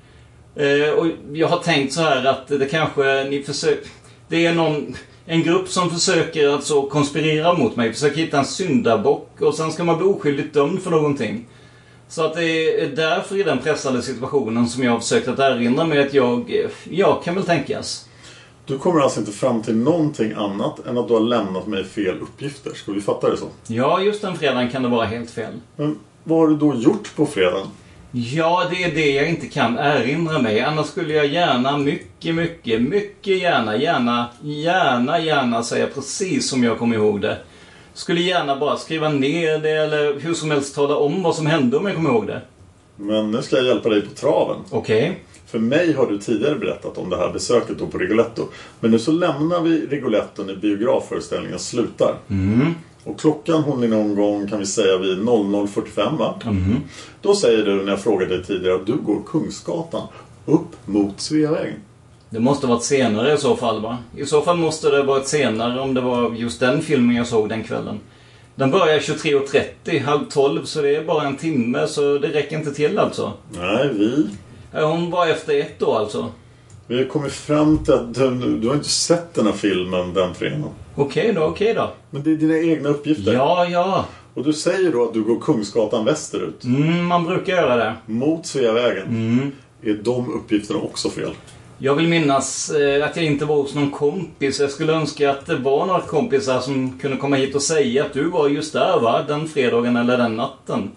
[0.56, 3.88] Eh, och jag har tänkt så här att det kanske ni försöker...
[4.30, 4.96] Det är någon...
[5.26, 7.92] En grupp som försöker alltså konspirera mot mig.
[7.92, 11.46] Försöker hitta en syndabock och sen ska man bli oskyldigt dömd för någonting.
[12.08, 15.84] Så att det är därför i den pressade situationen som jag har försökt att erinra
[15.84, 16.66] mig att jag...
[16.90, 18.08] Jag kan väl tänkas.
[18.66, 22.18] Du kommer alltså inte fram till någonting annat än att du har lämnat mig fel
[22.20, 22.72] uppgifter.
[22.74, 23.46] Ska vi fatta det så?
[23.66, 25.52] Ja, just den fredagen kan det vara helt fel.
[25.76, 27.66] Men vad har du då gjort på fredagen?
[28.12, 30.60] Ja, det är det jag inte kan erinra mig.
[30.60, 36.78] Annars skulle jag gärna, mycket, mycket, mycket gärna, gärna, gärna, gärna säga precis som jag
[36.78, 37.38] kommer ihåg det.
[37.94, 41.76] Skulle gärna bara skriva ner det eller hur som helst tala om vad som hände
[41.76, 42.40] om jag kommer ihåg det.
[42.96, 44.56] Men nu ska jag hjälpa dig på traven.
[44.70, 45.18] Okej.
[45.46, 48.48] För mig har du tidigare berättat om det här besöket då på Rigoletto.
[48.80, 52.14] Men nu så lämnar vi Rigoletto när biografföreställningen slutar.
[52.30, 52.74] Mm.
[53.04, 56.34] Och klockan hon är någon gång kan vi säga vid 00.45 va?
[56.44, 56.76] Mm.
[57.22, 60.06] Då säger du när jag frågade dig tidigare att du går Kungsgatan
[60.46, 61.80] upp mot Sveavägen.
[62.30, 63.98] Det måste varit senare i så fall va?
[64.16, 67.48] I så fall måste det varit senare om det var just den filmen jag såg
[67.48, 68.00] den kvällen.
[68.54, 72.74] Den börjar 23.30, halv 12, så det är bara en timme så det räcker inte
[72.74, 73.32] till alltså.
[73.50, 74.26] Nej, vi...
[74.72, 76.32] Hon var efter ett då alltså.
[76.86, 80.34] Vi har kommit fram till att du, du har inte sett den här filmen den
[80.34, 80.64] fredagen.
[81.00, 81.90] Okej då, okej då.
[82.10, 83.32] Men det är dina egna uppgifter.
[83.32, 84.04] Ja, ja.
[84.34, 86.64] Och du säger då att du går Kungsgatan västerut.
[86.64, 87.94] Mm, man brukar göra det.
[88.06, 89.08] Mot Sveavägen.
[89.08, 89.52] Mm.
[89.82, 91.30] Är de uppgifterna också fel?
[91.78, 94.60] Jag vill minnas eh, att jag inte var hos någon kompis.
[94.60, 98.12] Jag skulle önska att det var några kompisar som kunde komma hit och säga att
[98.12, 99.24] du var just där va?
[99.28, 100.90] Den fredagen eller den natten.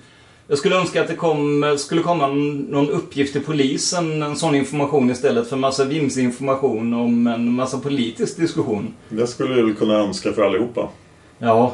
[0.47, 5.11] Jag skulle önska att det kom, skulle komma någon uppgift till polisen, en sån information
[5.11, 8.93] istället för massa vimsinformation om en massa politisk diskussion.
[9.09, 10.89] Det skulle väl kunna önska för allihopa.
[11.37, 11.73] Ja,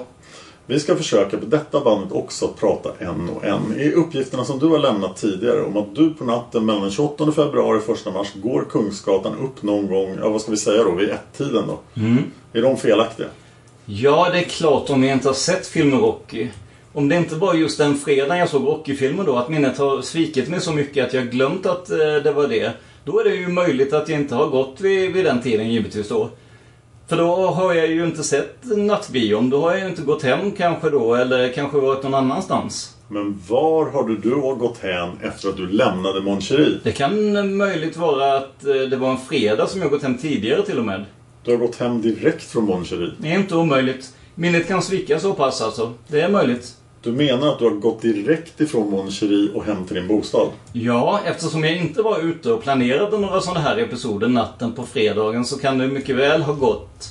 [0.65, 3.79] Vi ska försöka på detta bandet också att prata en och en.
[3.79, 7.31] I uppgifterna som du har lämnat tidigare om att du på natten mellan den 28
[7.31, 10.91] februari och 1 mars går Kungsgatan upp någon gång, ja vad ska vi säga då,
[10.91, 11.79] vid ett-tiden då?
[12.53, 13.27] Är de felaktiga?
[13.85, 16.47] Ja, det är klart om jag inte har sett filmen Rocky.
[16.93, 20.49] Om det inte var just den fredagen jag såg Rocky-filmen då, att minnet har svikit
[20.49, 22.71] mig så mycket att jag glömt att eh, det var det.
[23.05, 26.09] Då är det ju möjligt att jag inte har gått vid, vid den tiden givetvis
[26.09, 26.29] då.
[27.07, 29.49] För då har jag ju inte sett nattbion.
[29.49, 32.95] Då har jag ju inte gått hem kanske då, eller kanske varit någon annanstans.
[33.07, 36.79] Men var har du då gått hem efter att du lämnade Mon Cherie?
[36.83, 40.17] Det kan eh, möjligt vara att eh, det var en fredag som jag gått hem
[40.17, 41.05] tidigare till och med.
[41.43, 43.11] Du har gått hem direkt från Mon Cherie.
[43.17, 44.13] Det är inte omöjligt.
[44.35, 45.93] Minnet kan svika så pass alltså.
[46.07, 46.75] Det är möjligt.
[47.01, 50.47] Du menar att du har gått direkt ifrån Mon Cherie och hem till din bostad?
[50.73, 55.45] Ja, eftersom jag inte var ute och planerade några sådana här episoder natten på fredagen
[55.45, 57.09] så kan det mycket väl ha gått.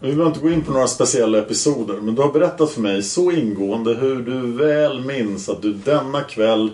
[0.00, 3.02] Vi behöver inte gå in på några speciella episoder, men du har berättat för mig
[3.02, 6.70] så ingående hur du väl minns att du denna kväll,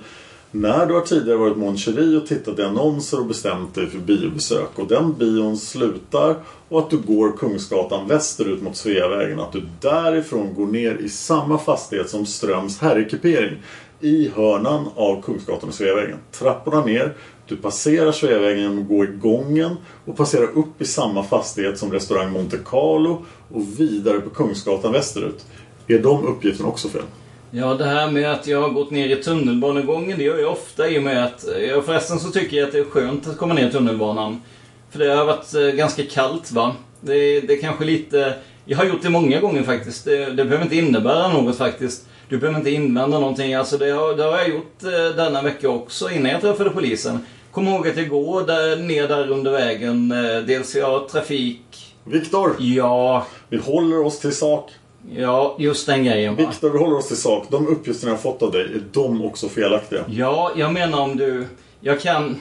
[0.50, 3.98] när du har tidigare varit moncheri Mon och tittat i annonser och bestämt dig för
[3.98, 6.36] biobesök och den bion slutar
[6.68, 11.58] och att du går Kungsgatan västerut mot Sveavägen, att du därifrån går ner i samma
[11.58, 13.62] fastighet som Ströms herrekipering
[14.00, 16.18] i hörnan av Kungsgatan och Sveavägen.
[16.32, 17.14] Trapporna ner,
[17.46, 21.92] du passerar Sveavägen genom att gå i gången och passerar upp i samma fastighet som
[21.92, 25.46] restaurang Monte Carlo och vidare på Kungsgatan västerut.
[25.86, 27.02] Är de uppgifterna också fel?
[27.50, 30.88] Ja, det här med att jag har gått ner i tunnelbanegången, det gör jag ofta
[30.88, 31.44] i och med att...
[31.68, 34.42] Ja, förresten så tycker jag att det är skönt att komma ner i tunnelbanan.
[34.90, 36.74] För det har varit eh, ganska kallt va.
[37.00, 38.34] Det, det är kanske lite...
[38.64, 40.04] Jag har gjort det många gånger faktiskt.
[40.04, 42.06] Det, det behöver inte innebära något faktiskt.
[42.28, 43.54] Du behöver inte invända någonting.
[43.54, 47.18] Alltså det har, det har jag gjort eh, denna vecka också innan jag träffade polisen.
[47.52, 50.12] Kom ihåg att jag går där, ner där under vägen.
[50.12, 51.94] Eh, Dels jag har trafik.
[52.04, 52.56] Viktor!
[52.58, 54.70] Ja, Vi håller oss till sak.
[55.16, 56.46] Ja, just den grejen va.
[56.48, 57.46] Viktor, vi håller oss till sak.
[57.50, 60.04] De uppgifterna jag fått av dig, är de också felaktiga?
[60.08, 61.46] Ja, jag menar om du...
[61.80, 62.36] Jag kan...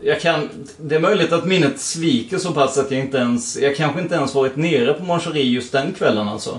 [0.00, 0.48] Jag kan...
[0.78, 3.56] Det är möjligt att minnet sviker så pass att jag inte ens...
[3.56, 6.58] Jag kanske inte ens varit nere på Mon Cherie just den kvällen alltså.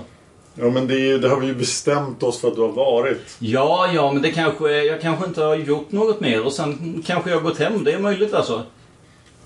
[0.54, 3.36] Ja, men det, ju- det har vi ju bestämt oss för att du har varit.
[3.38, 4.70] Ja, ja, men det kanske...
[4.84, 7.84] Jag kanske inte har gjort något mer och sen kanske jag har gått hem.
[7.84, 8.62] Det är möjligt alltså.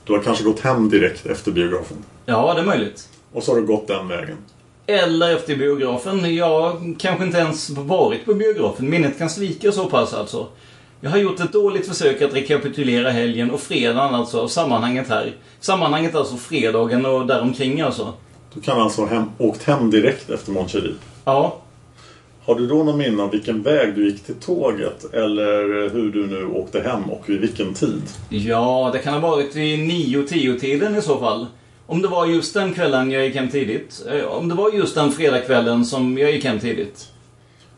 [0.05, 1.97] Du har kanske gått hem direkt efter biografen.
[2.27, 3.09] Ja, det är möjligt.
[3.33, 4.37] Och så har du gått den vägen.
[4.91, 6.35] Eller efter biografen.
[6.35, 8.91] Jag kanske inte ens varit på biografen.
[8.91, 10.47] Minnet kan svika så pass alltså.
[11.01, 15.33] Jag har gjort ett dåligt försök att rekapitulera helgen och fredagen alltså, sammanhanget här.
[15.61, 18.13] Sammanhanget alltså fredagen och däromkring alltså.
[18.55, 20.95] Du kan alltså ha hem, åkt hem direkt efter Mon Cherie.
[21.25, 21.57] Ja.
[22.45, 25.15] Har du då någon minne av vilken väg du gick till tåget?
[25.15, 28.03] Eller hur du nu åkte hem och vid vilken tid?
[28.29, 31.47] Ja, det kan ha varit vid 9-10-tiden i så fall.
[31.91, 34.07] Om det var just den kvällen jag gick hem tidigt.
[34.11, 37.09] Eh, Om det var just den fredagskvällen som jag gick hem tidigt.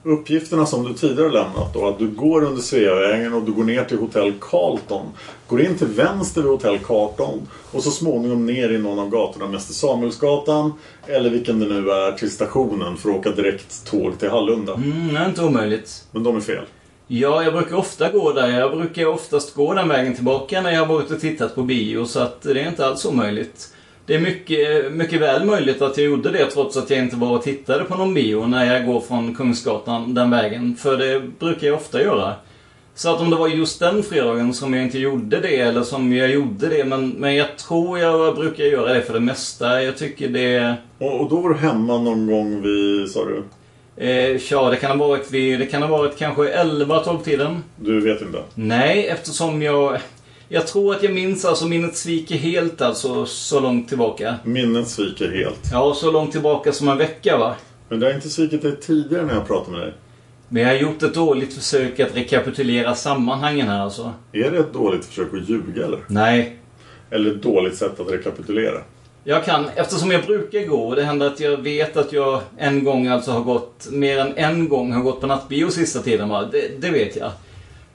[0.02, 3.84] Uppgifterna som du tidigare lämnat då, att du går under Sveavägen och du går ner
[3.84, 5.06] till Hotell Carlton.
[5.48, 9.48] Går in till vänster vid Hotell Carlton och så småningom ner i någon av gatorna,
[9.48, 10.72] Mäster Samuelsgatan
[11.06, 14.74] eller vilken det nu är, till stationen för att åka direkt tåg till Hallunda.
[14.74, 16.04] Mm, det är inte omöjligt.
[16.10, 16.64] Men de är fel.
[17.06, 18.48] Ja, jag brukar ofta gå där.
[18.48, 22.04] Jag brukar oftast gå den vägen tillbaka när jag har varit och tittat på bio,
[22.04, 23.68] så att det är inte alls omöjligt.
[24.12, 27.36] Det är mycket, mycket väl möjligt att jag gjorde det trots att jag inte var
[27.36, 30.76] och tittade på någon bio när jag går från Kungsgatan den vägen.
[30.76, 32.34] För det brukar jag ofta göra.
[32.94, 36.12] Så att om det var just den fredagen som jag inte gjorde det, eller som
[36.12, 39.82] jag gjorde det, men, men jag tror jag brukar göra det för det mesta.
[39.82, 40.74] Jag tycker det...
[40.98, 43.42] Och, och då var du hemma någon gång vid, sa du?
[44.06, 47.62] Eh, ja, det kan ha varit vid, det kan ha varit kanske 11-12 tiden.
[47.76, 48.42] Du vet inte?
[48.54, 49.98] Nej, eftersom jag...
[50.54, 54.34] Jag tror att jag minns, alltså minnet sviker helt alltså så långt tillbaka.
[54.44, 55.60] Minnet sviker helt.
[55.72, 57.54] Ja, så långt tillbaka som en vecka va.
[57.88, 59.94] Men det har inte svikit dig tidigare när jag pratade med dig.
[60.48, 64.12] Men jag har gjort ett dåligt försök att rekapitulera sammanhangen här alltså.
[64.32, 66.00] Är det ett dåligt försök att ljuga eller?
[66.06, 66.56] Nej.
[67.10, 68.78] Eller ett dåligt sätt att rekapitulera?
[69.24, 72.84] Jag kan, eftersom jag brukar gå, och det händer att jag vet att jag en
[72.84, 76.48] gång alltså har gått, mer än en gång har gått på nattbio sista tiden va.
[76.52, 77.30] Det, det vet jag.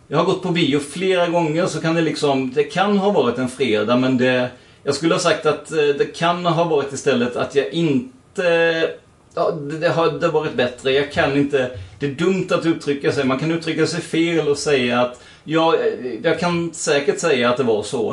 [0.07, 3.37] Jag har gått på bio flera gånger så kan det liksom, det kan ha varit
[3.37, 4.49] en fredag men det,
[4.83, 8.89] jag skulle ha sagt att eh, det kan ha varit istället att jag inte
[9.37, 10.91] ja, det, det hade varit bättre.
[10.91, 11.71] Jag kan inte...
[11.99, 13.25] Det är dumt att uttrycka sig.
[13.25, 15.21] Man kan uttrycka sig fel och säga att...
[15.43, 18.11] Ja, eh, jag kan säkert säga att det var så.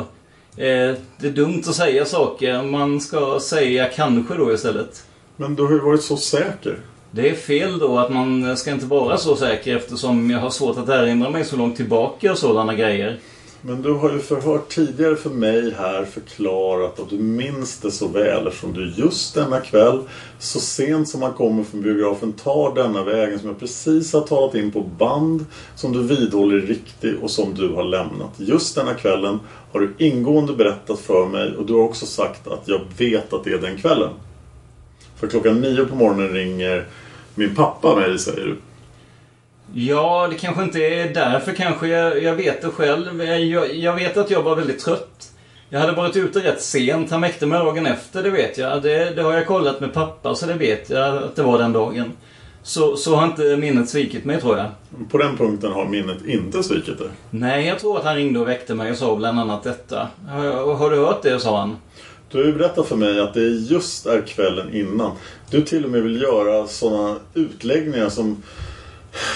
[0.57, 2.61] Eh, det är dumt att säga saker.
[2.61, 5.05] Man ska säga kanske då istället.
[5.35, 6.79] Men du har ju varit så säker.
[7.15, 10.77] Det är fel då att man ska inte vara så säker eftersom jag har svårt
[10.77, 13.19] att erinra mig så långt tillbaka och sådana grejer.
[13.61, 18.07] Men du har ju förhört tidigare för mig här förklarat att du minns det så
[18.07, 19.99] väl eftersom du just denna kväll
[20.39, 24.55] så sent som man kommer från biografen tar denna vägen som jag precis har talat
[24.55, 25.45] in på band
[25.75, 28.31] som du vidhåller är riktig och som du har lämnat.
[28.37, 29.39] Just denna kvällen
[29.71, 33.43] har du ingående berättat för mig och du har också sagt att jag vet att
[33.43, 34.11] det är den kvällen.
[35.15, 36.85] För klockan nio på morgonen ringer
[37.35, 38.57] min pappa mig säger du.
[39.73, 41.87] Ja, det kanske inte är därför kanske.
[41.87, 43.23] Jag, jag vet det själv.
[43.23, 45.31] Jag, jag, vet att jag var väldigt trött.
[45.69, 47.11] Jag hade varit ute rätt sent.
[47.11, 48.81] Han väckte mig dagen efter, det vet jag.
[48.81, 51.73] Det, det har jag kollat med pappa, så det vet jag att det var den
[51.73, 52.11] dagen.
[52.63, 54.67] Så, så har inte minnet svikit mig, tror jag.
[55.11, 57.07] På den punkten har minnet inte svikit dig?
[57.29, 60.07] Nej, jag tror att han ringde och väckte mig och sa bland annat detta.
[60.29, 61.77] Har, har du hört det, sa han.
[62.35, 65.11] Du har ju berättat för mig att det just är kvällen innan.
[65.49, 68.43] Du till och med vill göra sådana utläggningar som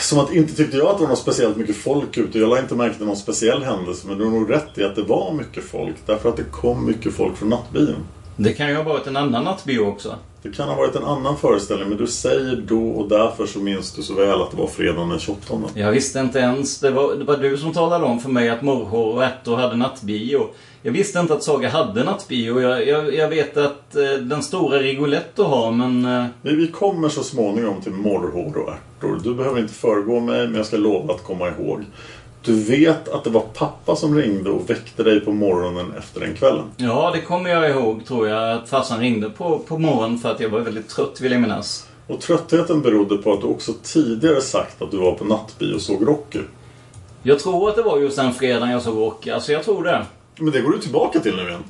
[0.01, 2.39] som att inte tyckte jag att det var något speciellt mycket folk ute.
[2.39, 4.07] Jag lade inte märke till någon speciell händelse.
[4.07, 5.95] Men du har nog rätt i att det var mycket folk.
[6.05, 7.95] Därför att det kom mycket folk från nattbion.
[8.35, 10.15] Det kan ju ha varit en annan nattbio också.
[10.41, 11.89] Det kan ha varit en annan föreställning.
[11.89, 15.09] Men du säger då och därför så minns du så väl att det var fredagen
[15.09, 15.53] den 28.
[15.73, 16.79] Jag visste inte ens.
[16.79, 19.75] Det var, det var du som talade om för mig att morrhår och ärtor hade
[19.75, 20.47] nattbio.
[20.81, 22.61] Jag visste inte att Saga hade nattbio.
[22.61, 26.05] Jag, jag, jag vet att eh, den stora Rigoletto har, men...
[26.05, 26.25] Eh...
[26.41, 29.19] Vi, vi kommer så småningom till morrhår och ärtor.
[29.23, 31.85] Du behöver inte föregå mig, men jag ska lova att komma ihåg.
[32.43, 36.35] Du vet att det var pappa som ringde och väckte dig på morgonen efter den
[36.35, 36.65] kvällen?
[36.77, 38.57] Ja, det kommer jag ihåg tror jag.
[38.57, 41.87] Att farsan ringde på, på morgonen för att jag var väldigt trött, vill jag minnas.
[42.07, 45.81] Och tröttheten berodde på att du också tidigare sagt att du var på nattbio och
[45.81, 46.39] såg Rocky.
[47.23, 49.29] Jag tror att det var just den fredagen jag såg Rocky.
[49.29, 50.05] Alltså, jag tror det.
[50.39, 51.63] Men det går du tillbaka till nu igen.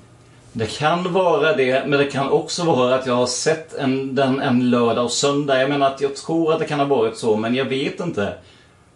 [0.52, 4.40] Det kan vara det, men det kan också vara att jag har sett en, den
[4.40, 5.62] en lördag och söndag.
[5.62, 8.34] Jag menar att jag tror att det kan ha varit så, men jag vet inte.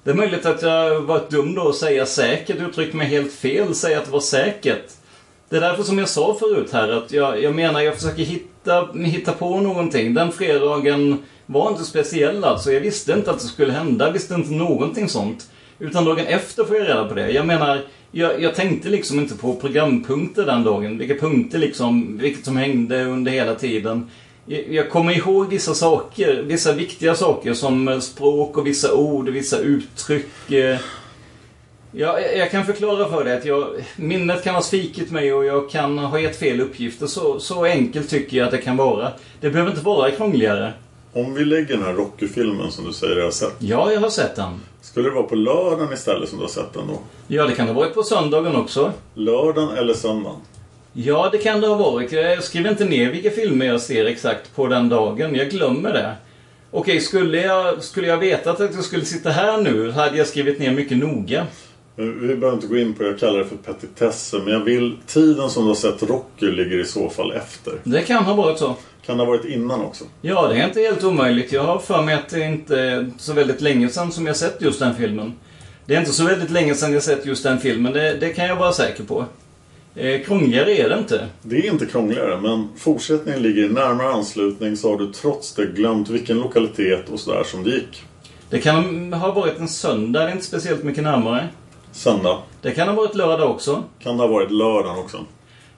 [0.03, 3.75] Det är möjligt att jag varit dum då och säga säkert, uttryckt mig helt fel,
[3.75, 4.91] säga att det var säkert.
[5.49, 8.87] Det är därför som jag sa förut här att jag, jag menar jag försöker hitta,
[8.93, 10.13] hitta på någonting.
[10.13, 12.71] Den fredagen var inte speciell alltså.
[12.71, 15.49] Jag visste inte att det skulle hända, jag visste inte någonting sånt.
[15.79, 17.31] Utan dagen efter får jag reda på det.
[17.31, 17.81] Jag menar,
[18.15, 20.97] jag, jag, tänkte liksom inte på programpunkter den dagen.
[20.97, 24.09] Vilka punkter liksom, vilket som hängde under hela tiden.
[24.45, 29.57] Jag, jag kommer ihåg vissa saker, vissa viktiga saker som språk och vissa ord vissa
[29.57, 30.51] uttryck.
[30.51, 30.77] Eh.
[31.91, 35.69] Ja, jag kan förklara för dig att jag, minnet kan ha svikit mig och jag
[35.69, 37.07] kan ha gett fel uppgifter.
[37.07, 39.11] Så, så enkelt tycker jag att det kan vara.
[39.41, 40.73] Det behöver inte vara krångligare.
[41.13, 43.55] Om vi lägger den här Rocky-filmen som du säger jag har sett.
[43.59, 44.59] Ja, jag har sett den.
[44.81, 46.99] Skulle det vara på lördagen istället som du har sett den då?
[47.27, 48.91] Ja, det kan det ha varit på söndagen också.
[49.13, 50.39] Lördagen eller söndagen?
[50.93, 52.11] Ja, det kan det ha varit.
[52.11, 55.35] Jag skriver inte ner vilka filmer jag ser exakt på den dagen.
[55.35, 56.15] Jag glömmer det.
[56.71, 60.59] Okej, skulle jag, skulle jag vetat att jag skulle sitta här nu hade jag skrivit
[60.59, 61.47] ner mycket noga.
[61.95, 64.39] Vi behöver inte gå in på det, jag kallar det för petitesser.
[64.39, 67.73] Men jag vill, tiden som du har sett Rocky ligger i så fall efter.
[67.83, 68.75] Det kan ha varit så.
[69.05, 70.03] Kan det ha varit innan också?
[70.21, 71.51] Ja, det är inte helt omöjligt.
[71.51, 74.61] Jag har för mig att det inte är så väldigt länge sedan som jag sett
[74.61, 75.33] just den filmen.
[75.85, 78.45] Det är inte så väldigt länge sedan jag sett just den filmen, det, det kan
[78.45, 79.25] jag vara säker på.
[79.95, 81.27] Eh, krångligare är det inte.
[81.41, 85.65] Det är inte krångligare, men fortsättningen ligger i närmare anslutning så har du trots det
[85.65, 88.03] glömt vilken lokalitet och sådär som det gick.
[88.49, 91.47] Det kan ha varit en söndag, det är inte speciellt mycket närmare.
[91.93, 92.37] Söndag.
[92.61, 93.83] Det kan ha varit lördag också.
[93.99, 95.25] Kan det ha varit lördag också?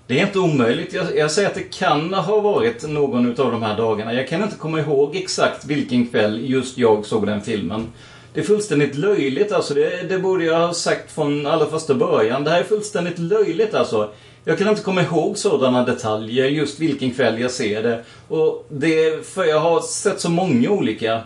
[0.07, 0.93] Det är inte omöjligt.
[0.93, 4.13] Jag, jag, säger att det kan ha varit någon av de här dagarna.
[4.13, 7.87] Jag kan inte komma ihåg exakt vilken kväll just jag såg den filmen.
[8.33, 9.73] Det är fullständigt löjligt alltså.
[9.73, 12.43] Det, det borde jag ha sagt från allra första början.
[12.43, 14.09] Det här är fullständigt löjligt alltså.
[14.43, 18.03] Jag kan inte komma ihåg sådana detaljer, just vilken kväll jag ser det.
[18.27, 21.21] Och det för jag har sett så många olika.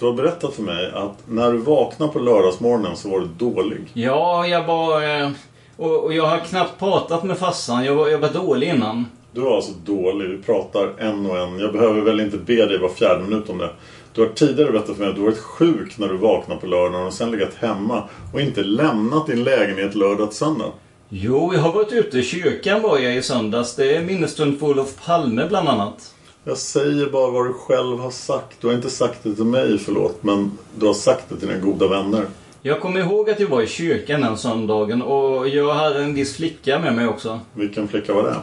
[0.00, 3.80] Du har berättat för mig att när du vaknade på lördagsmorgonen så var du dålig.
[3.92, 5.20] Ja, jag var...
[5.20, 5.30] Eh,
[5.76, 7.84] och, och jag har knappt pratat med farsan.
[7.84, 9.06] Jag var, jag var dålig innan.
[9.32, 10.28] Du var alltså dålig.
[10.28, 11.58] Vi pratar en och en.
[11.58, 13.70] Jag behöver väl inte be dig var fjärde minut om det.
[14.14, 17.06] Du har tidigare berättat för mig att du varit sjuk när du vaknade på lördagen
[17.06, 20.72] och sen legat hemma och inte lämnat din lägenhet lördag till söndag.
[21.08, 22.18] Jo, jag har varit ute.
[22.18, 23.76] I kyrkan var jag i söndags.
[23.76, 26.14] Det är minnesstund för Olof Palme bland annat.
[26.44, 28.60] Jag säger bara vad du själv har sagt.
[28.60, 30.22] Du har inte sagt det till mig, förlåt.
[30.22, 32.26] Men du har sagt det till dina goda vänner.
[32.62, 36.36] Jag kommer ihåg att jag var i kyrkan den söndagen och jag hade en viss
[36.36, 37.40] flicka med mig också.
[37.54, 38.36] Vilken flicka var det?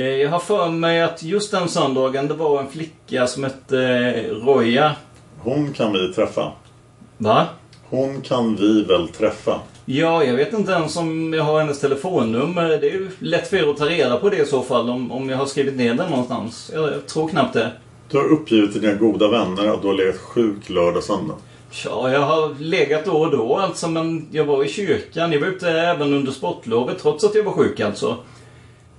[0.00, 3.78] Eh, Jag har för mig att just den söndagen det var en flicka som hette
[3.80, 4.92] eh, Roja.
[5.38, 6.52] Hon kan vi träffa.
[7.18, 7.46] Va?
[7.88, 9.60] Hon kan vi väl träffa?
[9.86, 12.68] Ja, jag vet inte ens om jag har hennes telefonnummer.
[12.68, 15.12] Det är ju lätt för er att ta reda på det i så fall om,
[15.12, 16.70] om jag har skrivit ner den någonstans.
[16.74, 17.72] Jag, jag tror knappt det.
[18.10, 21.34] Du har uppgivit till dina goda vänner att du har legat sjuk lördag söndag.
[21.84, 25.32] Ja, jag har legat då och då alltså, men jag var i kyrkan.
[25.32, 28.16] Jag var ute även under sportlovet trots att jag var sjuk alltså.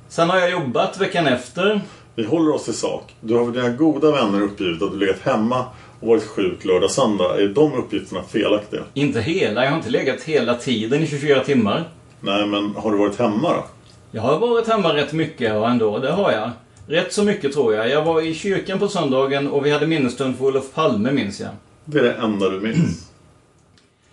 [0.09, 1.81] Sen har jag jobbat veckan efter.
[2.15, 3.15] Vi håller oss till sak.
[3.21, 5.65] Du har för dina goda vänner uppgivit att du legat hemma
[5.99, 7.41] varit sjuk lördag söndag.
[7.41, 8.83] Är de uppgifterna felaktiga?
[8.93, 11.83] Inte hela, jag har inte legat hela tiden i 24 timmar.
[12.21, 13.65] Nej, men har du varit hemma då?
[14.11, 16.51] Jag har varit hemma rätt mycket ja, ändå, det har jag.
[16.87, 17.89] Rätt så mycket tror jag.
[17.89, 21.49] Jag var i kyrkan på söndagen och vi hade minnesstund för Olof Palme minns jag.
[21.85, 23.11] Det är det enda du minns.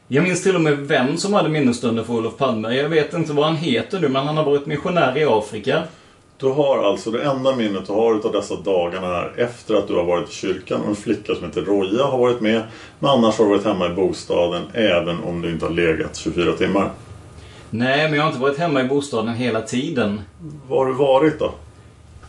[0.08, 2.74] Jag minns till och med vem som hade minnesstunden för Olof Palme.
[2.74, 5.82] Jag vet inte vad han heter nu, men han har varit missionär i Afrika.
[6.42, 9.94] Du har alltså det enda minnet du har utav dessa dagarna här efter att du
[9.94, 12.62] har varit i kyrkan och en flicka som heter Roja har varit med.
[12.98, 16.52] Men annars har du varit hemma i bostaden även om du inte har legat 24
[16.52, 16.90] timmar.
[17.70, 20.20] Nej, men jag har inte varit hemma i bostaden hela tiden.
[20.68, 21.54] Var har du varit då?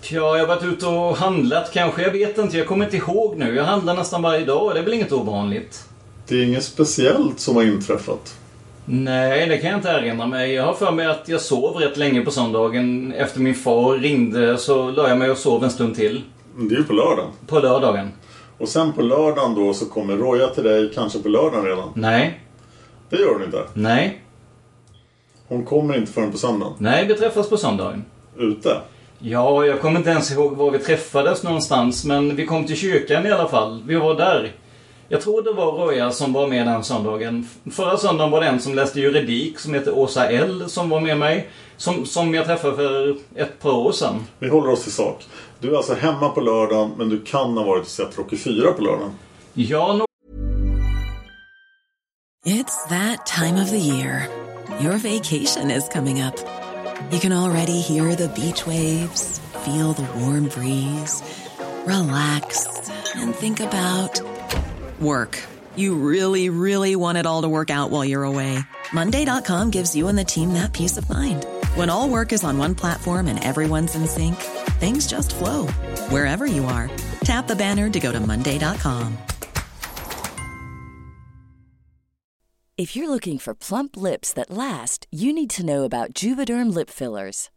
[0.02, 2.02] Ja, jag har varit ute och handlat kanske.
[2.02, 3.56] Jag vet inte, jag kommer inte ihåg nu.
[3.56, 4.74] Jag handlar nästan varje dag.
[4.74, 5.84] Det är väl inget ovanligt?
[6.28, 8.36] Det är inget speciellt som har inträffat.
[8.86, 10.54] Nej, det kan jag inte erinra mig.
[10.54, 13.14] Jag har för mig att jag sov rätt länge på söndagen.
[13.14, 16.22] Efter min far ringde så la jag mig och sov en stund till.
[16.58, 17.32] Det är ju på lördagen.
[17.48, 18.12] På lördagen.
[18.58, 21.90] Och sen på lördagen då så kommer Roja till dig, kanske på lördagen redan.
[21.96, 22.40] Nej.
[23.10, 23.64] Det gör hon inte.
[23.74, 24.22] Nej.
[25.48, 26.74] Hon kommer inte förrän på söndagen.
[26.78, 28.06] Nej, vi träffas på söndagen.
[28.38, 28.78] Ute.
[29.20, 33.26] Ja, jag kommer inte ens ihåg var vi träffades någonstans, men vi kom till kyrkan
[33.26, 33.84] i alla fall.
[33.88, 34.52] Vi var där.
[35.14, 37.50] Jag tror det var Roja som var med den söndagen.
[37.72, 41.18] Förra söndagen var det en som läste juridik som heter Åsa L som var med
[41.18, 41.50] mig.
[41.78, 44.26] Som, som jag träffade för ett par år sedan.
[44.40, 45.26] Vi håller oss till sak.
[45.60, 48.72] Du är alltså hemma på lördagen men du kan ha varit och sett Rocky 4
[48.72, 49.12] på lördagen.
[49.54, 50.06] Ja, no
[52.46, 54.28] It's that time of the year.
[54.82, 56.36] Your vacation is coming up.
[57.12, 61.24] You can already hear the beach waves, feel the warm breeze,
[61.86, 62.68] relax,
[63.16, 64.33] and think about
[65.04, 65.40] work.
[65.76, 68.60] You really, really want it all to work out while you're away.
[68.94, 71.46] Monday.com gives you and the team that peace of mind.
[71.76, 74.36] When all work is on one platform and everyone's in sync,
[74.82, 75.68] things just flow
[76.10, 76.92] wherever you are.
[77.24, 79.18] Tap the banner to go to Monday.com.
[82.76, 86.90] If you're looking for plump lips that last, you need to know about Juvederm lip
[86.90, 87.50] fillers.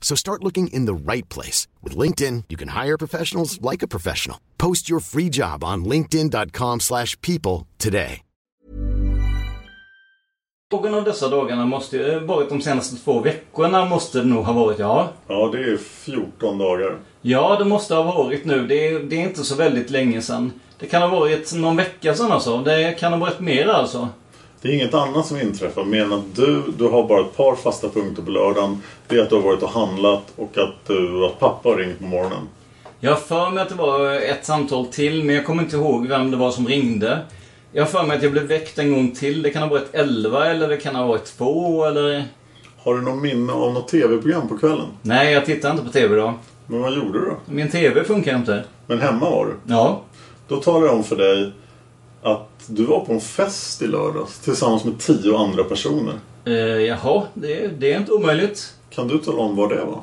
[0.00, 1.66] So start looking in the right place.
[1.82, 4.38] With LinkedIn, you can hire professionals like a professional.
[4.58, 8.22] Post your free job on linkedin.com slash people today.
[10.72, 14.52] Någon av dessa dagarna måste ju varit de senaste två veckorna måste det nog ha
[14.52, 15.08] varit, ja.
[15.28, 16.98] Ja, det är 14 dagar.
[17.22, 18.66] Ja, det måste ha varit nu.
[18.66, 20.52] Det är, det är inte så väldigt länge sedan.
[20.78, 22.58] Det kan ha varit någon vecka sedan alltså.
[22.58, 24.08] Det kan ha varit mer alltså.
[24.66, 27.54] Det är inget annat som inträffar mer än att du, du har bara ett par
[27.54, 28.82] fasta punkter på lördagen.
[29.08, 31.98] Det är att du har varit och handlat och att, du, att pappa har ringt
[31.98, 32.48] på morgonen.
[33.00, 36.06] Jag har för mig att det var ett samtal till, men jag kommer inte ihåg
[36.06, 37.18] vem det var som ringde.
[37.72, 39.42] Jag har för mig att jag blev väckt en gång till.
[39.42, 42.24] Det kan ha varit 11 eller det kan ha varit 2 eller...
[42.78, 44.86] Har du någon minne av något tv-program på kvällen?
[45.02, 46.34] Nej, jag tittar inte på tv då.
[46.66, 47.36] Men vad gjorde du då?
[47.46, 48.64] Min tv funkar inte.
[48.86, 49.72] Men hemma var du?
[49.74, 50.00] Ja.
[50.48, 51.52] Då talar jag om för dig
[52.26, 56.14] att du var på en fest i lördags tillsammans med tio andra personer.
[56.44, 58.74] Eh, jaha, det, det är inte omöjligt.
[58.90, 60.02] Kan du tala om vad det var?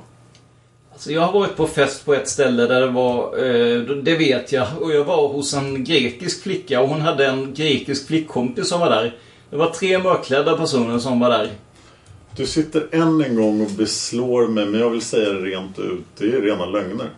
[0.94, 4.52] Alltså jag har varit på fest på ett ställe där det var, eh, det vet
[4.52, 8.80] jag, och jag var hos en grekisk flicka och hon hade en grekisk flickkompis som
[8.80, 9.18] var där.
[9.50, 11.50] Det var tre mörkklädda personer som var där.
[12.36, 16.06] Du sitter än en gång och beslår mig, men jag vill säga det rent ut.
[16.18, 17.10] Det är rena lögner.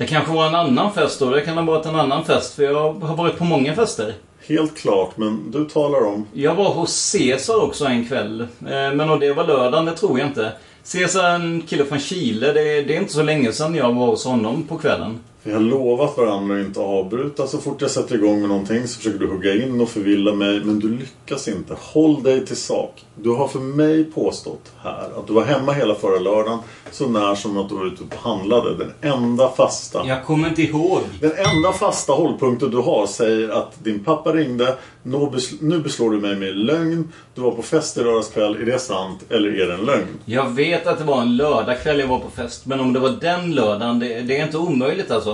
[0.00, 1.30] Det kanske var en annan fest då.
[1.30, 4.14] Det kan ha varit en annan fest, för jag har varit på många fester.
[4.48, 6.26] Helt klart, men du talar om...
[6.32, 8.40] Jag var hos Caesar också en kväll.
[8.40, 10.52] Eh, Men om det var lördagen, det tror jag inte.
[10.92, 12.52] Caesar är en kille från Chile.
[12.52, 15.20] Det, det är inte så länge sedan jag var hos honom på kvällen.
[15.42, 17.46] Vi har lovat varandra att inte avbryta.
[17.46, 20.60] Så fort jag sätter igång med någonting så försöker du hugga in och förvilla mig.
[20.64, 21.74] Men du lyckas inte.
[21.78, 23.04] Håll dig till sak.
[23.22, 26.58] Du har för mig påstått här att du var hemma hela förra lördagen.
[26.90, 28.74] Så när som att du var ute och handlade.
[28.76, 30.06] Den enda fasta.
[30.06, 31.00] Jag kommer inte ihåg.
[31.20, 34.76] Den enda fasta hållpunkten du har säger att din pappa ringde.
[35.02, 37.12] Nu bes- Nu beslår du mig med lögn.
[37.34, 38.56] Du var på fest i lördags kväll.
[38.56, 40.06] Är det sant eller är det en lögn?
[40.24, 42.66] Jag vet att det var en lördagkväll jag var på fest.
[42.66, 45.29] Men om det var den lördagen, det, det är inte omöjligt alltså.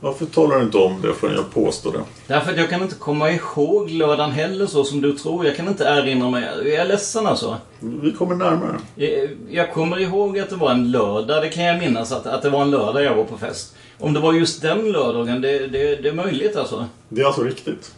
[0.00, 2.00] Varför talar du inte om det förrän jag påstår det?
[2.26, 5.46] Därför att jag kan inte komma ihåg lördagen heller så som du tror.
[5.46, 6.42] Jag kan inte erinra mig.
[6.64, 7.56] Jag är ledsen alltså.
[7.80, 8.76] Vi kommer närmare.
[8.94, 11.42] Jag- Jag kommer ihåg att det var en lördag.
[11.42, 13.74] Det kan jag minnas att, att det var en lördag jag var på fest.
[13.98, 16.86] Om det var just den lördagen, det, det, det är möjligt alltså.
[17.08, 17.94] Det är alltså riktigt.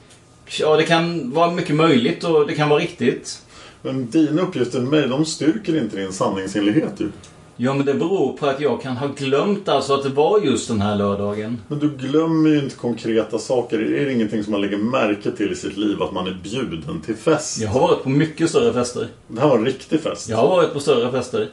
[0.61, 3.43] Ja, det kan vara mycket möjligt och det kan vara riktigt.
[3.83, 7.11] Men dina uppgifter till mig, de styrker inte din sanningsenlighet ju.
[7.59, 10.69] Ja, men det beror på att jag kan ha glömt alltså att det var just
[10.69, 11.61] den här lördagen.
[11.69, 13.79] Men du glömmer ju inte konkreta saker.
[13.79, 16.03] Är det ingenting som man lägger märke till i sitt liv?
[16.03, 17.59] Att man är bjuden till fest?
[17.61, 19.09] Jag har varit på mycket större fester.
[19.29, 20.29] Det här var en riktig fest.
[20.29, 21.49] Jag har varit på större fester.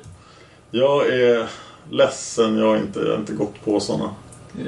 [0.71, 1.47] Jag är
[1.91, 4.09] ledsen, jag har inte, jag har inte gått på sådana.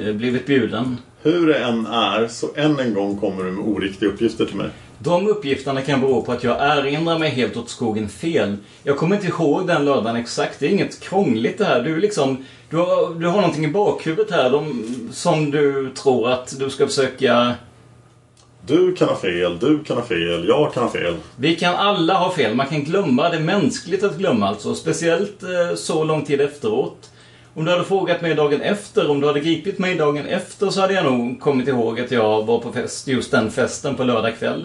[0.00, 0.96] Eh, Blivit bjuden.
[1.22, 4.68] Hur det än är, så än en gång kommer du med oriktiga uppgifter till mig.
[4.98, 8.56] De uppgifterna kan bero på att jag erinrar mig helt åt skogen fel.
[8.82, 10.60] Jag kommer inte ihåg den lördagen exakt.
[10.60, 11.82] Det är inget krångligt det här.
[11.82, 12.44] Du är liksom...
[12.70, 16.86] Du har, du har någonting i bakhuvudet här de, som du tror att du ska
[16.86, 17.54] försöka...
[18.66, 21.16] Du kan ha fel, du kan ha fel, jag kan ha fel.
[21.36, 22.54] Vi kan alla ha fel.
[22.54, 23.28] Man kan glömma.
[23.28, 24.74] Det är mänskligt att glömma alltså.
[24.74, 27.10] Speciellt eh, så lång tid efteråt.
[27.54, 30.80] Om du hade frågat mig dagen efter, om du hade gripit mig dagen efter så
[30.80, 34.38] hade jag nog kommit ihåg att jag var på fest, just den festen på lördag
[34.38, 34.64] kväll.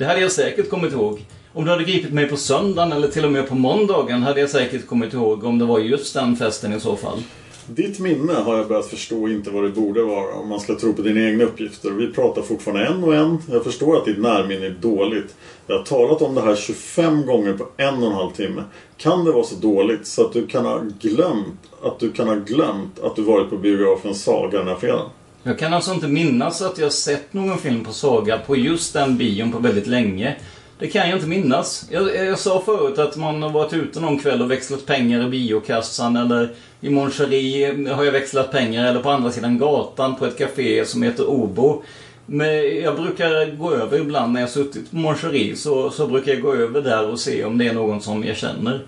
[0.00, 1.24] Det hade jag säkert kommit ihåg.
[1.52, 4.50] Om du hade gripit mig på söndagen eller till och med på måndagen hade jag
[4.50, 7.22] säkert kommit ihåg om det var just den festen i så fall.
[7.66, 10.92] Ditt minne har jag börjat förstå inte vad det borde vara om man ska tro
[10.92, 11.90] på dina egna uppgifter.
[11.90, 13.38] Vi pratar fortfarande en och en.
[13.50, 15.34] Jag förstår att ditt närminne är dåligt.
[15.66, 18.64] Jag har talat om det här 25 gånger på en och en halv timme.
[18.96, 22.34] Kan det vara så dåligt så att du kan ha glömt att du kan ha
[22.34, 25.10] glömt att du varit på biografen Saga den här fredagen?
[25.42, 29.16] Jag kan alltså inte minnas att jag sett någon film på Saga på just den
[29.16, 30.36] bion på väldigt länge.
[30.78, 31.86] Det kan jag inte minnas.
[31.90, 35.28] Jag, jag sa förut att man har varit ute någon kväll och växlat pengar i
[35.28, 37.10] biokassan eller i Mon
[37.90, 41.82] har jag växlat pengar eller på andra sidan gatan på ett café som heter Obo.
[42.26, 45.16] Men jag brukar gå över ibland när jag suttit på Mon
[45.56, 48.36] så, så brukar jag gå över där och se om det är någon som jag
[48.36, 48.80] känner.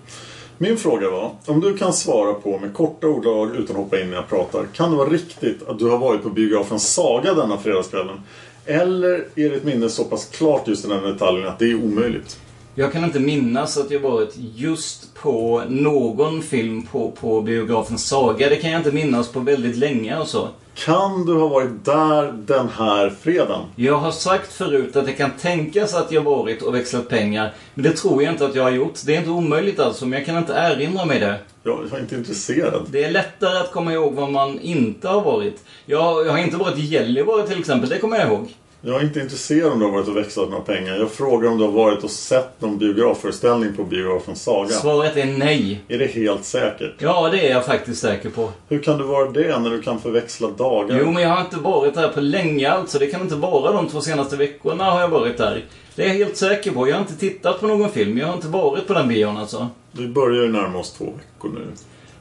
[0.57, 4.09] Min fråga var, om du kan svara på med korta ordlag utan att hoppa in
[4.09, 4.65] när jag pratar.
[4.73, 8.21] Kan det vara riktigt att du har varit på biografen Saga denna fredagskvällen?
[8.65, 11.75] Eller är ditt minne så pass klart just i den här detaljen att det är
[11.75, 12.39] omöjligt?
[12.75, 18.49] Jag kan inte minnas att jag varit just på någon film på, på biografen Saga.
[18.49, 20.49] Det kan jag inte minnas på väldigt länge alltså.
[20.75, 23.61] Kan du ha varit där den här fredagen?
[23.75, 27.53] Jag har sagt förut att det kan tänkas att jag varit och växlat pengar.
[27.73, 29.05] Men det tror jag inte att jag har gjort.
[29.05, 31.39] Det är inte omöjligt alltså, men jag kan inte erinra mig det.
[31.63, 32.85] Jag är inte intresserad.
[32.91, 35.63] Det är lättare att komma ihåg vad man inte har varit.
[35.85, 38.53] Jag, jag har inte varit i Gällivare till exempel, det kommer jag ihåg.
[38.85, 40.95] Jag är inte intresserad om du har varit och växlat några pengar.
[40.95, 44.69] Jag frågar om du har varit och sett någon biografföreställning på biografen Saga.
[44.69, 45.81] Svaret är nej.
[45.87, 46.93] Är det helt säkert?
[46.99, 48.49] Ja, det är jag faktiskt säker på.
[48.69, 50.99] Hur kan du vara det när du kan förväxla dagar?
[50.99, 52.99] Jo, men jag har inte varit där på länge alltså.
[52.99, 55.65] Det kan inte vara de två senaste veckorna har jag varit där.
[55.95, 56.87] Det är jag helt säker på.
[56.87, 58.17] Jag har inte tittat på någon film.
[58.17, 59.67] Jag har inte varit på den bion alltså.
[59.91, 61.67] Vi börjar ju närma oss två veckor nu.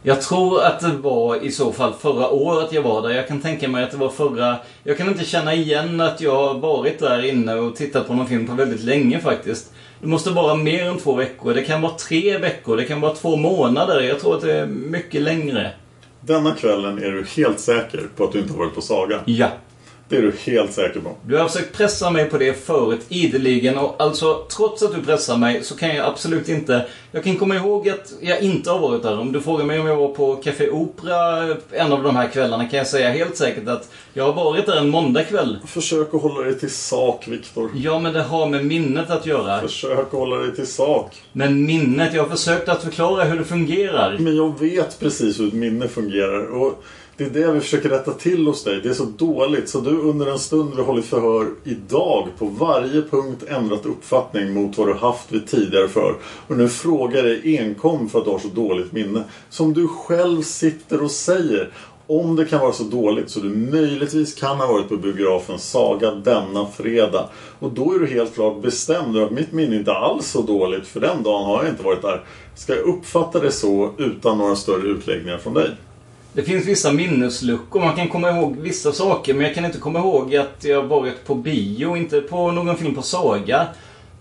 [0.05, 3.11] Jag tror att det var i så fall förra året jag var där.
[3.11, 4.57] Jag kan tänka mig att det var förra...
[4.85, 8.27] Jag kan inte känna igen att jag har varit där inne och tittat på någon
[8.27, 9.73] film på väldigt länge faktiskt.
[10.01, 11.55] Det måste vara mer än två veckor.
[11.55, 12.77] Det kan vara tre veckor.
[12.77, 14.01] Det kan vara två månader.
[14.01, 15.71] Jag tror att det är mycket längre.
[16.21, 19.21] Denna kvällen är du helt säker på att du inte har varit på Saga?
[19.25, 19.49] Ja.
[20.13, 21.17] Det är du helt säker på.
[21.27, 25.37] Du har försökt pressa mig på det förut ideligen och alltså trots att du pressar
[25.37, 26.87] mig så kan jag absolut inte...
[27.13, 29.19] Jag kan komma ihåg att jag inte har varit där.
[29.19, 32.69] Om du frågar mig om jag var på Café Opera en av de här kvällarna
[32.69, 35.59] kan jag säga helt säkert att jag har varit där en måndagkväll.
[35.67, 37.71] Försök att hålla dig till sak, Viktor.
[37.75, 39.61] Ja, men det har med minnet att göra.
[39.61, 41.23] Försök att hålla dig till sak.
[41.33, 44.17] Men minnet, jag har försökt att förklara hur det fungerar.
[44.19, 46.47] Men jag vet precis hur ett minne fungerar.
[46.47, 46.85] Och
[47.17, 48.81] det är det vi försöker rätta till hos dig.
[48.83, 53.03] Det är så dåligt så du under en stund vi hållit förhör idag på varje
[53.03, 56.17] punkt ändrat uppfattning mot vad du haft vid tidigare för.
[56.49, 59.25] Och nu frågar dig enkom för att du har så dåligt minne.
[59.51, 61.73] Som du själv sitter och säger.
[62.07, 66.11] Om det kan vara så dåligt så du möjligtvis kan ha varit på biografen Saga
[66.11, 67.29] denna fredag.
[67.59, 71.01] Och då är du helt klart bestämd att mitt minne inte alls så dåligt för
[71.01, 72.25] den dagen har jag inte varit där.
[72.55, 75.71] Ska jag uppfatta det så utan några större utläggningar från dig?
[76.35, 77.81] Det finns vissa minnesluckor.
[77.81, 81.25] Man kan komma ihåg vissa saker men jag kan inte komma ihåg att jag varit
[81.25, 83.67] på bio, inte på någon film på Saga.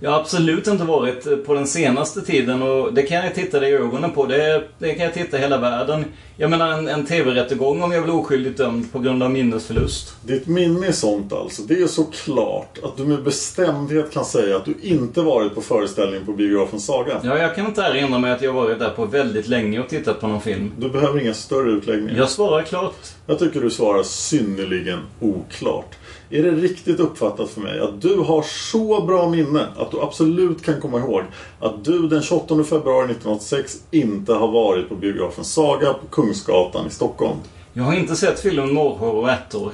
[0.04, 3.72] Jag har absolut inte varit på den senaste tiden och det kan jag titta dig
[3.72, 4.26] i ögonen på.
[4.26, 6.06] Det, det kan jag titta hela världen.
[6.38, 10.16] Jag menar en, en TV-rättegång om jag blir oskyldigt dömd på grund av minnesförlust.
[10.22, 11.62] Ditt minne är sånt alltså.
[11.62, 15.62] Det är så klart att du med bestämdhet kan säga att du inte varit på
[15.62, 17.22] föreställningen på biografen Saga.
[17.24, 20.22] Ja, jag kan inte erinra mig att jag varit där på väldigt länge och tittat
[20.22, 20.72] på någon film.
[20.78, 22.18] Du behöver inga större utläggningar.
[22.18, 23.08] Jag svarar klart.
[23.28, 25.96] Jag tycker du svarar synnerligen oklart.
[26.32, 30.64] Är det riktigt uppfattat för mig att du har så bra minne att du absolut
[30.64, 31.24] kan komma ihåg
[31.60, 36.90] att du den 28 februari 1986 inte har varit på biografen Saga på Kungsgatan i
[36.90, 37.38] Stockholm?
[37.74, 39.72] Jag har inte sett filmen Morrhår och ärtor.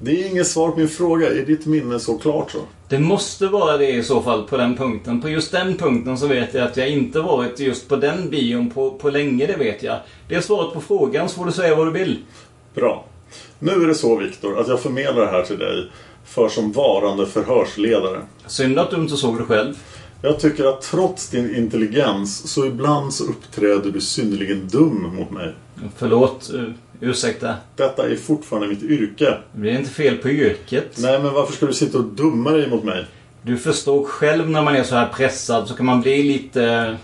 [0.00, 1.26] Det är inget svar på min fråga.
[1.26, 2.58] Är ditt minne så klart så?
[2.88, 5.20] Det måste vara det i så fall på den punkten.
[5.20, 8.70] På just den punkten så vet jag att jag inte varit just på den bion
[8.70, 9.98] på, på länge, det vet jag.
[10.28, 12.18] Det är svaret på frågan så får du säga vad du vill.
[12.74, 13.04] Bra.
[13.58, 15.90] Nu är det så Viktor att jag förmedlar det här till dig
[16.24, 18.20] för som varande förhörsledare.
[18.46, 19.74] Synd att du inte såg det själv.
[20.22, 25.54] Jag tycker att trots din intelligens så ibland så uppträder du synnerligen dum mot mig.
[25.96, 26.70] Förlåt, uh,
[27.00, 27.54] ursäkta.
[27.76, 29.38] Detta är fortfarande mitt yrke.
[29.52, 30.98] Det är inte fel på yrket.
[30.98, 33.04] Nej, men varför ska du sitta och dumma dig mot mig?
[33.42, 36.96] Du förstår själv när man är så här pressad så kan man bli lite...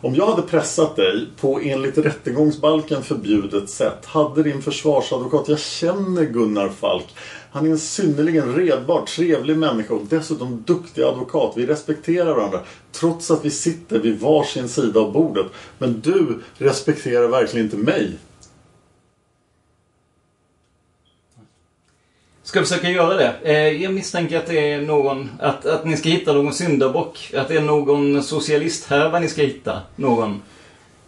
[0.00, 6.24] Om jag hade pressat dig på enligt rättegångsbalken förbjudet sätt hade din försvarsadvokat, jag känner
[6.24, 7.14] Gunnar Falk,
[7.50, 11.52] han är en synnerligen redbar, trevlig människa och dessutom duktig advokat.
[11.56, 12.60] Vi respekterar varandra
[12.92, 15.46] trots att vi sitter vid varsin sida av bordet.
[15.78, 18.18] Men du respekterar verkligen inte mig.
[22.48, 23.34] Ska försöka göra det.
[23.42, 25.30] Eh, jag misstänker att det är någon...
[25.40, 27.34] Att, att ni ska hitta någon syndabock.
[27.36, 29.80] Att det är någon socialisthärva ni ska hitta.
[29.96, 30.42] Någon.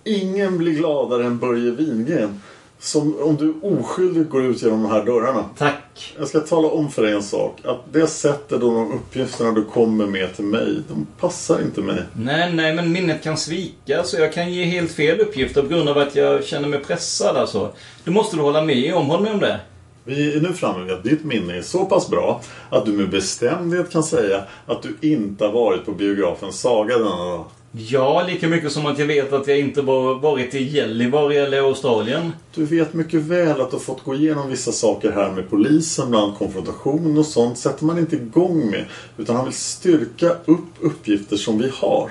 [0.05, 2.41] Ingen blir gladare än Börje Wingren.
[2.79, 5.45] Som om du oskyldigt går ut genom de här dörrarna.
[5.59, 6.15] Tack.
[6.19, 7.59] Jag ska tala om för dig en sak.
[7.65, 12.03] Att det sättet och de uppgifterna du kommer med till mig, de passar inte mig.
[12.13, 15.89] Nej, nej, men minnet kan svika så jag kan ge helt fel uppgifter på grund
[15.89, 17.73] av att jag känner mig pressad alltså.
[18.05, 19.07] Det måste du hålla med om.
[19.07, 19.61] Håll med om det.
[20.05, 23.11] Vi är nu framme vid att ditt minne är så pass bra att du med
[23.11, 27.45] bestämdhet kan säga att du inte har varit på biografen Saga denna dag.
[27.73, 31.59] Ja, lika mycket som att jag vet att jag inte var, varit i Gällivare eller
[31.59, 32.33] Australien.
[32.55, 36.11] Du vet mycket väl att du har fått gå igenom vissa saker här med polisen,
[36.11, 38.85] bland konfrontation och sånt sätter man inte igång med.
[39.17, 42.11] Utan han vill styrka upp uppgifter som vi har.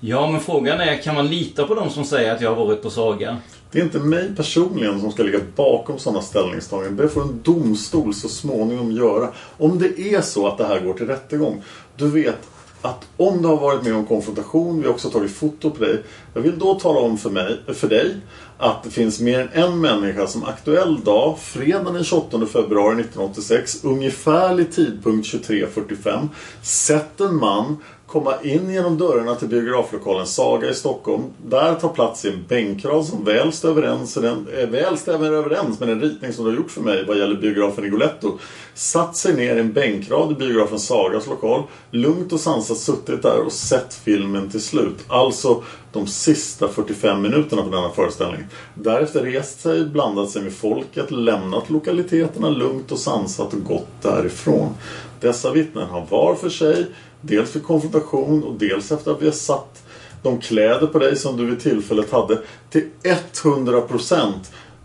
[0.00, 2.82] Ja, men frågan är, kan man lita på de som säger att jag har varit
[2.82, 3.36] på Saga?
[3.72, 6.96] Det är inte mig personligen som ska ligga bakom sådana ställningstaganden.
[6.96, 9.28] Det får en domstol så småningom göra.
[9.58, 11.62] Om det är så att det här går till rättegång.
[11.96, 12.38] Du vet
[12.82, 16.02] att om du har varit med om konfrontation, vi har också tagit foto på dig.
[16.34, 18.16] Jag vill då tala om för, mig, för dig
[18.58, 23.84] att det finns mer än en människa som aktuell dag, fredagen den 28 februari 1986,
[23.84, 26.28] ungefärlig tidpunkt 23.45,
[26.62, 27.76] sett en man
[28.10, 31.22] komma in genom dörrarna till biograflokalen Saga i Stockholm.
[31.46, 35.88] Där tar plats i en bänkrad som väl stämmer överens, eh, väl stämmer överens med
[35.88, 38.38] den ritning som du har gjort för mig vad gäller biografen i Goletto.
[38.74, 43.40] Satt sig ner i en bänkrad i biografen Sagas lokal, lugnt och sansat suttit där
[43.46, 45.04] och sett filmen till slut.
[45.08, 45.62] Alltså
[45.92, 48.44] de sista 45 minuterna på denna föreställning.
[48.74, 54.74] Därefter rest sig, blandat sig med folket, lämnat lokaliteterna lugnt och sansat och gått därifrån.
[55.20, 56.86] Dessa vittnen har var för sig
[57.20, 59.82] Dels för konfrontation och dels efter att vi har satt
[60.22, 62.38] de kläder på dig som du vid tillfället hade
[62.70, 64.32] till 100%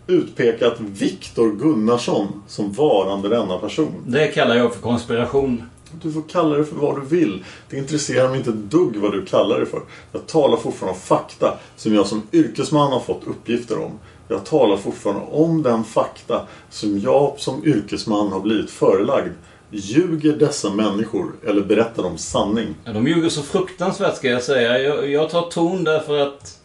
[0.06, 3.94] utpekat Viktor Gunnarsson som varande denna person.
[4.06, 5.62] Det kallar jag för konspiration.
[6.02, 7.44] Du får kalla det för vad du vill.
[7.70, 9.80] Det intresserar mig inte ett dugg vad du kallar det för.
[10.12, 13.98] Jag talar fortfarande om fakta som jag som yrkesman har fått uppgifter om.
[14.28, 19.32] Jag talar fortfarande om den fakta som jag som yrkesman har blivit förelagd.
[19.78, 22.74] Ljuger dessa människor eller berättar de sanning?
[22.84, 24.78] Ja, de ljuger så fruktansvärt ska jag säga.
[24.78, 26.60] Jag, jag tar ton därför att...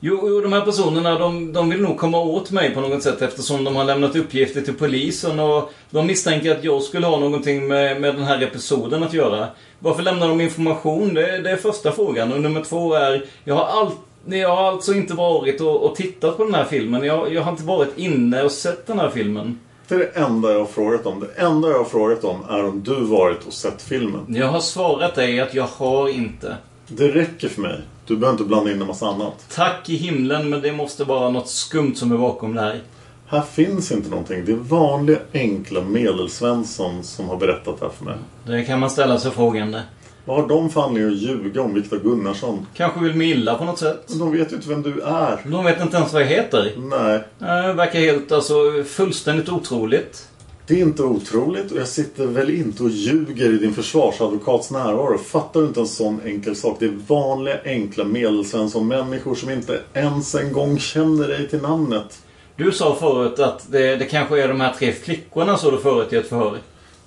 [0.00, 3.22] Jo, jo, de här personerna de, de vill nog komma åt mig på något sätt
[3.22, 7.68] eftersom de har lämnat uppgifter till polisen och de misstänker att jag skulle ha någonting
[7.68, 9.48] med, med den här episoden att göra.
[9.78, 11.14] Varför lämnar de information?
[11.14, 12.32] Det, det är första frågan.
[12.32, 13.90] Och nummer två är, jag har, all,
[14.26, 17.04] jag har alltså inte varit och, och tittat på den här filmen.
[17.04, 19.58] Jag, jag har inte varit inne och sett den här filmen.
[19.94, 21.20] Det är det enda jag har frågat om.
[21.20, 24.26] Det enda jag har frågat om är om du varit och sett filmen.
[24.28, 26.56] Jag har svarat dig att jag har inte.
[26.86, 27.80] Det räcker för mig.
[28.06, 29.46] Du behöver inte blanda in en massa annat.
[29.54, 32.80] Tack i himlen, men det måste vara något skumt som är bakom det här.
[33.26, 34.44] Här finns inte någonting.
[34.44, 38.16] Det är vanliga, enkla medelsvensson som har berättat det här för mig.
[38.46, 39.82] Det kan man ställa sig frågande.
[40.24, 42.66] Vad har de för anledning att ljuga om Viktor Gunnarsson?
[42.74, 44.04] Kanske vill mig illa på något sätt.
[44.08, 45.40] Men de vet ju inte vem du är.
[45.44, 46.72] De vet inte ens vad jag heter.
[46.76, 47.20] Nej.
[47.38, 48.54] Det verkar helt, alltså,
[48.86, 50.28] fullständigt otroligt.
[50.66, 55.18] Det är inte otroligt och jag sitter väl inte och ljuger i din försvarsadvokats närvaro.
[55.18, 56.76] Fattar du inte en sån enkel sak?
[56.80, 62.22] Det är vanliga, enkla medelsvensson människor som inte ens en gång känner dig till namnet.
[62.56, 66.12] Du sa förut att det, det kanske är de här tre flickorna sa du förut
[66.12, 66.58] i ett förhör.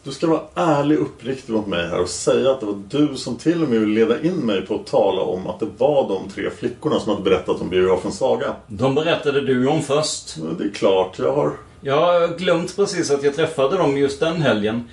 [0.08, 3.16] Du ska vara ärlig och uppriktig mot mig här och säga att det var du
[3.16, 6.10] som till och med vill leda in mig på att tala om att det var
[6.10, 8.56] de tre flickorna som hade berättat om biografen Saga.
[8.68, 10.38] De berättade du om först.
[10.38, 11.52] Men det är klart, jag har...
[11.82, 14.90] Jag har glömt precis att jag träffade dem just den helgen.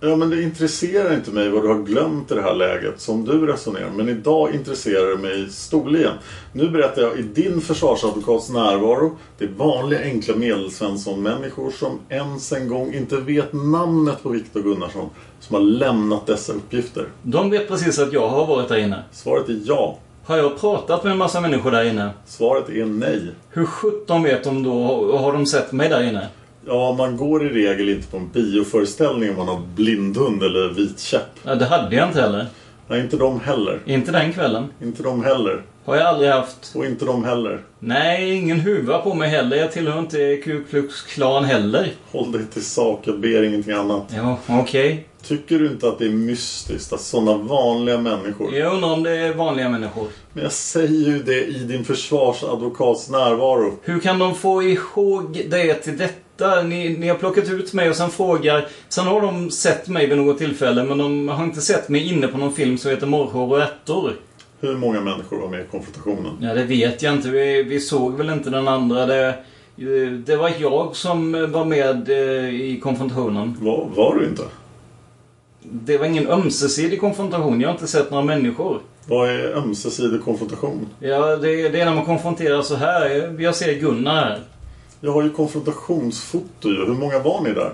[0.00, 3.24] Ja, men det intresserar inte mig vad du har glömt i det här läget som
[3.24, 3.90] du resonerar.
[3.90, 6.12] Men idag intresserar det mig storligen.
[6.52, 9.16] Nu berättar jag i din försvarsadvokats närvaro.
[9.38, 15.10] Det är vanliga enkla medelsvensson-människor som ens en gång inte vet namnet på Viktor Gunnarsson
[15.40, 17.08] som har lämnat dessa uppgifter.
[17.22, 19.02] De vet precis att jag har varit där inne.
[19.12, 19.98] Svaret är ja.
[20.24, 22.10] Har jag pratat med en massa människor där inne?
[22.26, 23.30] Svaret är nej.
[23.50, 25.18] Hur sjutton vet de då?
[25.18, 26.28] Har de sett mig där inne?
[26.68, 31.00] Ja, man går i regel inte på en bioföreställning om man har blindhund eller vit
[31.00, 31.30] käpp.
[31.42, 32.46] Ja, det hade jag inte heller.
[32.88, 33.80] Nej, inte de heller.
[33.84, 34.66] Inte den kvällen.
[34.82, 35.62] Inte de heller.
[35.84, 36.72] Har jag aldrig haft.
[36.74, 37.60] Och inte de heller.
[37.78, 39.56] Nej, ingen huva på mig heller.
[39.56, 41.92] Jag tillhör inte Ku Klux Klan heller.
[42.12, 44.12] Håll dig till sak, jag ber ingenting annat.
[44.16, 44.92] Ja, okej.
[44.92, 44.98] Okay.
[45.22, 48.54] Tycker du inte att det är mystiskt att sådana vanliga människor...
[48.54, 50.06] Jag undrar om det är vanliga människor.
[50.32, 53.78] Men jag säger ju det i din försvarsadvokats närvaro.
[53.82, 56.27] Hur kan de få ihåg det till detta?
[56.64, 58.66] Ni, ni har plockat ut mig och sen frågar...
[58.88, 62.28] Sen har de sett mig vid något tillfälle men de har inte sett mig inne
[62.28, 64.12] på någon film som heter Morrhår och ärtor.
[64.60, 66.32] Hur många människor var med i konfrontationen?
[66.40, 67.28] Ja, det vet jag inte.
[67.30, 69.06] Vi, vi såg väl inte den andra.
[69.06, 69.34] Det,
[70.26, 73.56] det var jag som var med eh, i konfrontationen.
[73.60, 74.42] Var, var du inte?
[75.62, 77.60] Det var ingen ömsesidig konfrontation.
[77.60, 78.80] Jag har inte sett några människor.
[79.06, 80.86] Vad är ömsesidig konfrontation?
[81.00, 83.34] Ja, det, det är när man konfronterar så här.
[83.42, 84.40] Jag ser Gunnar här.
[85.00, 86.86] Jag har ju konfrontationsfoto ju.
[86.86, 87.72] Hur många var ni där?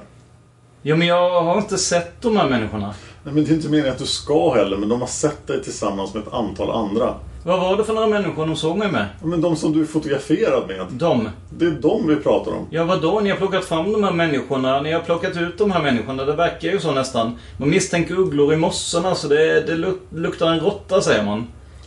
[0.82, 2.94] Ja, men jag har inte sett de här människorna.
[3.24, 4.76] Nej, men det är inte meningen att du ska heller.
[4.76, 7.14] Men de har sett dig tillsammans med ett antal andra.
[7.44, 9.06] Vad var det för några människor de såg mig med?
[9.20, 10.86] Ja, men de som du är fotograferad med.
[10.90, 11.28] De?
[11.50, 12.66] Det är de vi pratar om.
[12.70, 13.20] Ja, vadå?
[13.20, 14.80] Ni har plockat fram de här människorna.
[14.80, 16.24] Ni har plockat ut de här människorna.
[16.24, 17.38] Det verkar ju så nästan.
[17.58, 21.46] Man misstänker ugglor i mossorna så det, det luktar en råtta, säger man.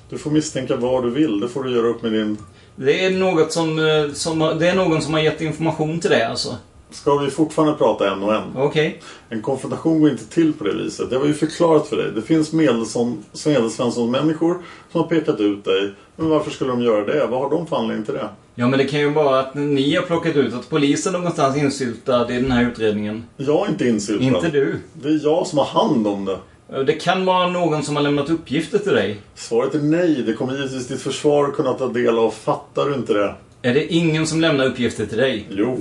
[0.09, 1.39] Du får misstänka vad du vill.
[1.39, 2.37] Det får du göra upp med din...
[2.79, 6.27] Det är något som, eh, som det är någon som har gett information till det
[6.27, 6.55] alltså.
[6.89, 8.43] Ska vi fortfarande prata en och en?
[8.55, 8.67] Okej.
[8.67, 8.93] Okay.
[9.29, 11.09] En konfrontation går inte till på det viset.
[11.09, 12.11] Det var ju förklarat för dig.
[12.15, 15.93] Det finns medelsvensson-människor som har pekat ut dig.
[16.15, 17.27] Men varför skulle de göra det?
[17.27, 18.29] Vad har de för anledning till det?
[18.55, 22.31] Ja, men det kan ju vara att ni har plockat ut att polisen någonstans insyltad
[22.31, 23.23] i den här utredningen.
[23.37, 24.23] Jag är inte insyltad.
[24.23, 24.79] Inte du.
[24.93, 26.37] Det är jag som har hand om det.
[26.85, 29.17] Det kan vara någon som har lämnat uppgifter till dig.
[29.35, 30.23] Svaret är nej.
[30.25, 32.31] Det kommer givetvis ditt försvar kunna ta del av.
[32.31, 33.35] Fattar du inte det?
[33.61, 35.47] Är det ingen som lämnar uppgifter till dig?
[35.49, 35.77] Jo.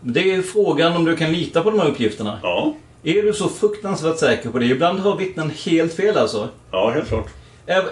[0.00, 2.38] Det är frågan om du kan lita på de här uppgifterna.
[2.42, 2.74] Ja.
[3.02, 4.66] Är du så fruktansvärt säker på det?
[4.66, 6.48] Ibland har vittnen helt fel alltså.
[6.70, 7.26] Ja, helt klart.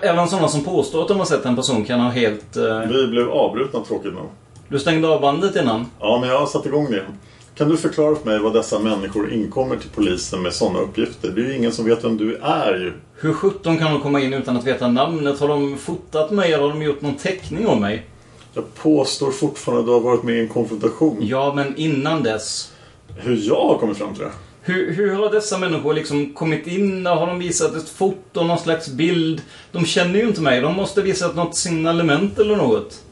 [0.02, 2.56] Även sådana som påstår att de har sett en person kan ha helt...
[2.56, 2.80] Uh...
[2.80, 4.28] Vi blev avbrutna tråkigt nog.
[4.68, 5.86] Du stängde av bandet innan?
[6.00, 7.18] Ja, men jag har satt igång det igen.
[7.56, 11.30] Kan du förklara för mig vad dessa människor inkommer till polisen med sådana uppgifter?
[11.30, 12.92] Det är ju ingen som vet vem du är ju.
[13.14, 15.40] Hur sjutton kan de komma in utan att veta namnet?
[15.40, 18.06] Har de fotat mig eller har de gjort någon teckning om mig?
[18.54, 21.16] Jag påstår fortfarande att du har varit med i en konfrontation.
[21.20, 22.72] Ja, men innan dess.
[23.16, 24.32] Hur jag har kommit fram till det?
[24.62, 27.06] Hur, hur har dessa människor liksom kommit in?
[27.06, 29.42] Har de visat ett foto, någon slags bild?
[29.72, 30.60] De känner ju inte mig.
[30.60, 33.02] De måste visat något signalement eller något.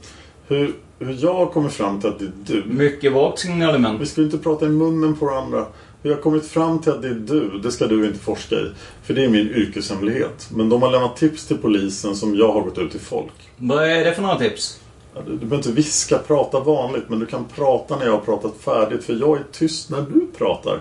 [0.46, 2.64] Hur, hur jag har kommit fram till att det är du?
[2.66, 4.00] Mycket vagt signalement.
[4.00, 5.66] Vi ska inte prata i munnen på varandra.
[6.02, 8.54] Hur jag har kommit fram till att det är du, det ska du inte forska
[8.54, 8.66] i.
[9.02, 10.48] För det är min yrkeshemlighet.
[10.56, 13.32] Men de har lämnat tips till polisen som jag har gått ut till folk.
[13.56, 14.80] Vad är det för några tips?
[15.14, 18.20] Ja, Du, du behöver inte viska, prata vanligt, men du kan prata när jag har
[18.20, 19.04] pratat färdigt.
[19.04, 20.80] För jag är tyst när du pratar.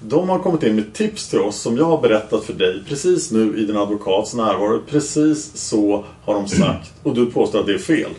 [0.00, 3.30] De har kommit in med tips till oss som jag har berättat för dig precis
[3.30, 4.80] nu i din advokats närvaro.
[4.90, 6.92] Precis så har de sagt.
[7.02, 8.10] Och du påstår att det är fel.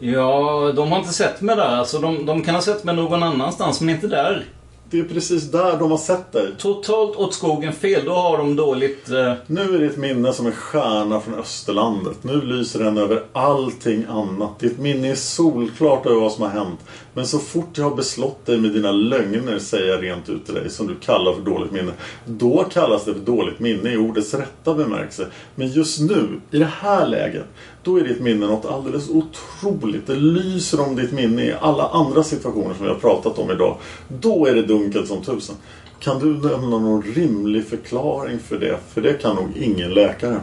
[0.00, 1.76] Ja, de har inte sett mig där.
[1.76, 4.44] Alltså, de, de kan ha sett mig någon annanstans, men inte där.
[4.90, 6.46] Det är precis där de har sett dig.
[6.58, 8.04] Totalt åt skogen fel.
[8.04, 9.10] Då har de dåligt...
[9.10, 9.32] Eh...
[9.46, 12.24] Nu är det ett minne som en stjärna från Österlandet.
[12.24, 14.58] Nu lyser den över allting annat.
[14.58, 16.80] Ditt minne är solklart över vad som har hänt.
[17.14, 20.54] Men så fort jag har beslått dig med dina lögner, säger jag rent ut till
[20.54, 21.92] dig, som du kallar för dåligt minne.
[22.24, 25.26] Då kallas det för dåligt minne i ordets rätta bemärkelse.
[25.54, 27.46] Men just nu, i det här läget,
[27.88, 30.06] då är ditt minne något alldeles otroligt.
[30.06, 33.76] Det lyser om ditt minne i alla andra situationer som vi har pratat om idag.
[34.08, 35.54] Då är det dunkelt som tusen.
[36.00, 38.78] Kan du lämna någon rimlig förklaring för det?
[38.88, 40.40] För det kan nog ingen läkare.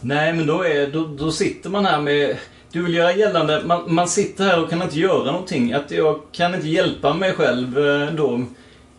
[0.00, 2.36] Nej, men då, är, då, då sitter man här med...
[2.72, 3.62] Du vill göra gällande...
[3.66, 5.72] Man, man sitter här och kan inte göra någonting.
[5.72, 8.44] Att jag kan inte hjälpa mig själv eh, då.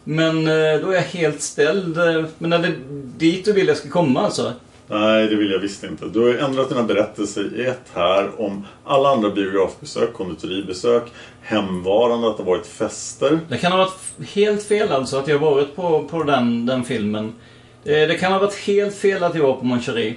[0.04, 1.98] Men eh, då är jag helt ställd.
[1.98, 2.74] Eh, men är det
[3.18, 4.54] dit du vill jag ska komma alltså?
[4.92, 6.06] Nej, det vill jag visst inte.
[6.06, 11.04] Du har ju ändrat dina berättelser i ett här om alla andra biografbesök, konditoribesök,
[11.42, 13.40] hemvarande, att det varit fester.
[13.50, 17.34] Det kan ha varit helt fel alltså att jag varit på, på den, den filmen.
[17.84, 20.16] Det, det kan ha varit helt fel att jag var på Mon Cherie.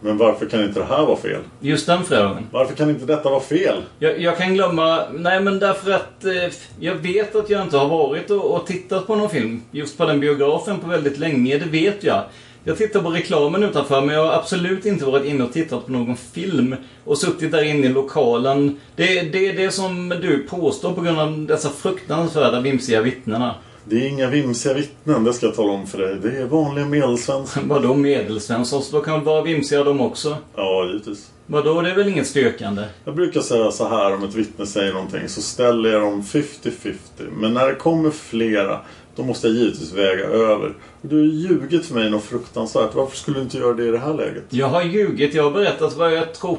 [0.00, 1.40] Men varför kan inte det här vara fel?
[1.60, 2.46] Just den frågan.
[2.50, 3.82] Varför kan inte detta vara fel?
[3.98, 5.00] Jag, jag kan glömma...
[5.12, 6.32] Nej men därför att eh,
[6.80, 10.04] jag vet att jag inte har varit och, och tittat på någon film just på
[10.04, 11.58] den biografen på väldigt länge.
[11.58, 12.22] Det vet jag.
[12.68, 15.92] Jag tittar på reklamen utanför men jag har absolut inte varit inne och tittat på
[15.92, 18.80] någon film och suttit där inne i lokalen.
[18.96, 23.54] Det, är det som du påstår på grund av dessa fruktansvärda vimsiga vittnena.
[23.84, 26.16] Det är inga vimsiga vittnen, det ska jag tala om för dig.
[26.22, 27.62] Det är vanliga medelsvensson.
[27.68, 28.82] Vadå medelsvensson?
[28.82, 30.36] Så då kan väl vara vimsiga de också?
[30.56, 31.30] Ja, givetvis.
[31.46, 31.82] Vadå?
[31.82, 32.82] Det är väl inget styrkande?
[33.04, 36.94] Jag brukar säga så här om ett vittne säger någonting så ställer jag dem 50-50.
[37.32, 38.80] Men när det kommer flera
[39.16, 40.74] då måste jag givetvis väga över.
[41.02, 42.94] Du har ljugit för mig något fruktansvärt.
[42.94, 44.44] Varför skulle du inte göra det i det här läget?
[44.50, 45.34] Jag har ljugit.
[45.34, 46.58] Jag har berättat vad jag tror...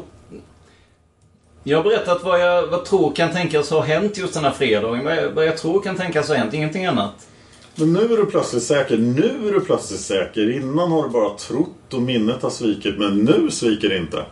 [1.64, 5.06] Jag har berättat vad jag vad tror kan tänkas ha hänt just den här fredagen.
[5.06, 6.54] Vad jag, vad jag tror kan tänkas ha hänt.
[6.54, 7.28] Ingenting annat.
[7.76, 8.98] Men nu är du plötsligt säker.
[8.98, 10.52] Nu är du plötsligt säker.
[10.52, 13.00] Innan har du bara trott och minnet har svikit.
[13.00, 14.26] Men nu sviker det inte.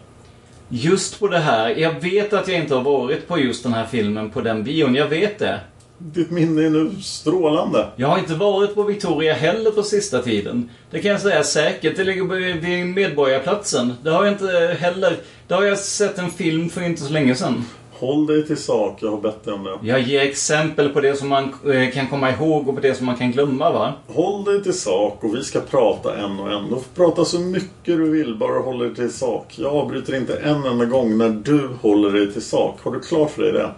[0.69, 1.69] Just på det här.
[1.69, 4.95] Jag vet att jag inte har varit på just den här filmen på den bion.
[4.95, 5.59] Jag vet det.
[5.97, 7.87] Ditt minne är nu strålande.
[7.95, 10.69] Jag har inte varit på Victoria heller på sista tiden.
[10.91, 11.97] Det kan jag säga säkert.
[11.97, 13.93] Det ligger vid Medborgarplatsen.
[14.03, 15.17] Det har jag inte heller.
[15.47, 17.65] Det har jag sett en film för inte så länge sedan.
[17.91, 18.97] Håll dig till sak.
[19.01, 19.87] Jag har bett dig om det.
[19.87, 23.05] Jag ger exempel på det som man eh, kan komma ihåg och på det som
[23.05, 23.93] man kan glömma va?
[24.07, 26.63] Håll dig till sak och vi ska prata en och en.
[26.63, 29.53] Du får prata så mycket du vill, bara håll dig till sak.
[29.57, 32.79] Jag avbryter inte en enda gång när du håller dig till sak.
[32.83, 33.71] Har du klart för dig det?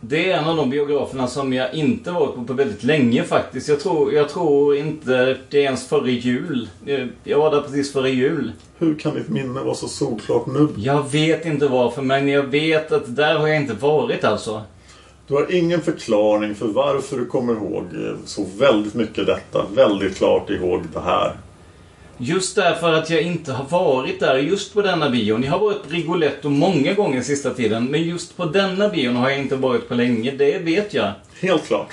[0.00, 3.68] Det är en av de biograferna som jag inte varit på på väldigt länge faktiskt.
[3.68, 6.68] Jag tror, jag tror inte det är ens före jul.
[7.24, 8.52] Jag var där precis före jul.
[8.78, 10.68] Hur kan ditt minne vara så solklart nu?
[10.76, 14.62] Jag vet inte varför, men jag vet att där har jag inte varit alltså.
[15.26, 17.84] Du har ingen förklaring för varför du kommer ihåg
[18.24, 19.66] så väldigt mycket detta.
[19.74, 21.32] Väldigt klart ihåg det här.
[22.20, 25.42] Just därför att jag inte har varit där just på denna bion.
[25.42, 27.84] Jag har varit på Rigoletto många gånger sista tiden.
[27.84, 30.30] Men just på denna bion har jag inte varit på länge.
[30.30, 31.12] Det vet jag.
[31.40, 31.92] Helt klart.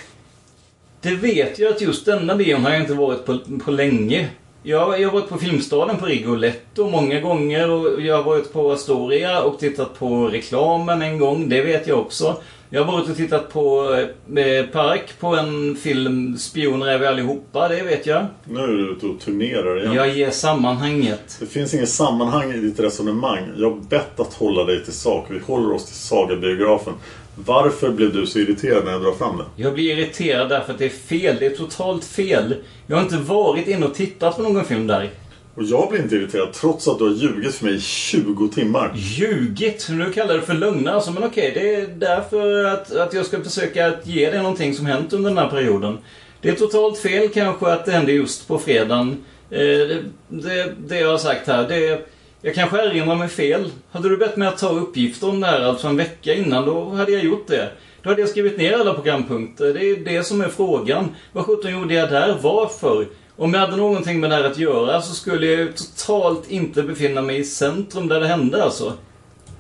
[1.02, 4.30] Det vet jag att just denna bion har jag inte varit på, på länge.
[4.64, 8.72] Jag, jag har varit på Filmstaden på Rigoletto många gånger och jag har varit på
[8.72, 11.50] Astoria och tittat på reklamen en gång.
[11.50, 12.38] Det vet jag också.
[12.76, 13.94] Jag har varit och tittat på
[14.36, 18.26] eh, Park på en film Spioner är vi allihopa, det vet jag.
[18.44, 19.94] Nu är du ute och turnerar igen.
[19.94, 21.38] Jag ger sammanhanget.
[21.40, 23.52] Det finns inget sammanhang i ditt resonemang.
[23.58, 25.26] Jag har bett att hålla dig till sak.
[25.30, 26.94] Vi håller oss till Saga-biografen.
[27.36, 29.64] Varför blev du så irriterad när jag drar fram det?
[29.64, 31.36] Jag blir irriterad därför att det är fel.
[31.40, 32.56] Det är totalt fel.
[32.88, 35.10] Jag har inte varit inne och tittat på någon film där.
[35.56, 38.92] Och jag blir inte irriterad trots att du har ljugit för mig i 20 timmar.
[38.96, 39.88] Ljugit?
[39.90, 41.12] Nu kallar du det för lögner alltså.
[41.12, 44.86] Men okej, det är därför att, att jag ska försöka att ge dig någonting som
[44.86, 45.98] hänt under den här perioden.
[46.42, 49.26] Det är totalt fel kanske att det hände just på fredagen.
[49.50, 52.08] Eh, det, det, det jag har sagt här, det...
[52.42, 53.72] Jag kanske erinrar mig fel.
[53.92, 56.90] Hade du bett mig att ta uppgifter om det här alltså en vecka innan, då
[56.90, 57.70] hade jag gjort det.
[58.02, 59.74] Då hade jag skrivit ner alla programpunkter.
[59.74, 61.16] Det är det som är frågan.
[61.32, 62.38] Vad sjutton gjorde jag där?
[62.42, 63.08] Varför?
[63.38, 66.84] Om jag hade någonting med det här att göra så skulle jag ju totalt inte
[66.84, 68.94] befinna mig i centrum där det hände alltså.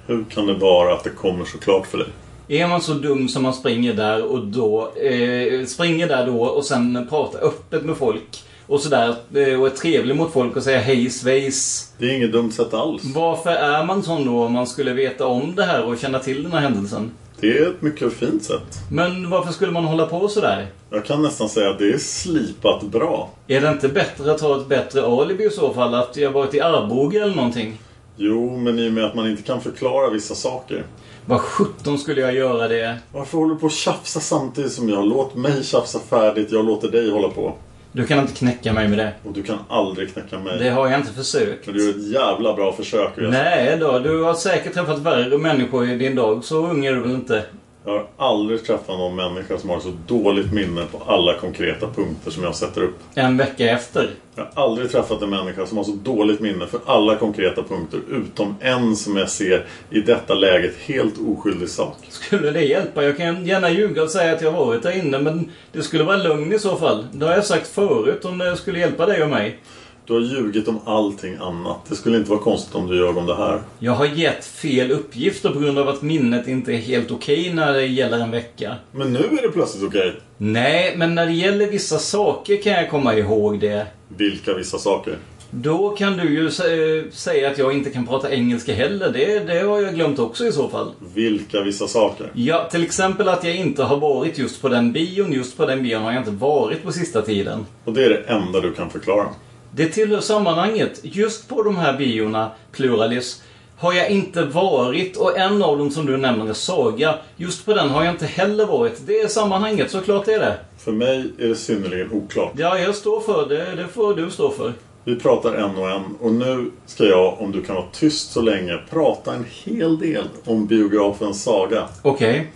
[0.07, 2.07] Hur kan det vara att det kommer så klart för dig?
[2.47, 6.65] Är man så dum som man springer där och då eh, springer där då och
[6.65, 9.07] sen pratar öppet med folk och sådär.
[9.35, 11.91] eh, Och är trevlig mot folk och säger hej svejs.
[11.97, 13.03] Det är inget dumt sätt alls.
[13.15, 16.43] Varför är man sån då om man skulle veta om det här och känna till
[16.43, 17.11] den här händelsen?
[17.39, 18.79] Det är ett mycket fint sätt.
[18.91, 20.67] Men varför skulle man hålla på sådär?
[20.89, 23.29] Jag kan nästan säga att det är slipat bra.
[23.47, 25.93] Är det inte bättre att ha ett bättre alibi i så fall?
[25.93, 27.77] Att jag varit i Arboga eller någonting?
[28.17, 30.85] Jo, men i och med att man inte kan förklara vissa saker.
[31.25, 32.97] Vad sjutton skulle jag göra det?
[33.11, 35.05] Varför håller du på att tjafsa samtidigt som jag?
[35.05, 37.53] Låt mig tjafsa färdigt, jag låter dig hålla på.
[37.95, 39.11] Du kan inte knäcka mig med det.
[39.23, 40.59] Och du kan aldrig knäcka mig.
[40.59, 41.65] Det har jag inte försökt.
[41.65, 43.15] Men du gör ett jävla bra försök.
[43.15, 43.29] säga.
[43.29, 46.43] Nej då, du har säkert träffat värre människor i din dag.
[46.43, 47.43] Så ung är du väl inte?
[47.85, 52.31] Jag har aldrig träffat någon människa som har så dåligt minne på alla konkreta punkter
[52.31, 52.95] som jag sätter upp.
[53.15, 54.09] En vecka efter.
[54.35, 57.99] Jag har aldrig träffat en människa som har så dåligt minne för alla konkreta punkter
[58.11, 61.97] utom en som jag ser i detta läget helt oskyldig sak.
[62.09, 63.03] Skulle det hjälpa?
[63.03, 66.17] Jag kan gärna ljuga och säga att jag varit där inne men det skulle vara
[66.17, 67.07] lögn i så fall.
[67.11, 69.59] Det har jag sagt förut om det skulle hjälpa dig och mig.
[70.07, 71.77] Du har ljugit om allting annat.
[71.89, 73.61] Det skulle inte vara konstigt om du ljög om det här.
[73.79, 77.73] Jag har gett fel uppgifter på grund av att minnet inte är helt okej när
[77.73, 78.75] det gäller en vecka.
[78.91, 80.13] Men nu är det plötsligt okej.
[80.37, 83.87] Nej, men när det gäller vissa saker kan jag komma ihåg det.
[84.17, 85.17] Vilka vissa saker?
[85.51, 89.09] Då kan du ju sä- säga att jag inte kan prata engelska heller.
[89.13, 90.91] Det, det har jag glömt också i så fall.
[91.13, 92.31] Vilka vissa saker?
[92.33, 95.33] Ja, till exempel att jag inte har varit just på den bion.
[95.33, 97.65] Just på den bion har jag inte varit på sista tiden.
[97.85, 99.27] Och det är det enda du kan förklara.
[99.75, 100.99] Det tillhör sammanhanget.
[101.01, 103.43] Just på de här biorna, Pluralis,
[103.77, 105.17] har jag inte varit.
[105.17, 107.15] Och en av dem som du nämner är Saga.
[107.37, 109.07] Just på den har jag inte heller varit.
[109.07, 110.57] Det är sammanhanget, såklart är det.
[110.77, 112.51] För mig är det synnerligen oklart.
[112.57, 113.75] Ja, jag står för det.
[113.75, 114.73] Det får du stå för.
[115.03, 118.41] Vi pratar en och en och nu ska jag, om du kan vara tyst så
[118.41, 121.87] länge, prata en hel del om biografen Saga.
[122.01, 122.51] Okej.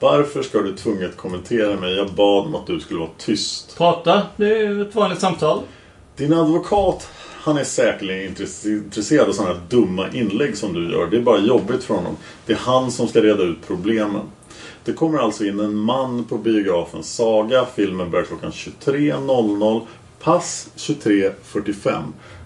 [0.00, 1.96] Varför ska du tvunget kommentera mig?
[1.96, 3.76] Jag bad om att du skulle vara tyst.
[3.76, 4.22] Prata.
[4.36, 5.60] Det är ett vanligt samtal.
[6.16, 8.34] Din advokat, han är säkerligen
[8.64, 11.06] intresserad av sådana här dumma inlägg som du gör.
[11.06, 12.16] Det är bara jobbigt för honom.
[12.46, 14.22] Det är han som ska reda ut problemen.
[14.84, 17.66] Det kommer alltså in en man på biografen Saga.
[17.74, 19.80] Filmen börjar klockan 23.00.
[20.20, 22.02] Pass 23.45.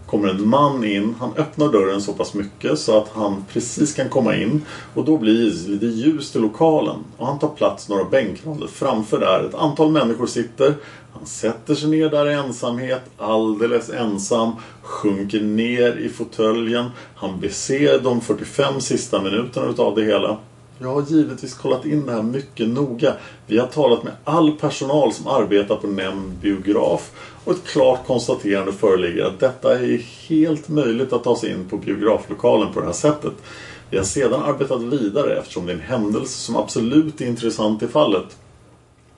[0.07, 1.15] Kommer en man in.
[1.21, 4.63] Han öppnar dörren så pass mycket så att han precis kan komma in.
[4.95, 6.99] Och då blir det lite ljust i lokalen.
[7.17, 9.45] Och han tar plats några bänkrader framför där.
[9.45, 10.75] Ett antal människor sitter.
[11.15, 16.91] Han sätter sig ner där i ensamhet, alldeles ensam, sjunker ner i fåtöljen.
[17.15, 20.39] Han beser de 45 sista minuterna utav det hela.
[20.79, 23.15] Jag har givetvis kollat in det här mycket noga.
[23.47, 27.11] Vi har talat med all personal som arbetar på nämnd biograf
[27.45, 31.77] och ett klart konstaterande föreligger att detta är helt möjligt att ta sig in på
[31.77, 33.33] biograflokalen på det här sättet.
[33.91, 37.87] Vi har sedan arbetat vidare eftersom det är en händelse som absolut är intressant i
[37.89, 38.37] fallet.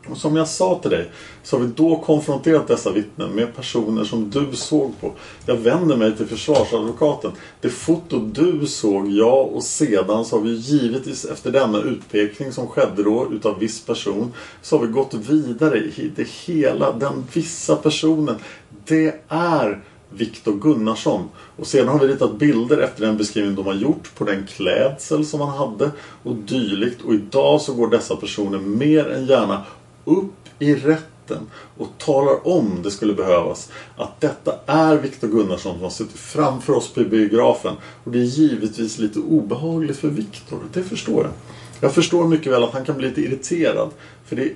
[0.09, 1.11] Och som jag sa till dig
[1.43, 5.13] så har vi då konfronterat dessa vittnen med personer som du såg på.
[5.47, 7.33] Jag vänder mig till försvarsadvokaten.
[7.61, 12.69] Det foto du såg, ja och sedan så har vi givetvis efter denna utpekning som
[12.69, 16.93] skedde då utav viss person så har vi gått vidare i det hela.
[16.93, 18.37] Den vissa personen,
[18.85, 19.83] det är
[20.15, 21.29] Viktor Gunnarsson.
[21.57, 25.27] Och sedan har vi ritat bilder efter den beskrivning de har gjort på den klädsel
[25.27, 25.91] som han hade
[26.23, 27.03] och dylikt.
[27.03, 29.65] Och idag så går dessa personer mer än gärna
[30.05, 35.83] upp i rätten och talar om det skulle behövas att detta är Viktor Gunnarsson som
[35.83, 37.75] har suttit framför oss på biografen.
[38.05, 41.33] Och det är givetvis lite obehagligt för Viktor, det förstår jag.
[41.81, 43.91] Jag förstår mycket väl att han kan bli lite irriterad.
[44.25, 44.53] För det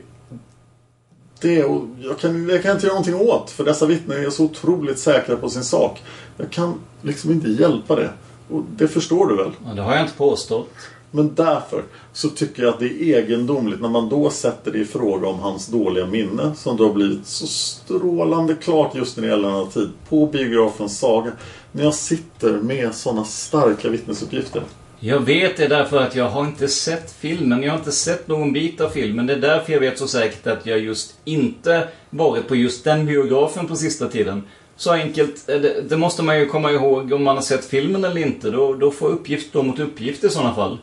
[1.40, 4.44] det och jag kan, jag kan inte göra någonting åt för dessa vittnen är så
[4.44, 6.02] otroligt säkra på sin sak.
[6.36, 8.10] Jag kan liksom inte hjälpa det.
[8.48, 9.50] Och det förstår du väl?
[9.64, 10.70] Ja, det har jag inte påstått.
[11.10, 14.84] Men därför så tycker jag att det är egendomligt när man då sätter det i
[14.84, 19.30] fråga om hans dåliga minne som då har blivit så strålande klart just när det
[19.30, 21.32] gäller denna tid på biografens saga.
[21.72, 24.62] När jag sitter med sådana starka vittnesuppgifter.
[25.00, 27.62] Jag vet det därför att jag har inte sett filmen.
[27.62, 29.26] Jag har inte sett någon bit av filmen.
[29.26, 33.06] Det är därför jag vet så säkert att jag just inte varit på just den
[33.06, 34.42] biografen på sista tiden.
[34.76, 38.04] Så enkelt, eh, det, det måste man ju komma ihåg om man har sett filmen
[38.04, 38.50] eller inte.
[38.50, 40.78] Då, då får uppgift stå mot uppgift i sådana fall.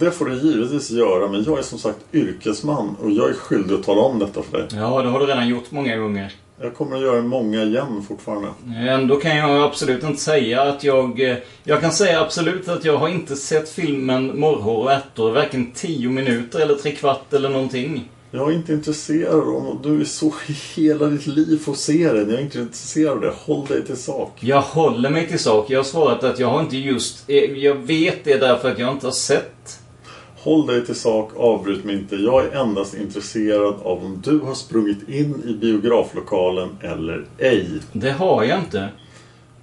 [0.00, 3.74] Det får du givetvis göra men jag är som sagt yrkesman och jag är skyldig
[3.74, 4.66] att tala om detta för dig.
[4.72, 6.32] Ja, det har du redan gjort många gånger.
[6.60, 8.48] Jag kommer att göra många igen fortfarande.
[8.88, 11.20] Ändå kan jag absolut inte säga att jag...
[11.30, 15.70] eh, Jag kan säga absolut att jag har inte sett filmen Morrhår och ärtor varken
[15.74, 18.08] 10 minuter eller tre kvart eller någonting.
[18.30, 20.32] Jag är inte intresserad om du är så
[20.74, 22.30] hela ditt liv får se den.
[22.30, 23.32] Jag är inte intresserad av det.
[23.36, 24.30] Håll dig till sak.
[24.40, 25.70] Jag håller mig till sak.
[25.70, 27.24] Jag har svarat att jag har inte just...
[27.30, 29.80] eh, Jag vet det därför att jag inte har sett.
[30.44, 32.16] Håll dig till sak, avbryt mig inte.
[32.16, 37.80] Jag är endast intresserad av om du har sprungit in i biograflokalen eller ej.
[37.92, 38.88] Det har jag inte.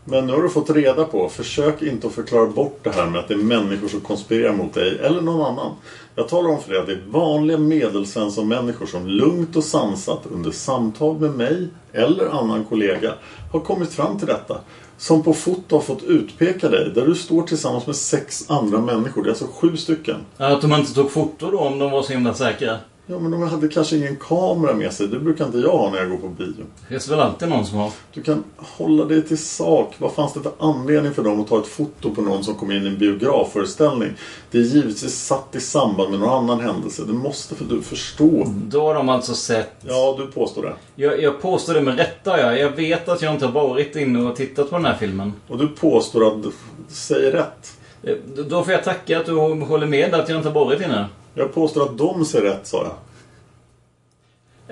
[0.04, 3.20] Men nu har du fått reda på, försök inte att förklara bort det här med
[3.20, 5.72] att det är människor som konspirerar mot dig eller någon annan.
[6.16, 10.26] Jag talar om för dig att det är vanliga medelsvensson människor som lugnt och sansat
[10.26, 13.14] under samtal med mig eller annan kollega
[13.52, 14.60] har kommit fram till detta.
[15.02, 19.24] Som på foto har fått utpeka dig där du står tillsammans med sex andra människor.
[19.24, 20.16] Det är alltså sju stycken.
[20.38, 22.78] Att de inte tog foto då om de var så himla säkra?
[23.12, 25.08] Ja, men de hade kanske ingen kamera med sig.
[25.08, 26.54] Det brukar inte jag ha när jag går på bio.
[26.82, 27.92] Det finns väl alltid någon som har.
[28.14, 29.94] Du kan hålla dig till sak.
[29.98, 32.72] Vad fanns det för anledning för dem att ta ett foto på någon som kom
[32.72, 34.10] in i en biografföreställning?
[34.52, 37.04] Det är givetvis satt i samband med någon annan händelse.
[37.08, 38.48] Det måste för du förstå.
[38.68, 39.72] Då har de alltså sett...
[39.88, 40.74] Ja, du påstår det.
[40.96, 42.40] Jag, jag påstår det med rätta.
[42.40, 42.56] Ja.
[42.56, 45.34] Jag vet att jag inte har varit inne och tittat på den här filmen.
[45.48, 46.52] Och du påstår att du
[46.88, 47.74] säger rätt.
[48.04, 48.16] Eh,
[48.50, 49.34] Då får jag tacka att du
[49.66, 51.06] håller med att jag inte har varit inne.
[51.34, 52.94] Jag påstår att de säger rätt, sa jag.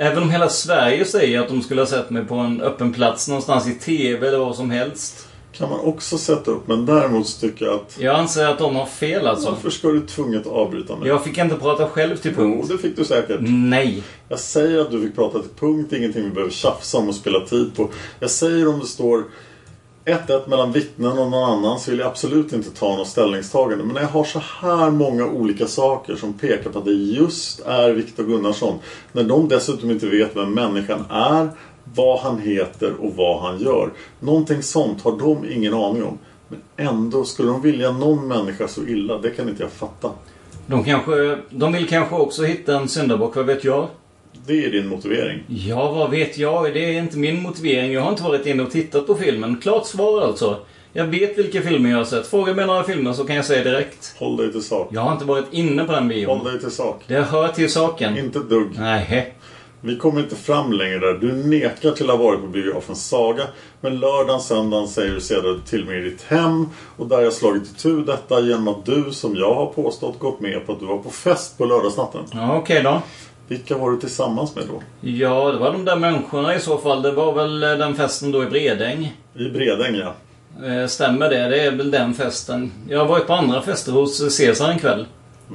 [0.07, 3.27] Även om hela Sverige säger att de skulle ha sett mig på en öppen plats
[3.27, 5.27] någonstans i TV eller vad som helst.
[5.51, 7.97] Kan man också sätta upp, men däremot tycker jag att...
[7.99, 9.49] Jag anser att de har fel alltså.
[9.49, 11.07] Varför ska du tvunget avbryta mig?
[11.07, 12.65] Jag fick inte prata själv till punkt.
[12.69, 13.37] Jo, det fick du säkert.
[13.41, 14.03] Nej.
[14.29, 17.39] Jag säger att du fick prata till punkt, ingenting vi behöver tjafsa om och spela
[17.39, 17.89] tid på.
[18.19, 19.23] Jag säger om det står
[20.05, 23.83] 1-1 mellan vittnen och någon annan så vill jag absolut inte ta något ställningstagande.
[23.83, 27.59] Men när jag har så här många olika saker som pekar på att det just
[27.59, 28.79] är Viktor Gunnarsson.
[29.11, 31.49] När de dessutom inte vet vem människan är,
[31.95, 33.91] vad han heter och vad han gör.
[34.19, 36.17] Någonting sånt har de ingen aning om.
[36.47, 40.11] Men ändå, skulle de vilja någon människa så illa, det kan inte jag fatta.
[40.67, 43.87] De, kanske, de vill kanske också hitta en syndabock, vad vet jag?
[44.49, 45.43] Det är din motivering.
[45.47, 46.73] Ja, vad vet jag?
[46.73, 47.91] Det är inte min motivering.
[47.91, 49.57] Jag har inte varit inne och tittat på filmen.
[49.61, 50.57] Klart svar alltså.
[50.93, 52.27] Jag vet vilka filmer jag har sett.
[52.27, 54.15] Fråga mig några filmer så kan jag säga direkt.
[54.17, 54.89] Håll dig till sak.
[54.91, 56.37] Jag har inte varit inne på den bion.
[56.37, 57.03] Håll dig till sak.
[57.07, 58.17] Det hör till saken.
[58.17, 58.69] Inte ett dugg.
[58.77, 59.33] Nej.
[59.81, 61.13] Vi kommer inte fram längre där.
[61.13, 63.43] Du nekar till att ha varit på biografen Saga.
[63.81, 66.65] Men lördagen, söndagen säger du sedan du tillbringar i ditt hem.
[66.97, 70.39] Och där har jag slagit itu detta genom att du, som jag har påstått, gått
[70.39, 72.21] med på att du var på fest på lördagsnatten.
[72.33, 73.01] Ja, okej då.
[73.49, 74.81] Vilka var du tillsammans med då?
[75.09, 77.01] Ja, det var de där människorna i så fall.
[77.01, 79.17] Det var väl eh, den festen då i Bredäng.
[79.35, 80.13] I Bredäng, ja.
[80.67, 81.47] Eh, Stämmer det?
[81.49, 82.71] Det är väl den festen.
[82.89, 85.05] Jag har varit på andra fester hos Cesar en kväll.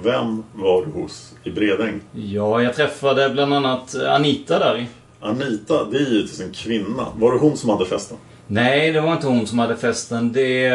[0.03, 2.01] Vem var du hos i Bredäng?
[2.13, 4.87] Ja, jag träffade bland annat Anita där.
[5.21, 7.07] Anita, det är givetvis en kvinna.
[7.17, 8.17] Var det hon som hade festen?
[8.47, 10.33] Nej, det var inte hon som hade festen.
[10.33, 10.71] Det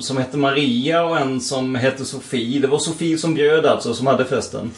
[0.00, 2.60] som hette Maria och en som hette Sofie.
[2.60, 4.70] Det var Sofie som bjöd alltså, som hade festen.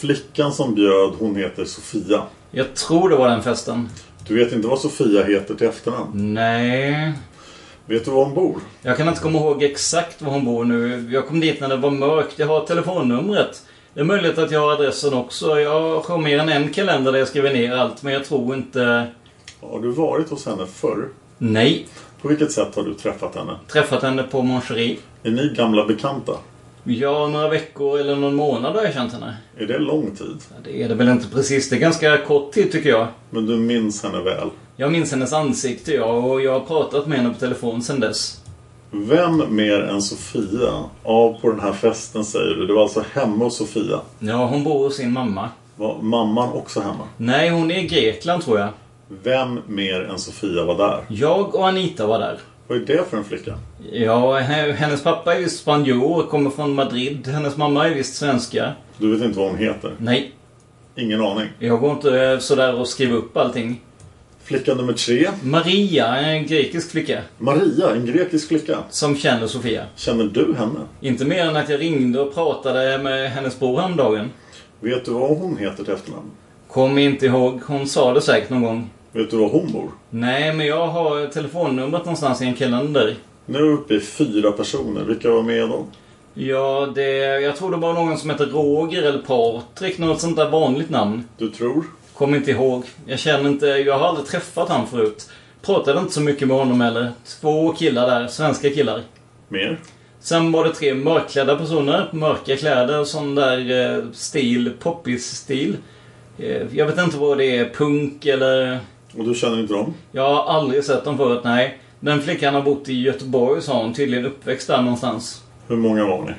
[0.00, 2.22] Flickan som bjöd, hon heter Sofia.
[2.50, 3.88] Jag tror det var den festen.
[4.26, 6.34] Du vet inte vad Sofia heter till efternamn?
[6.34, 7.12] Nej.
[7.86, 8.56] Vet du var hon bor?
[8.82, 11.08] Jag kan inte komma ihåg exakt var hon bor nu.
[11.12, 12.38] Jag kom dit när det var mörkt.
[12.38, 13.62] Jag har telefonnumret.
[13.94, 15.60] Det är möjligt att jag har adressen också.
[15.60, 19.06] Jag har mer än en kalender där jag skriver ner allt, men jag tror inte...
[19.60, 21.08] Har du varit hos henne förr?
[21.38, 21.86] Nej.
[22.22, 23.56] På vilket sätt har du träffat henne?
[23.72, 24.96] Träffat henne på Moncherie.
[25.22, 26.32] Är ni gamla bekanta?
[26.84, 29.36] Ja, några veckor eller någon månad har jag känt henne.
[29.58, 30.36] Är det lång tid?
[30.64, 31.70] Det är det väl inte precis.
[31.70, 33.06] Det är ganska kort tid tycker jag.
[33.30, 34.48] Men du minns henne väl?
[34.76, 38.40] Jag minns hennes ansikte, ja, och jag har pratat med henne på telefon sedan dess.
[38.90, 42.66] Vem mer än Sofia av på den här festen säger du?
[42.66, 44.00] Det var alltså hemma hos Sofia?
[44.18, 45.48] Ja, hon bor hos sin mamma.
[45.76, 47.04] Var mamman också hemma?
[47.16, 48.68] Nej, hon är i Grekland tror jag.
[49.22, 51.00] Vem mer än Sofia var där?
[51.08, 52.38] Jag och Anita var där.
[52.70, 53.58] Vad är det för en flicka?
[53.92, 57.26] Ja, he- hennes pappa är visst spanjor, kommer från Madrid.
[57.28, 58.72] Hennes mamma är visst svenska.
[58.98, 59.94] Du vet inte vad hon heter?
[59.98, 60.32] Nej.
[60.96, 61.48] Ingen aning.
[61.58, 63.80] Jag går inte eh, sådär och skriver upp allting.
[64.44, 65.28] Flicka nummer tre.
[65.42, 67.20] Maria, en grekisk flicka.
[67.38, 68.78] Maria, en grekisk flicka.
[68.90, 69.84] Som känner Sofia.
[69.96, 70.80] Känner du henne?
[71.00, 74.30] Inte mer än att jag ringde och pratade med hennes bror häromdagen.
[74.80, 76.30] Vet du vad hon heter till efternamn?
[76.68, 78.90] Kom inte ihåg, hon sa det säkert någon gång.
[79.12, 79.90] Vet du var hon bor?
[80.10, 83.16] Nej, men jag har telefonnumret någonstans i en kalender.
[83.46, 85.04] Nu är vi uppe i fyra personer.
[85.04, 85.86] Vilka var med då?
[86.34, 87.40] Ja, det...
[87.40, 91.24] Jag tror det var någon som heter Roger eller Patrik, något sånt där vanligt namn.
[91.38, 91.84] Du tror?
[92.14, 92.84] Kommer inte ihåg.
[93.06, 93.66] Jag känner inte...
[93.66, 95.30] Jag har aldrig träffat han förut.
[95.62, 97.12] Pratade inte så mycket med honom heller.
[97.40, 99.02] Två killar där, svenska killar.
[99.48, 99.80] Mer?
[100.20, 102.08] Sen var det tre mörkklädda personer.
[102.12, 105.76] Mörka kläder, sån där eh, stil, poppis-stil.
[106.38, 108.78] Eh, jag vet inte vad det är, punk eller...
[109.18, 109.94] Och du känner inte dem?
[110.12, 111.78] Jag har aldrig sett dem förut, nej.
[112.00, 113.94] Den flickan har bott i Göteborg, sa hon.
[113.94, 115.42] Tydligen uppväxt där någonstans.
[115.68, 116.32] Hur många var ni?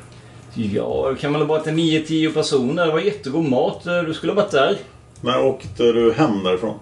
[0.76, 2.86] Ja, det kan väl ha varit 9-10 personer.
[2.86, 3.84] Det var jättegod mat.
[3.84, 4.78] Du skulle ha varit där.
[5.22, 6.80] När åkte du hem därifrån?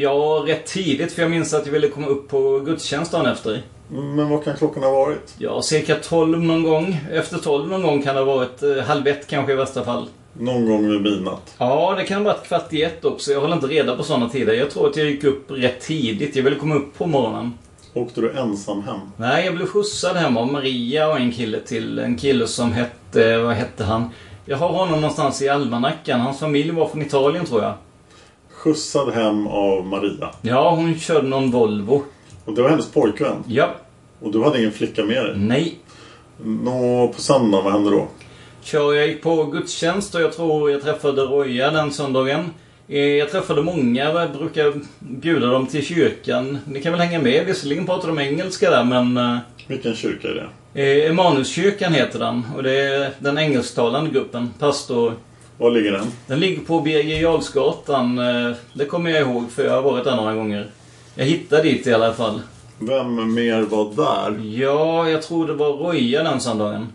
[0.00, 1.12] Ja, rätt tidigt.
[1.12, 3.62] För jag minns att jag ville komma upp på gudstjänst dagen efter.
[3.88, 5.34] Men vad kan klockan ha varit?
[5.38, 7.00] Ja, cirka 12 någon gång.
[7.12, 10.08] Efter 12 någon gång kan det ha varit eh, halv ett kanske i värsta fall.
[10.32, 11.54] Någon gång vid midnatt?
[11.58, 13.32] Ja, det kan ha varit kvart i ett också.
[13.32, 14.52] Jag håller inte reda på sådana tider.
[14.52, 16.36] Jag tror att jag gick upp rätt tidigt.
[16.36, 17.52] Jag ville komma upp på morgonen.
[17.94, 18.98] Åkte du ensam hem?
[19.16, 21.98] Nej, jag blev skjutsad hem av Maria och en kille till.
[21.98, 23.38] En kille som hette...
[23.38, 24.10] Vad hette han?
[24.44, 26.20] Jag har honom någonstans i almanackan.
[26.20, 27.74] Hans familj var från Italien tror jag.
[28.50, 30.30] Skjutsad hem av Maria?
[30.42, 32.02] Ja, hon körde någon Volvo.
[32.44, 33.44] Och det var hennes pojkvän?
[33.46, 33.74] Ja.
[34.20, 35.34] Och du hade ingen flicka med dig?
[35.36, 35.78] Nej.
[36.44, 38.08] Nå, på söndagen, vad hände då?
[38.62, 42.50] Kör jag gick på gudstjänst och jag tror jag träffade Roja den söndagen.
[42.88, 46.58] Eh, Jag träffade många, jag brukar bjuda dem till kyrkan.
[46.66, 47.46] Ni kan väl hänga med?
[47.46, 49.16] Visserligen pratar de engelska där men...
[49.16, 50.34] eh, Vilken kyrka är
[50.74, 50.82] det?
[51.04, 54.50] Eh, Emmanuskyrkan heter den och det är den engelsktalande gruppen.
[54.58, 55.12] Pastor...
[55.58, 56.06] Var ligger den?
[56.26, 58.16] Den ligger på Birger Jarlsgatan.
[58.72, 60.66] Det kommer jag ihåg för jag har varit där några gånger.
[61.14, 62.40] Jag hittade dit i alla fall.
[62.78, 64.40] Vem mer var där?
[64.60, 66.86] Ja, jag tror det var Roja den söndagen.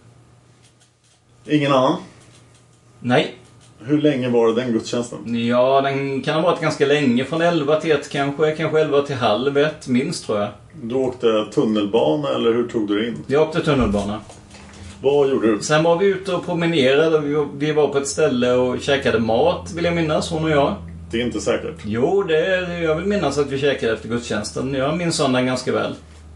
[1.50, 1.96] Ingen annan?
[3.00, 3.36] Nej.
[3.80, 5.46] Hur länge var det den gudstjänsten?
[5.48, 7.26] Ja, den kan ha varit ganska länge.
[7.26, 8.52] Från 11 till 1 kanske.
[8.52, 10.50] Kanske 11 till halv 1, minst tror jag.
[10.82, 13.24] Du åkte tunnelbana eller hur tog du dig in?
[13.28, 14.20] Jag åkte tunnelbana.
[15.02, 15.60] Vad gjorde du?
[15.62, 17.20] Sen var vi ute och promenerade.
[17.58, 20.76] Vi- var på ett ställe och käkade mat, vill jag minnas, hon och jag.
[21.12, 21.76] Det är inte säkert.
[21.86, 24.74] Jo, det, jag vill minnas att vi käkade efter gudstjänsten.
[24.74, 25.96] Jag minns söndagen ganska väl.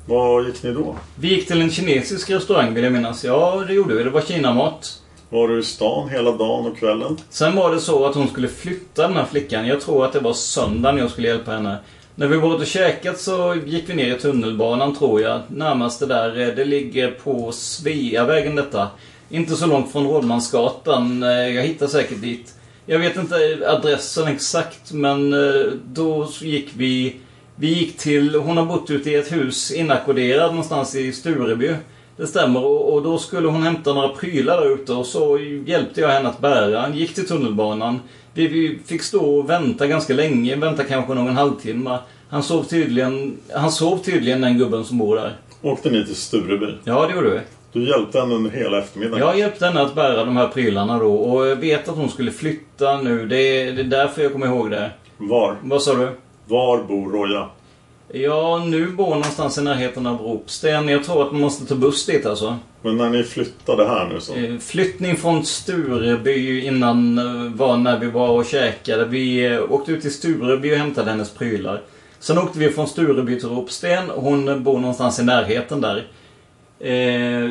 [0.10, 0.96] Var gick ni då?
[1.16, 3.24] Vi gick till en kinesisk restaurang, vill jag minnas.
[3.24, 4.04] Ja, det gjorde vi.
[4.04, 5.02] Det var kinamat.
[5.30, 7.18] Var du i stan hela dagen och kvällen?
[7.30, 9.68] Sen var det så att hon skulle flytta den här flickan.
[9.68, 11.78] Jag tror att det var söndagen jag skulle hjälpa henne.
[12.16, 15.42] När vi var ute och käkat så gick vi ner i tunnelbanan tror jag.
[15.48, 18.88] Närmaste där, eh, det ligger på Sveavägen detta.
[19.30, 21.24] Inte så långt från Rådmansgatan.
[21.24, 22.54] Eh, Jag hittar säkert dit.
[22.86, 23.36] Jag vet inte
[23.68, 27.16] adressen exakt men eh, då gick vi...
[27.60, 28.36] Vi gick till...
[28.36, 31.76] Hon har bott ute i ett hus inackorderad någonstans i Stureby.
[32.18, 36.02] Det stämmer och, och då skulle hon hämta några prylar där ute och så hjälpte
[36.02, 36.90] jag henne att bära.
[36.94, 38.00] Gick till tunnelbanan.
[38.34, 41.98] Vi, vi fick stå och vänta ganska länge, vänta kanske någon halvtimme.
[42.30, 45.38] Han sov tydligen, han sov tydligen den gubben som bor där.
[45.62, 46.74] Åkte ni till Stureby?
[46.84, 47.40] Ja, det gjorde vi.
[47.74, 49.28] Du hjälpte henne under hela eftermiddagen?
[49.28, 52.32] Jag hjälpte henne att bära de här prylarna då och jag vet att hon skulle
[52.32, 53.26] flytta nu.
[53.26, 54.92] Det är, det är därför jag kommer ihåg det.
[55.18, 55.56] Var?
[55.62, 56.10] Vad sa du?
[56.50, 57.50] Var bor Roja?
[58.14, 60.88] Ja, nu bor hon någonstans i närheten av Ropsten.
[60.88, 62.58] Jag tror att man måste ta buss dit alltså.
[62.82, 64.36] Men när ni flyttade här nu så?
[64.36, 69.06] Eh, Flyttning från Stureby innan eh, var när vi var och käkade.
[69.06, 71.82] Vi eh, åkte ut till Stureby och hämtade hennes prylar.
[72.20, 74.10] Sen åkte vi från Stureby till Ropsten.
[74.10, 76.08] Hon bor någonstans i närheten där.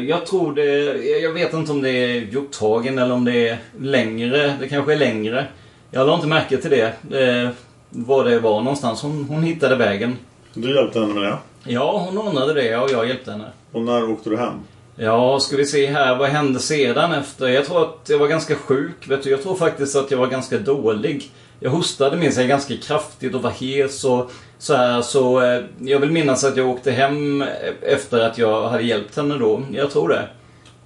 [0.08, 0.94] Jag tror det...
[1.22, 4.56] Jag vet inte om det är Hjorthagen eller om det är längre.
[4.60, 5.46] Det kanske är längre.
[5.90, 6.92] Jag la inte märke till det.
[7.90, 9.02] Var det var någonstans.
[9.02, 10.16] Hon, hon hittade vägen.
[10.54, 11.38] Du hjälpte henne med det?
[11.64, 13.44] Ja, hon ordnade det och jag hjälpte henne.
[13.72, 14.54] Och när åkte du hem?
[14.96, 16.16] Ja, ska vi se här.
[16.16, 17.48] Vad hände sedan efter?
[17.48, 19.08] Jag tror att jag var ganska sjuk.
[19.08, 21.30] Vet du, jag tror faktiskt att jag var ganska dålig.
[21.60, 25.02] Jag hostade minns jag ganska kraftigt och var hes och så här.
[25.02, 27.44] Så eh, jag vill minnas att jag åkte hem
[27.82, 29.62] efter att jag hade hjälpt henne då.
[29.72, 30.28] Jag tror det.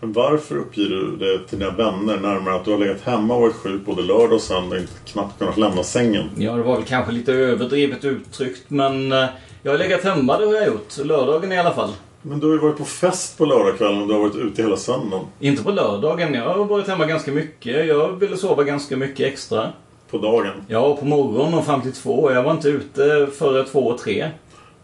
[0.03, 3.41] Men varför uppger du det till dina vänner närmare att du har legat hemma och
[3.41, 6.31] varit sjuk både lördag och söndag och knappt kunnat lämna sängen?
[6.37, 9.25] Ja, det var väl kanske lite överdrivet uttryckt men eh,
[9.63, 10.99] jag har legat hemma, det har jag gjort.
[11.05, 11.91] Lördagen i alla fall.
[12.23, 14.77] Men du har ju varit på fest på lördagskvällen och du har varit ute hela
[14.77, 15.27] söndagen.
[15.41, 16.35] Inte på lördagen.
[16.35, 17.87] Jag har varit hemma ganska mycket.
[17.87, 19.69] Jag ville sova ganska mycket extra.
[20.11, 20.65] På dagen?
[20.69, 22.33] Ja, på morgonen och fram till två.
[22.33, 24.31] Jag var inte ute före två och tre.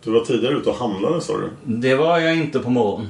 [0.04, 1.50] Du var tidigare ute och handlade sa du?
[1.64, 3.08] Det var jag inte på morgonen.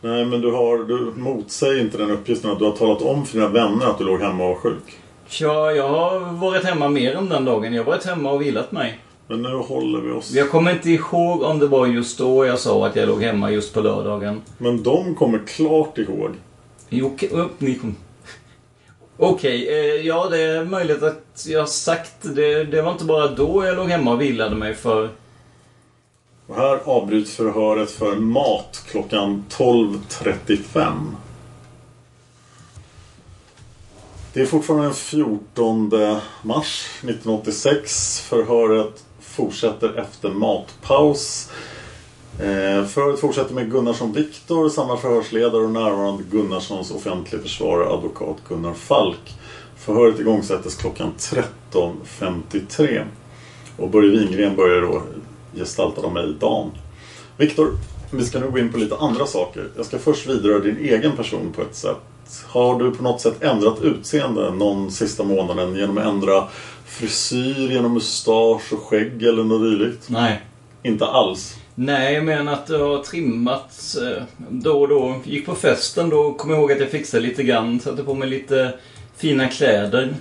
[0.00, 3.38] Nej, men du, har, du motsäger inte den uppgiften att du har talat om för
[3.38, 4.98] dina vänner att du låg hemma och var sjuk.
[5.40, 7.74] Ja, jag har varit hemma mer än den dagen.
[7.74, 8.98] Jag har varit hemma och vilat mig.
[9.26, 10.30] Men nu håller vi oss...
[10.30, 13.50] Jag kommer inte ihåg om det var just då jag sa att jag låg hemma
[13.50, 14.42] just på lördagen.
[14.58, 16.30] Men de kommer klart ihåg.
[16.88, 17.96] Jo, upp, ni kom.
[19.16, 22.64] Okej, eh, ja det är möjligt att jag sagt det.
[22.64, 25.08] Det var inte bara då jag låg hemma och vilade mig för...
[26.48, 31.12] Och här avbryts förhöret för mat klockan 12.35.
[34.32, 35.90] Det är fortfarande den 14
[36.42, 38.20] mars 1986.
[38.20, 41.50] Förhöret fortsätter efter matpaus.
[42.38, 48.74] Eh, Förhöret fortsätter med Gunnarsson Viktor, samma förhörsledare och närvarande Gunnarssons offentliga försvarare advokat Gunnar
[48.74, 49.34] Falk.
[49.76, 53.04] Förhöret igångsättes klockan 13.53.
[53.76, 55.02] Och Börje Wingren börjar då
[55.58, 56.70] gestaltad av mig, Dan.
[57.36, 57.78] Viktor,
[58.10, 59.68] vi ska nu gå in på lite andra saker.
[59.76, 61.96] Jag ska först vidröra din egen person på ett sätt.
[62.46, 66.48] Har du på något sätt ändrat utseende någon sista månaden genom att ändra
[66.86, 70.08] frisyr, genom mustasch och skägg eller något dylikt?
[70.08, 70.42] Nej.
[70.82, 71.56] Inte alls?
[71.74, 75.20] Nej, men att det har trimmats eh, då och då.
[75.24, 77.80] Gick på festen, då kom jag ihåg att jag fixade lite grann.
[77.80, 78.74] Satte på mig lite
[79.16, 80.14] fina kläder.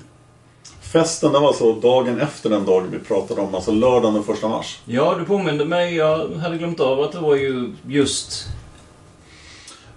[0.91, 4.47] Festen det var alltså dagen efter den dagen vi pratade om, alltså lördagen den första
[4.47, 4.79] mars.
[4.85, 5.95] Ja, du påminde mig.
[5.95, 8.45] Jag hade glömt av att det var ju just...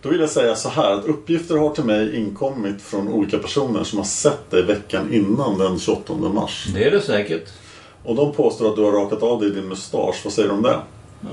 [0.03, 3.85] Då vill jag säga så här att uppgifter har till mig inkommit från olika personer
[3.85, 6.67] som har sett dig veckan innan den 28 mars.
[6.75, 7.49] Det är det säkert.
[8.05, 10.21] Och de påstår att du har rakat av dig din mustasch.
[10.25, 10.79] Vad säger du om det?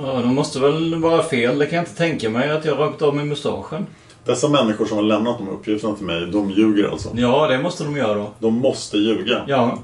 [0.04, 1.60] Ja, de måste väl vara fel.
[1.60, 3.86] Det kan jag inte tänka mig att jag har rakat av mig mustaschen.
[4.28, 7.10] Dessa människor som har lämnat de uppgifterna till mig, de ljuger alltså.
[7.16, 8.26] Ja, det måste de göra.
[8.40, 9.44] De måste ljuga.
[9.48, 9.80] Ja.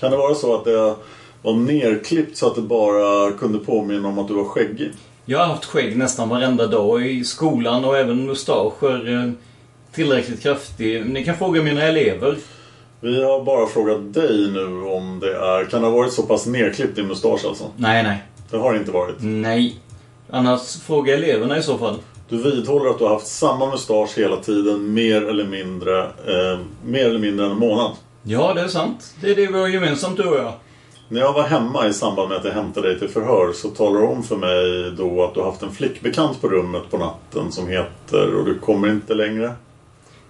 [0.00, 0.94] Kan det vara så att det
[1.42, 4.90] var nerklippt så att det bara kunde påminna om att du var skäggig?
[5.24, 9.14] Jag har haft skägg nästan varenda dag i skolan och även mustascher.
[9.24, 9.30] eh,
[9.92, 11.06] Tillräckligt kraftig.
[11.06, 12.36] Ni kan fråga mina elever.
[13.00, 15.64] Vi har bara frågat dig nu om det är...
[15.70, 17.64] Kan det ha varit så pass nerklippt din mustasch alltså?
[17.76, 18.22] Nej, nej.
[18.50, 19.16] Det har det inte varit.
[19.20, 19.76] Nej.
[20.30, 21.98] Annars fråga eleverna i så fall.
[22.28, 27.06] Du vidhåller att du har haft samma mustasch hela tiden, mer eller mindre, eh, mer
[27.06, 27.90] eller mindre än en månad.
[28.22, 29.14] Ja, det är sant.
[29.20, 30.52] Det är det vi har gemensamt du och jag.
[31.08, 33.98] När jag var hemma i samband med att jag hämtade dig till förhör så talade
[33.98, 37.52] du om för mig då att du har haft en flickbekant på rummet på natten
[37.52, 39.52] som heter och du kommer inte längre.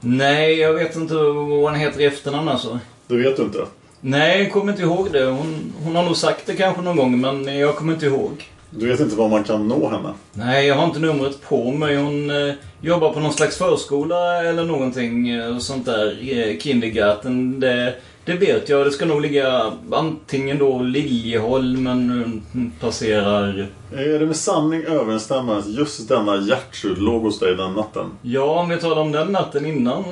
[0.01, 2.79] Nej, jag vet inte vad hon heter i efternamn alltså.
[3.07, 3.65] Du vet du inte?
[4.01, 5.25] Nej, jag kommer inte ihåg det.
[5.25, 8.45] Hon, hon har nog sagt det kanske någon gång, men jag kommer inte ihåg.
[8.71, 10.13] Du vet inte var man kan nå henne?
[10.33, 11.97] Nej, jag har inte numret på mig.
[11.97, 16.19] Hon eh, jobbar på någon slags förskola eller någonting eh, sånt där.
[16.33, 17.61] Eh, kindergarten.
[17.61, 17.95] Det,
[18.29, 18.87] det vet jag.
[18.87, 23.67] Det ska nog ligga antingen då Liljeholmen eh, passerar...
[23.93, 28.07] Är det med sanning överensstämmande att just denna Gertrud låg hos dig den natten?
[28.23, 30.05] Ja, om vi talar om den natten innan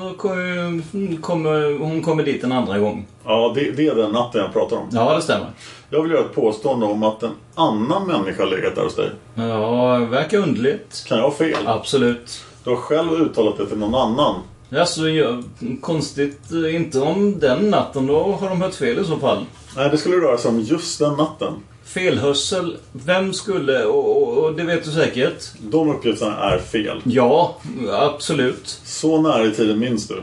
[1.21, 3.07] kommer, hon kommer dit en andra gång.
[3.25, 4.89] Ja, det, det är den natten jag pratar om.
[4.93, 5.47] Ja, det stämmer.
[5.91, 9.11] Jag vill göra ett påstående om att en annan människa legat där hos dig.
[9.35, 11.05] Ja, det verkar underligt.
[11.09, 11.67] Kan jag ha fel?
[11.67, 12.45] Absolut.
[12.65, 14.35] Du har själv uttalat det till någon annan.
[14.73, 15.43] Alltså, ja,
[15.81, 16.41] konstigt.
[16.53, 18.07] eh, Inte om den natten.
[18.07, 19.45] Då har de hört fel i så fall.
[19.77, 21.53] Nej, det skulle röra sig om just den natten.
[21.85, 22.77] Felhörsel.
[22.93, 23.85] Vem skulle...
[23.85, 25.45] Och, och, och det vet du säkert.
[25.61, 27.01] De uppgifterna är fel.
[27.05, 27.57] Ja,
[27.93, 28.81] absolut.
[28.85, 30.23] Så nära i tiden minns du?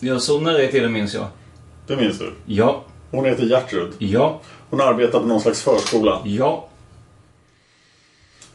[0.00, 1.26] Ja, så nära i tiden minns jag.
[1.86, 2.32] Det minns du?
[2.46, 2.84] Ja.
[3.10, 3.92] Hon heter Gertrud?
[3.98, 4.40] Ja.
[4.70, 6.20] Hon arbetar på någon slags förskola?
[6.24, 6.68] Ja.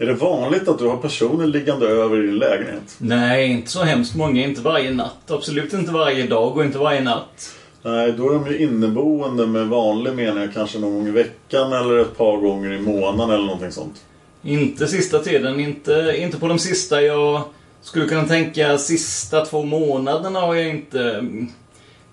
[0.01, 2.95] Är det vanligt att du har personer liggande över i din lägenhet?
[2.97, 4.43] Nej, inte så hemskt många.
[4.43, 5.31] Inte varje natt.
[5.31, 7.55] Absolut inte varje dag och inte varje natt.
[7.83, 11.97] Nej, då är de ju inneboende med vanlig mening kanske någon gång i veckan eller
[11.97, 14.01] ett par gånger i månaden eller någonting sånt.
[14.43, 15.59] Inte sista tiden.
[15.59, 17.01] Inte, inte på de sista.
[17.01, 17.41] Jag
[17.81, 21.25] skulle kunna tänka sista två månaderna har jag inte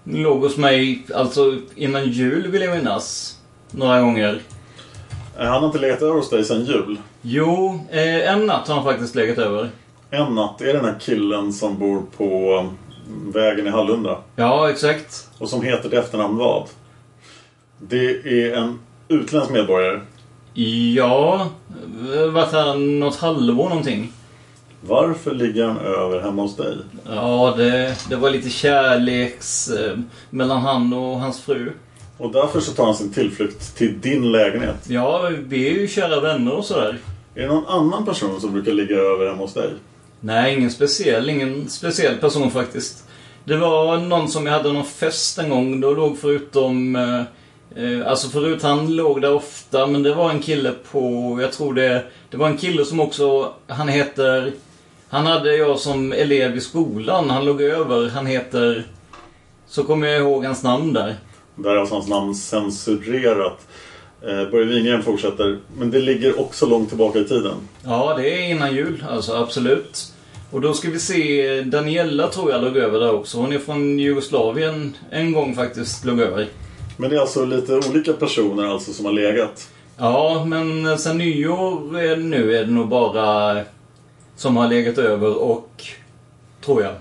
[0.04, 1.06] låg hos mig.
[1.14, 3.36] Alltså innan jul vill jag minnas.
[3.70, 4.42] Några gånger.
[5.38, 6.98] Eh, Han har inte legat över hos dig sedan jul?
[7.22, 9.70] Jo, eh, en natt har han faktiskt legat över.
[10.10, 10.60] En natt?
[10.60, 14.18] Är det den här killen som bor på um, vägen i Hallunda?
[14.36, 15.28] Ja, exakt.
[15.38, 16.68] Och som heter till efternamn vad?
[17.78, 18.10] Det
[18.44, 18.78] är en
[19.08, 20.00] utländsk medborgare.
[20.96, 21.46] Ja,
[22.14, 24.12] eh, varit här något halvår någonting.
[24.80, 26.76] Varför ligger han över hemma hos dig?
[27.08, 29.98] Ja, det, det var lite kärleks eh,
[30.30, 31.72] mellan han och hans fru.
[32.18, 34.76] Och därför så tar han sin tillflykt till din lägenhet.
[34.88, 36.98] Ja, vi är ju kära vänner och sådär.
[37.34, 39.70] Är det någon annan person som brukar ligga över hemma hos dig?
[40.20, 41.30] Nej, ingen speciell.
[41.30, 43.04] Ingen speciell person faktiskt.
[43.44, 45.80] Det var någon som jag hade någon fest en gång.
[45.80, 46.96] Då låg förutom...
[46.96, 47.20] Eh,
[47.84, 51.38] eh, alltså förut han låg där ofta, men det var en kille på...
[51.42, 52.04] Jag tror det...
[52.30, 53.52] Det var en kille som också...
[53.66, 54.52] Han heter...
[55.08, 57.30] Han hade jag som elev i skolan.
[57.30, 58.08] Han låg över.
[58.08, 58.86] Han heter...
[59.66, 61.16] Så kommer jag ihåg hans namn där.
[61.58, 63.66] Där är alltså hans namn censurerat.
[64.22, 65.58] Eh, Börje Wingren fortsätter.
[65.78, 67.54] Men det ligger också långt tillbaka i tiden.
[67.84, 69.04] Ja, det är innan jul.
[69.10, 70.12] Alltså absolut.
[70.50, 73.38] Och då ska vi se, Daniela tror jag låg över där också.
[73.38, 74.96] Hon är från Jugoslavien.
[75.10, 76.48] En gång faktiskt låg över.
[76.96, 79.68] Men det är alltså lite olika personer alltså som har legat.
[79.96, 83.60] Ja, men sen nyår är, nu är det nog bara
[84.36, 85.84] som har legat över och...
[86.64, 86.92] Tror jag.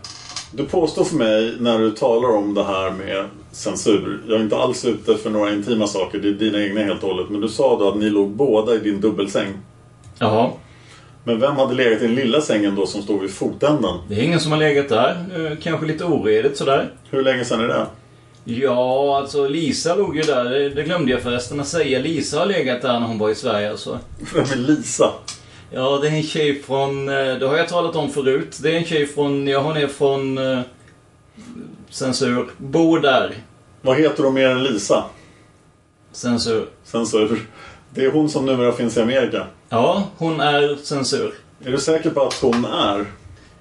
[0.51, 4.19] Du påstår för mig när du talar om det här med censur.
[4.27, 6.19] Jag är inte alls ute för några intima saker.
[6.19, 7.29] Det är dina egna helt och hållet.
[7.29, 9.47] Men du sa då att ni låg båda i din dubbelsäng.
[10.19, 10.49] Jaha.
[11.23, 13.99] Men vem hade legat i den lilla sängen då som stod vid fotändan?
[14.09, 15.25] Det är ingen som har legat där.
[15.35, 16.89] Eh, Kanske lite oredigt sådär.
[17.09, 17.85] Hur länge sedan är det?
[18.43, 20.43] Ja, alltså Lisa låg ju där.
[20.43, 21.99] Det- Det glömde jag förresten att säga.
[21.99, 23.99] Lisa har legat där när hon var i Sverige alltså.
[24.33, 25.11] Vem är Lisa?
[25.71, 27.09] Ja, det är en tjej från...
[27.09, 28.57] eh, Det har jag talat om förut.
[28.61, 29.47] Det är en tjej från...
[29.47, 30.37] Ja, hon är från...
[30.37, 30.59] eh,
[31.89, 32.47] Censur.
[32.57, 33.35] Bor där.
[33.81, 35.03] Vad heter hon mer än Lisa?
[36.11, 36.65] Censur.
[36.83, 37.39] Censur.
[37.89, 39.47] Det är hon som numera finns i Amerika.
[39.69, 41.33] Ja, hon är censur.
[41.65, 43.05] Är du säker på att hon är?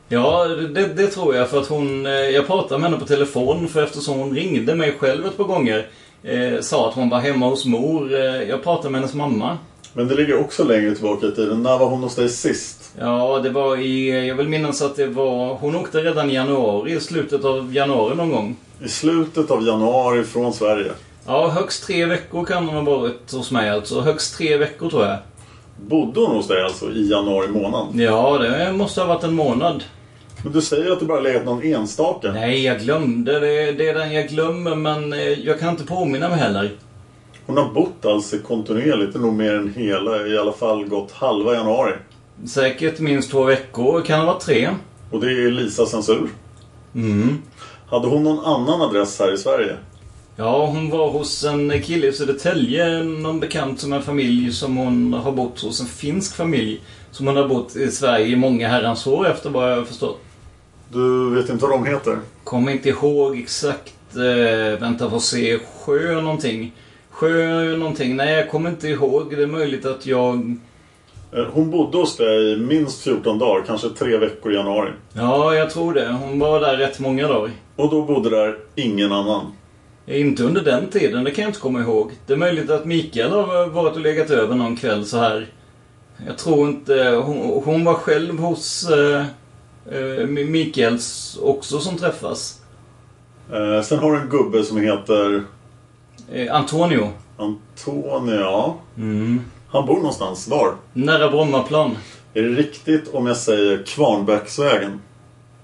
[0.09, 2.07] Ja, det, det tror jag för att hon...
[2.07, 5.45] eh, Jag pratade med henne på telefon för eftersom hon ringde mig själv ett par
[5.45, 5.87] gånger.
[6.23, 8.12] Eh, sa att hon var hemma hos mor.
[8.12, 9.59] Jag pratade med hennes mamma.
[9.97, 11.62] Men det ligger också längre tillbaka i tiden.
[11.62, 12.93] När var hon hos dig sist?
[12.98, 14.27] Ja, det var i...
[14.28, 15.55] Jag vill minnas att det var...
[15.55, 18.56] Hon åkte redan i januari, i slutet av januari någon gång.
[18.85, 20.90] I slutet av januari från Sverige.
[21.27, 24.01] Ja, högst tre veckor kan hon ha varit hos mig alltså.
[24.01, 25.16] Högst tre veckor tror jag.
[25.81, 27.86] Bodde hon hos dig alltså i januari månad?
[27.94, 29.85] Ja, det måste ha varit en månad.
[30.43, 32.32] Men du säger att du bara legat någon enstaka.
[32.32, 33.40] Nej, jag glömde.
[33.40, 36.70] Det, det är den jag glömmer, men eh, jag kan inte påminna mig heller.
[37.47, 41.93] Hon har bott alltså kontinuerligt, nog mer än hela, i alla fall gått halva januari.
[42.47, 44.02] Säkert minst två veckor.
[44.02, 44.70] Kan det vara tre?
[45.10, 46.28] Och det är Lisa censur.
[46.94, 47.39] Mm.
[47.86, 49.77] Hade hon någon annan adress här i Sverige?
[50.36, 53.02] Ja, hon var hos en kille i Södertälje.
[53.02, 55.81] Någon bekant som en familj som hon har bott hos.
[55.81, 56.81] En finsk familj.
[57.10, 60.20] Som hon har bott i Sverige i många herrans år efter vad jag har förstått.
[60.93, 62.18] Du vet inte vad de heter?
[62.44, 63.94] Kommer inte ihåg exakt.
[64.16, 65.59] Eh, vänta får se.
[65.59, 66.73] Sjö någonting.
[67.16, 68.16] Sjö någonting.
[68.16, 69.36] Nej, jag kommer inte ihåg.
[69.36, 70.56] Det är möjligt att jag...
[71.32, 74.90] Eh, Hon bodde hos dig minst 14 dagar, kanske tre veckor i januari.
[75.12, 76.09] Ja, jag tror det.
[76.12, 77.51] Hon var där rätt många dagar.
[77.76, 79.52] Och då bodde där ingen annan.
[80.06, 82.12] Inte under den tiden, det kan jag inte komma ihåg.
[82.26, 85.47] Det är möjligt att Mikael har varit och legat över någon kväll så här.
[86.26, 87.22] Jag tror inte...
[87.24, 89.24] Hon, hon var själv hos eh,
[89.90, 92.60] eh, Mikaels också som träffas.
[93.52, 95.44] Eh, sen har du en gubbe som heter
[96.32, 97.11] Eh, Antonio.
[97.36, 98.74] Antonia.
[98.97, 99.40] Mm.
[99.69, 100.48] Han bor någonstans.
[100.48, 100.74] Var?
[100.93, 101.97] Nära Brommaplan.
[102.35, 105.01] Är det riktigt om jag säger Kvarnbäcksvägen?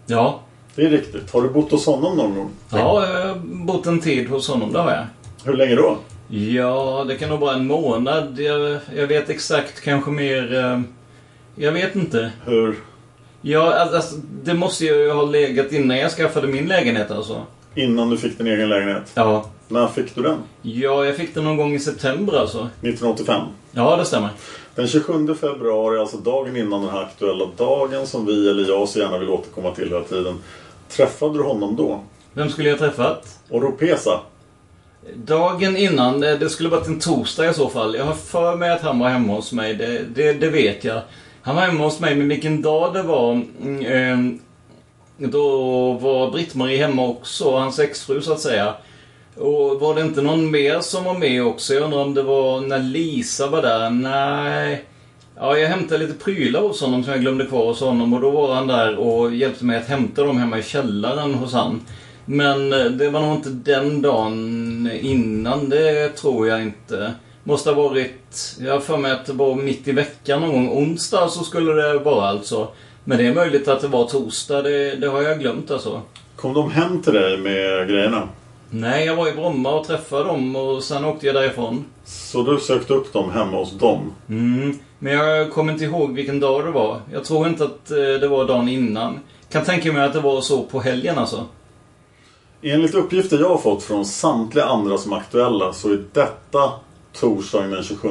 [0.06, 0.40] Ja.
[0.74, 1.32] Det är riktigt.
[1.32, 2.50] Har du bott hos honom någon gång?
[2.70, 2.78] Ja,
[3.08, 5.06] jag har bott en tid hos honom, det har jag.
[5.44, 5.98] Hur länge då?
[6.28, 8.38] Ja, det kan nog vara en månad.
[8.40, 10.54] Jag, jag vet exakt kanske mer...
[10.64, 10.80] Eh,
[11.54, 12.32] jag vet inte.
[12.44, 12.76] Hur?
[13.40, 17.42] Ja, alltså, det måste ju ha legat innan jag skaffade min lägenhet alltså.
[17.74, 19.10] Innan du fick din egen lägenhet?
[19.14, 19.46] Ja.
[19.68, 20.38] När fick du den?
[20.62, 22.58] Ja, jag fick den någon gång i september alltså.
[22.58, 23.40] 1985?
[23.72, 24.30] Ja, det stämmer.
[24.74, 28.98] Den 27 februari, alltså dagen innan den här aktuella dagen som vi eller jag så
[28.98, 30.38] gärna vill återkomma till hela tiden.
[30.88, 32.00] Träffade du honom då?
[32.32, 33.38] Vem skulle jag träffat?
[33.50, 34.20] Oropesa?
[35.14, 37.94] Dagen innan, det skulle varit en torsdag i så fall.
[37.94, 41.00] Jag har för mig att han var hemma hos mig, det, det, det vet jag.
[41.42, 43.42] Han var hemma hos mig, men vilken dag det var
[45.30, 48.74] då var Britt-Marie hemma också, hans exfru så att säga.
[49.36, 51.74] Och var det inte någon mer som var med också?
[51.74, 53.90] Jag undrar om det var när Lisa var där?
[53.90, 54.84] Nej.
[55.36, 58.30] Ja, jag hämtade lite prylar hos honom som jag glömde kvar hos honom och då
[58.30, 61.80] var han där och hjälpte mig att hämta dem hemma i källaren hos han.
[62.24, 67.14] Men eh, det var nog inte den dagen innan, det tror jag inte.
[67.44, 70.68] Måste ha varit, jag har för mig att det var mitt i veckan någon gång.
[70.68, 72.68] Onsdag så skulle det vara alltså.
[73.04, 76.02] Men det är möjligt att det var torsdag, det, det har jag glömt alltså.
[76.36, 78.28] Kom de hem till dig med grejerna?
[78.70, 81.84] Nej, jag var i Bromma och träffade dem och sen åkte jag därifrån.
[82.04, 84.12] Så du sökte upp dem hemma hos dem?
[84.28, 87.00] Mm, men jag kommer inte ihåg vilken dag det var.
[87.12, 89.20] Jag tror inte att eh, det var dagen innan.
[89.50, 91.46] Kan tänka mig att det var så på helgen alltså.
[92.62, 96.70] Enligt uppgifter jag har fått från samtliga andra som är aktuella så är detta
[97.12, 98.08] torsdagen den 27.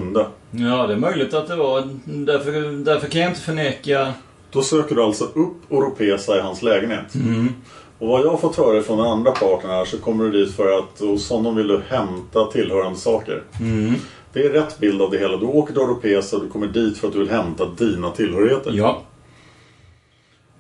[0.52, 1.84] Ja, det är möjligt att det var.
[2.06, 4.14] Därför, därför kan jag inte förneka...
[4.52, 7.16] Då söker du alltså upp Oropesa i hans lägenhet.
[7.16, 7.48] Mm.
[8.00, 10.56] Och vad jag har fått höra från den andra parten här så kommer du dit
[10.56, 13.44] för att hos honom vill du hämta tillhörande saker.
[13.60, 13.94] Mm.
[14.34, 15.38] Det är rätt bild av det hela.
[15.38, 18.72] Du åker till Oropesa och du kommer dit för att du vill hämta dina tillhörigheter.
[18.76, 19.02] Ja.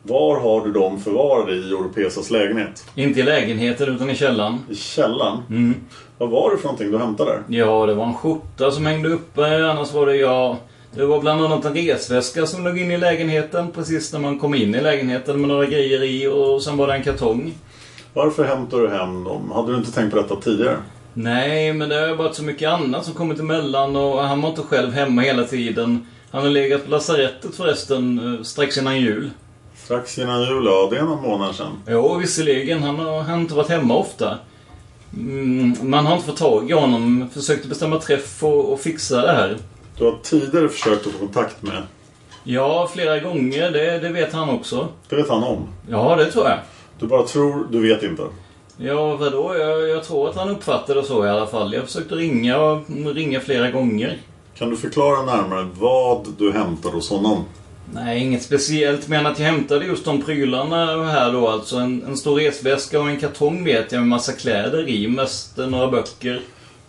[0.03, 2.85] Var har du dem förvarade i Oropesas lägenhet?
[2.95, 4.59] Inte i lägenheten utan i källaren.
[4.69, 5.38] I källaren?
[5.49, 5.76] Mm.
[6.18, 7.43] Vad var det för någonting du hämtade där?
[7.47, 9.69] Ja, det var en skjorta som hängde uppe.
[9.72, 10.55] Annars var det jag...
[10.93, 14.55] Det var bland annat en resväska som låg inne i lägenheten precis när man kom
[14.55, 17.53] in i lägenheten med några grejer i och sen var det en kartong.
[18.13, 19.51] Varför hämtade du hem dem?
[19.51, 20.77] Hade du inte tänkt på detta tidigare?
[21.13, 24.61] Nej, men det har varit så mycket annat som kommit emellan och han var inte
[24.61, 26.07] själv hemma hela tiden.
[26.31, 29.30] Han har legat på lasarettet förresten eh, strax innan jul.
[29.76, 30.88] Strax innan jul, ja.
[30.91, 31.72] Det är någon månad sedan.
[31.88, 32.84] Jo, visserligen.
[32.84, 34.38] Han har, han har inte varit hemma ofta.
[35.13, 37.30] Mm, man har inte fått tag i honom.
[37.34, 39.57] Försökte bestämma träff och, och fixa det här.
[40.01, 41.83] Du har tidigare försökt att få kontakt med...
[42.43, 43.71] Ja, flera gånger.
[43.71, 44.87] Det, det vet han också.
[45.09, 45.67] Det vet han om?
[45.89, 46.59] Ja, det tror jag.
[46.99, 48.23] Du bara tror, du vet inte?
[48.77, 49.55] Ja, vadå?
[49.57, 51.73] Jag, jag tror att han uppfattade det så i alla fall.
[51.73, 52.81] Jag försökte ringa och
[53.13, 54.17] ringa flera gånger.
[54.57, 57.43] Kan du förklara närmare vad du hämtade hos honom?
[57.93, 59.07] Nej, inget speciellt.
[59.07, 61.47] Men att jag hämtade just de prylarna här då.
[61.47, 65.07] Alltså en, en stor resväska och en kartong vet jag med massa kläder i.
[65.07, 66.41] Mest några böcker.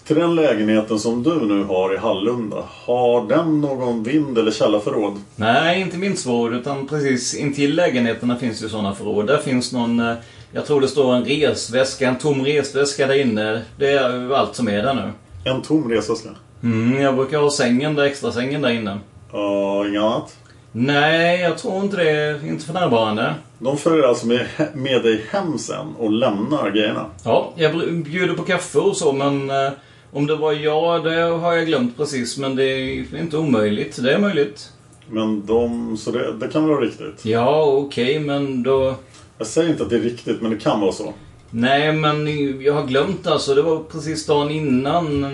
[0.05, 5.21] Till den lägenheten som du nu har i Hallunda, har den någon vind eller källarförråd?
[5.37, 9.27] Nej, inte vindsförråd utan precis intill lägenheterna finns ju sådana förråd.
[9.27, 10.15] Där finns någon, eh,
[10.53, 13.63] jag tror det står en resväska, en tom resväska där inne.
[13.79, 15.11] Det är allt som är där nu.
[15.45, 16.29] En tom resväska?
[16.63, 18.99] Mm, jag brukar ha sängen där, extra sängen där inne.
[19.33, 20.37] Ja, inget annat?
[20.73, 22.41] Nej, jag tror inte det.
[22.49, 23.35] Inte för närvarande.
[23.59, 27.07] De följer alltså med, med dig hem sen och lämnar grejerna?
[27.25, 29.71] Ja, jag bjuder på kaffe och så men eh,
[30.13, 32.39] om det var jag, det har jag glömt precis.
[32.39, 34.03] Men det är inte omöjligt.
[34.03, 34.73] Det är möjligt.
[35.11, 37.25] Men de, så det, det kan vara riktigt?
[37.25, 38.95] Ja, okej, men då...
[39.39, 41.15] Jag säger inte att det är riktigt, men det kan vara så.
[41.51, 42.27] Nej, men
[42.63, 43.55] jag har glömt alltså.
[43.55, 45.25] Det var precis dagen innan.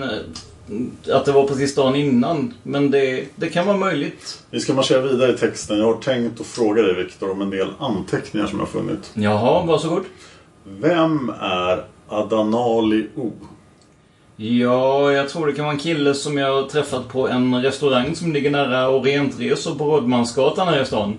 [1.12, 2.55] Att det var precis dagen innan.
[2.62, 4.42] Men det, det kan vara möjligt.
[4.50, 5.78] Vi ska marschera vidare i texten.
[5.78, 9.10] Jag har tänkt att fråga dig Viktor om en del anteckningar som jag har funnit.
[9.14, 10.05] Jaha, varsågod.
[10.64, 13.32] Vem är Adanali O?
[14.40, 18.15] Ja, jag tror det kan vara en kille som jag har träffat på en restaurang
[18.15, 21.19] som ligger nära Orientresor på Rådmansgatan här i stan.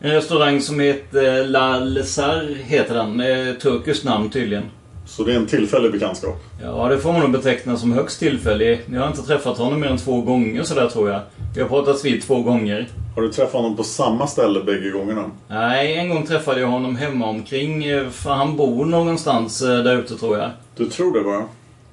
[0.00, 3.20] En restaurang som heter La Lesar heter den.
[3.20, 4.64] Eh, Turkiskt namn tydligen.
[5.06, 6.36] Så det är en tillfällig bekantskap?
[6.62, 8.80] Ja, det får man nog beteckna som högst tillfällig.
[8.92, 11.20] Jag har inte träffat honom mer än två gånger sådär tror jag.
[11.54, 12.88] Vi har pratats vid två gånger.
[13.14, 15.30] Har du träffat honom på samma ställe bägge gångerna?
[15.48, 19.96] Nej, en gång träffade jag honom hemma omkring eh, för han bor någonstans eh, där
[19.98, 20.50] ute tror jag.
[20.76, 21.44] Du tror det bara?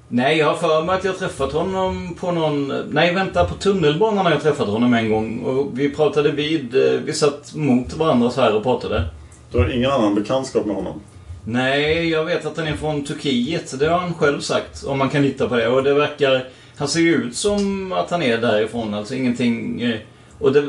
[0.10, 2.68] Nej, jag har för mig att jag träffat honom på någon...
[2.92, 3.46] Nej, vänta.
[3.46, 5.40] På tunnelbanan har jag träffat honom en gång.
[5.40, 6.76] Och vi pratade vid...
[6.76, 9.04] eh, Vi satt mot varandra så här och pratade.
[9.52, 11.02] Du har ingen annan bekantskap med honom?
[11.46, 13.80] Nej, jag vet att han är från Turkiet.
[13.80, 14.84] Det har han själv sagt.
[14.84, 15.68] Om man kan lita på det.
[15.68, 16.44] Och det verkar...
[16.78, 18.94] Han ser ju ut som att han är därifrån.
[18.94, 19.82] Alltså ingenting...
[19.82, 20.00] eh,
[20.40, 20.64] Och det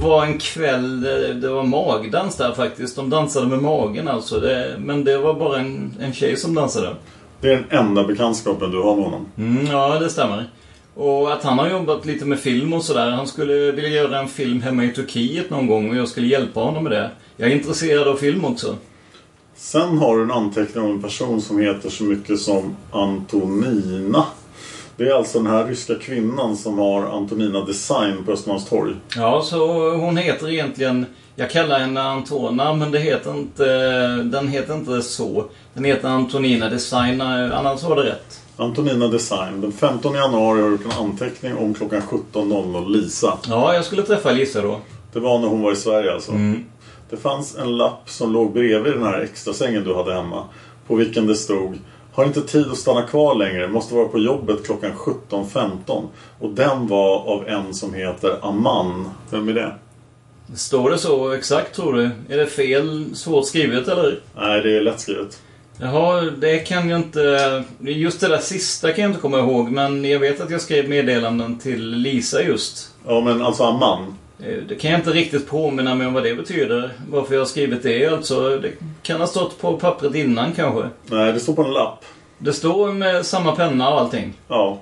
[0.00, 2.96] var en kväll, det, det var magdans där faktiskt.
[2.96, 4.40] De dansade med magen alltså.
[4.40, 6.94] Det, men det var bara en, en tjej som dansade.
[7.40, 9.26] Det är den enda bekantskapen du har med honom?
[9.38, 10.50] Mm, ja, det stämmer.
[10.94, 13.10] Och att han har jobbat lite med film och sådär.
[13.10, 16.60] Han skulle vilja göra en film hemma i Turkiet någon gång och jag skulle hjälpa
[16.60, 17.10] honom med det.
[17.36, 18.76] Jag är intresserad av film också.
[19.56, 24.24] Sen har du en anteckning om en person som heter så mycket som Antonina.
[24.96, 28.94] Det är alltså den här ryska kvinnan som har Antonina Design på Östermalmstorg.
[29.16, 31.06] Ja, så hon heter egentligen...
[31.38, 33.64] Jag kallar henne Antona, men det heter inte,
[34.16, 35.44] den heter inte så.
[35.74, 38.40] Den heter Antonina Design, annars var det rätt.
[38.56, 39.60] Antonina Design.
[39.60, 43.38] Den 15 januari har du en anteckning om klockan 17.00 Lisa.
[43.48, 44.80] Ja, jag skulle träffa Lisa då.
[45.12, 46.32] Det var när hon var i Sverige alltså.
[46.32, 46.64] Mm.
[47.10, 50.44] Det fanns en lapp som låg bredvid den här extra sängen du hade hemma.
[50.86, 51.78] På vilken det stod
[52.12, 53.68] Har inte tid att stanna kvar längre.
[53.68, 56.06] Måste vara på jobbet klockan 17.15.
[56.40, 59.08] Och den var av en som heter Aman.
[59.30, 59.74] Vem är det?
[60.54, 62.10] Står det så exakt tror du?
[62.34, 64.20] Är det fel svårt skrivet eller?
[64.36, 65.42] Nej, det är lättskrivet.
[65.80, 67.64] Jaha, det kan jag inte...
[67.80, 69.70] Just det där sista kan jag inte komma ihåg.
[69.70, 72.90] Men jag vet att jag skrev meddelanden till Lisa just.
[73.06, 74.14] Ja, men alltså Aman.
[74.40, 76.92] Eh, Det kan jag inte riktigt påminna mig om vad det betyder.
[77.10, 78.56] Varför jag har skrivit det alltså.
[78.58, 78.70] Det
[79.02, 80.88] kan ha stått på pappret innan kanske.
[81.06, 82.04] Nej, det står på en lapp.
[82.38, 84.32] Det står med samma penna och allting.
[84.48, 84.78] Ja.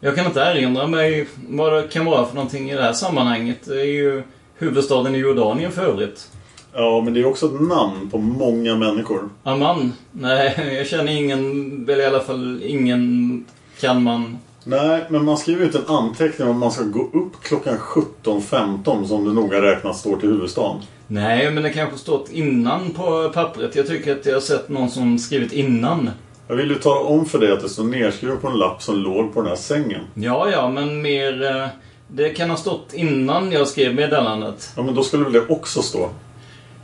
[0.00, 3.58] Jag kan inte erinra mig vad det kan vara för någonting i det här sammanhanget.
[3.64, 4.22] Det är ju
[4.58, 6.28] huvudstaden i Jordanien för övrigt.
[6.72, 9.28] Ja, men det är också ett namn på många människor.
[9.42, 9.92] Amman?
[10.12, 13.44] Nej, jag känner ingen, väl i alla fall ingen
[13.80, 14.38] kan man.
[14.64, 19.24] Nej, men man skriver inte en anteckning om man ska gå upp klockan 17.15 som
[19.24, 20.82] det noga räknat står till huvudstaden.
[21.06, 23.76] Nej, men det kanske stått innan på pappret.
[23.76, 26.10] Jag tycker att jag har sett någon som skrivit innan.
[26.48, 28.96] Jag vill ju tala om för dig att det står nedskrivet på en lapp som
[28.96, 30.00] låg på den här sängen.
[30.14, 31.68] Ja, ja, men mer...
[32.08, 34.72] Det kan ha stått innan jag skrev meddelandet.
[34.76, 36.10] Ja, men då skulle väl det också stå?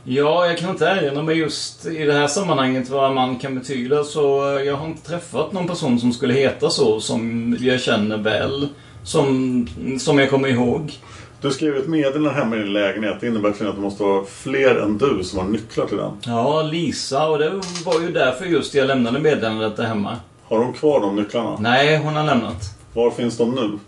[0.03, 4.03] Ja, jag kan inte erinra mig just i det här sammanhanget vad man kan betyda.
[4.03, 8.17] Så eh, jag har inte träffat någon person som skulle heta så, som jag känner
[8.17, 8.67] väl.
[9.03, 9.67] Som,
[9.99, 10.93] som jag kommer ihåg.
[11.41, 13.17] Du skrev ett meddelande hemma i din lägenhet.
[13.21, 16.11] Det innebär att det måste vara fler än du som har nycklar till den.
[16.25, 17.27] Ja, Lisa.
[17.27, 17.49] Och det
[17.85, 20.17] var ju därför just jag lämnade meddelandet där hemma.
[20.43, 21.57] Har hon kvar de nycklarna?
[21.59, 22.77] Nej, hon har lämnat.
[22.93, 23.79] Var finns de nu?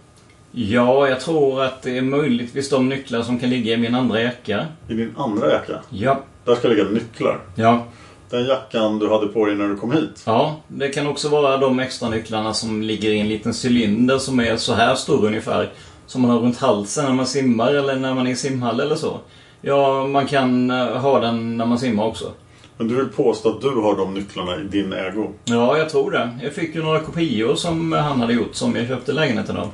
[0.56, 4.22] Ja, jag tror att det är möjligtvis de nycklar som kan ligga i min andra
[4.22, 4.66] jacka.
[4.88, 5.80] I din andra jacka?
[5.90, 6.20] Ja.
[6.46, 7.40] Där ska ligga nycklar?
[7.56, 7.84] Ja.
[8.30, 10.24] Den jackan du hade på dig när du kom hit?
[10.26, 14.40] Ja, det kan också vara de extra nycklarna som ligger i en liten cylinder som
[14.40, 15.70] är så här stor ungefär.
[16.06, 18.96] Som man har runt halsen när man simmar eller när man är i simhall eller
[18.96, 19.20] så.
[19.62, 22.32] Ja, man kan eh, ha den när man simmar också.
[22.78, 25.30] Men du vill påstå att du har de nycklarna i din ägo?
[25.46, 26.40] Ja, jag tror det.
[26.44, 29.70] Jag fick ju några kopior som han hade gjort som jag köpte lägenheten av.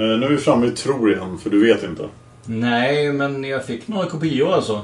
[0.00, 2.08] Eh, nu är vi framme i tror igen, för du vet inte.
[2.44, 4.82] Nej, men jag fick några kopior alltså.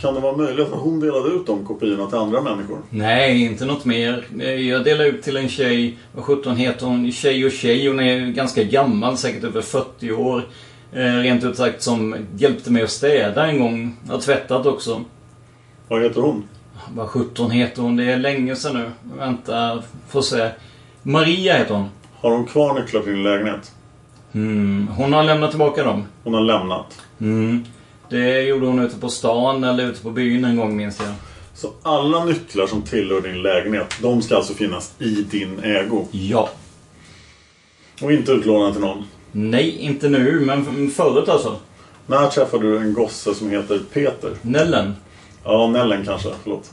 [0.00, 2.78] Kan det vara möjligt att hon delade ut de kopiorna till andra människor?
[2.90, 4.24] Nej, inte något mer.
[4.56, 5.98] Jag delade ut till en tjej.
[6.12, 7.12] Vad sjutton heter hon?
[7.12, 7.88] Tjej och tjej.
[7.88, 10.48] Hon är ganska gammal, säkert över 40 år.
[10.92, 13.96] Eh, rent ut sagt som hjälpte mig att städa en gång.
[14.08, 15.04] Har tvättat också.
[15.88, 16.48] Vad heter hon?
[16.94, 17.96] Vad sjutton heter hon?
[17.96, 18.90] Det är länge sedan nu.
[19.18, 20.48] Vänta, får se.
[21.02, 21.88] Maria heter hon.
[22.20, 23.72] Har hon kvar nycklar till din lägenhet?
[24.32, 26.04] Mm, hon har lämnat tillbaka dem.
[26.24, 27.00] Hon har lämnat?
[27.20, 27.64] Mm.
[28.10, 31.14] Det gjorde hon ute på stan eller ute på byn en gång minns jag.
[31.54, 36.06] Så alla nycklar som tillhör din lägenhet, de ska alltså finnas i din ägo?
[36.10, 36.48] Ja.
[38.02, 39.04] Och inte utlånade till någon?
[39.32, 41.56] Nej, inte nu, men förut alltså.
[42.06, 44.30] När träffade du en gosse som heter Peter?
[44.42, 44.96] Nellen.
[45.44, 46.28] Ja, Nellen kanske.
[46.42, 46.70] Förlåt.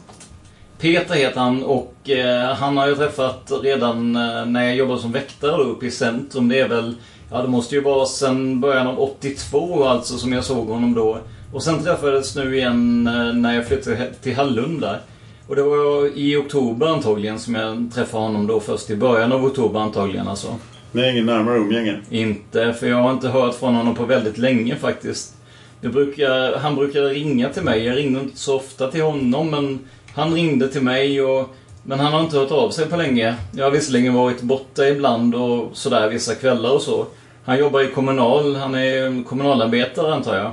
[0.79, 5.11] Peter heter han och eh, han har jag träffat redan eh, när jag jobbade som
[5.11, 6.49] väktare uppe i centrum.
[6.49, 6.95] Det är väl,
[7.31, 11.17] ja det måste ju vara sedan början av 82 alltså som jag såg honom då.
[11.53, 14.99] Och sen träffades nu igen eh, när jag flyttade till Hallunda.
[15.47, 19.45] Och det var i oktober antagligen som jag träffade honom då först i början av
[19.45, 20.55] oktober antagligen alltså.
[20.91, 22.01] Ni är ingen närmare umgänge?
[22.09, 25.33] Inte, för jag har inte hört från honom på väldigt länge faktiskt.
[25.81, 27.85] Brukar, han brukar ringa till mig.
[27.85, 29.79] Jag ringde inte så ofta till honom men
[30.13, 31.55] han ringde till mig och
[31.87, 33.35] men han har inte hört av sig på länge.
[33.51, 37.05] Jag har visserligen varit borta ibland och sådär vissa kvällar och så.
[37.45, 38.55] Han jobbar i kommunal.
[38.55, 40.51] Han är kommunalarbetare antar jag.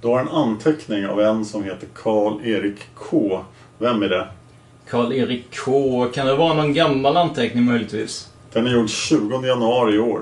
[0.00, 3.40] Du har en anteckning av en som heter Karl-Erik K.
[3.78, 4.28] Vem är det?
[4.90, 6.06] Karl-Erik K.
[6.14, 8.28] Kan det vara någon gammal anteckning möjligtvis?
[8.52, 10.20] Den är gjord 20 januari i år.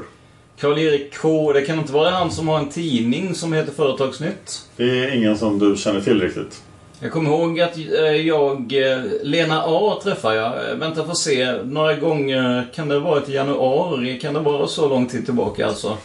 [0.60, 1.52] Karl-Erik K.
[1.52, 4.68] Det kan inte vara han som har en tidning som heter Företagsnytt?
[4.76, 6.62] Det är ingen som du känner till riktigt.
[7.00, 10.70] Jag kommer ihåg att eh, jag, eh, Lena A träffade jag.
[10.70, 11.62] Eh, vänta får se.
[11.62, 14.20] Några gånger, kan det vara i januari?
[14.20, 15.96] Kan det vara så lång tid tillbaka alltså?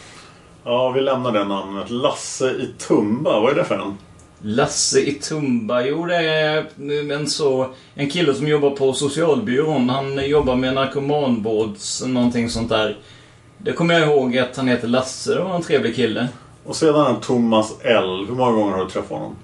[0.64, 1.90] Ja, vi lämnar det namnet.
[1.90, 3.98] Lasse i Tumba, vad är det för en?
[4.42, 6.66] Lasse i Tumba, jo det är
[7.12, 7.66] en så...
[7.94, 9.88] En kille som jobbar på socialbyrån.
[9.88, 12.98] Han jobbar med narkomanvårds, någonting sånt där.
[13.58, 16.28] Det kommer jag ihåg att han heter Lasse, det var en trevlig kille.
[16.64, 18.26] Och sedan Thomas L.
[18.28, 19.36] Hur många gånger har du träffat honom?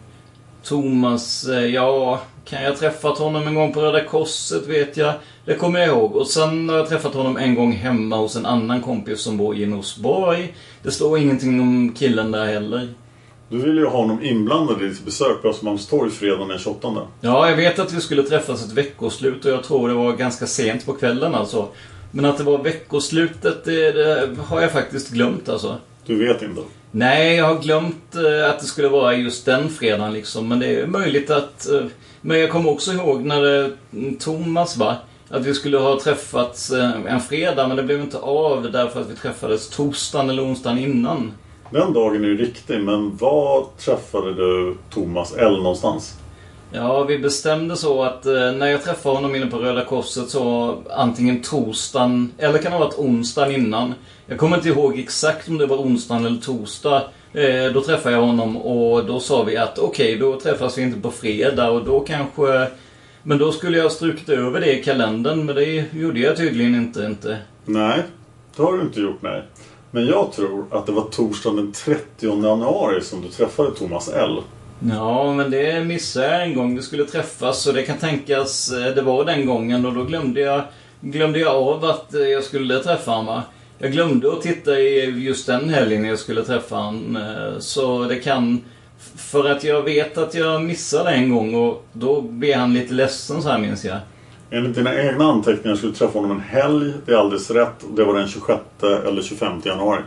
[0.68, 5.14] Thomas, ja, kan jag träffat honom en gång på Röda Korset vet jag.
[5.44, 6.16] Det kommer jag ihåg.
[6.16, 9.56] Och sen har jag träffat honom en gång hemma hos en annan kompis som bor
[9.56, 10.54] i Norsborg.
[10.82, 12.88] Det står ingenting om killen där heller.
[13.48, 16.88] Du vill ju ha honom inblandad i ditt besök på Östermalmstorg fredagen den 28.
[17.20, 20.46] Ja, jag vet att vi skulle träffas ett veckoslut och jag tror det var ganska
[20.46, 21.68] sent på kvällen alltså.
[22.10, 25.76] Men att det var veckoslutet, det, det har jag faktiskt glömt alltså.
[26.06, 26.60] Du vet inte?
[26.90, 30.48] Nej, jag har glömt eh, att det skulle vara just den fredagen liksom.
[30.48, 31.68] Men det är möjligt att...
[31.68, 31.86] Eh,
[32.20, 33.70] men jag kommer också ihåg när det,
[34.18, 34.96] Thomas va?
[35.30, 36.70] Att vi skulle ha träffats
[37.06, 41.32] en fredag men det blev inte av därför att vi träffades torsdagen eller onsdagen innan.
[41.70, 46.18] Den dagen är ju riktig, men var träffade du Thomas L någonstans?
[46.72, 50.76] Ja, vi bestämde så att eh, när jag träffade honom inne på Röda Korset så
[50.90, 53.94] antingen torsdagen eller kan det ha varit onsdagen innan.
[54.26, 57.02] Jag kommer inte ihåg exakt om det var onsdagen eller torsdag.
[57.32, 60.82] Eh, då träffade jag honom och då sa vi att okej, okay, då träffas vi
[60.82, 62.66] inte på fredag och då kanske...
[63.22, 66.74] Men då skulle jag ha strukit över det i kalendern, men det gjorde jag tydligen
[66.74, 67.04] inte.
[67.04, 67.38] inte.
[67.64, 68.02] Nej,
[68.56, 69.42] det har du inte gjort, nej.
[69.90, 74.42] Men jag tror att det var torsdagen den 30 januari som du träffade Thomas L.
[74.86, 76.76] Ja, men det missade jag en gång.
[76.76, 80.40] Vi skulle träffas och det kan tänkas eh, det var den gången och då glömde
[80.40, 80.62] jag,
[81.00, 83.40] glömde jag av att eh, jag skulle träffa honom.
[83.78, 87.16] Jag glömde att titta i just den helgen jag skulle träffa honom.
[87.16, 88.60] Eh, så det kan...
[89.16, 93.42] För att jag vet att jag missade en gång och då blev han lite ledsen
[93.42, 93.98] så här minns jag.
[94.50, 96.92] Enligt dina egna anteckningar skulle du träffa honom en helg.
[97.06, 97.84] Det är alldeles rätt.
[97.96, 100.00] Det var den 26 eller 25 januari.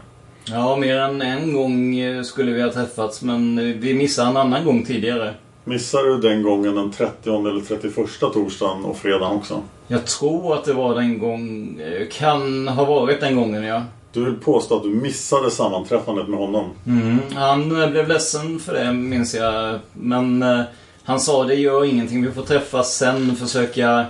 [0.45, 4.85] Ja, mer än en gång skulle vi ha träffats men vi missade en annan gång
[4.85, 5.33] tidigare.
[5.63, 9.61] Missade du den gången den 30 eller 31 torsdagen och fredagen också?
[9.87, 11.77] Jag tror att det var den gång...
[12.11, 13.83] Kan ha varit den gången, ja.
[14.13, 16.69] Du vill påstå att du missade sammanträffandet med honom?
[16.87, 19.79] Mm, han blev ledsen för det, minns jag.
[19.93, 20.61] Men eh,
[21.03, 24.05] han sa det gör ingenting, vi får träffas sen, försöka...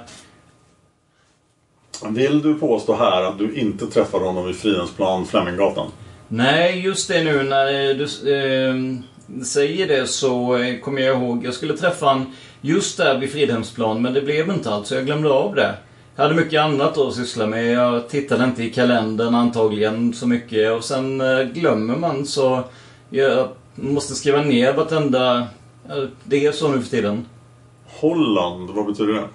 [2.09, 5.87] Vill du påstå här att du inte träffade honom vid Fridhemsplan, Fleminggatan?
[6.33, 11.45] Nej, just det nu när eh, du eh, säger det så eh, kommer jag ihåg.
[11.45, 15.05] Jag skulle träffa han just där vid Fridhemsplan men det blev inte allt så jag
[15.05, 15.75] glömde av det.
[16.15, 17.71] Jag hade mycket annat att syssla med.
[17.71, 22.63] Jag tittade inte i kalendern antagligen så mycket och sen eh, glömmer man så
[23.09, 25.47] jag måste skriva ner vartenda...
[25.89, 27.25] Eh, det är så nu för tiden.
[27.85, 29.27] Holland, vad betyder det?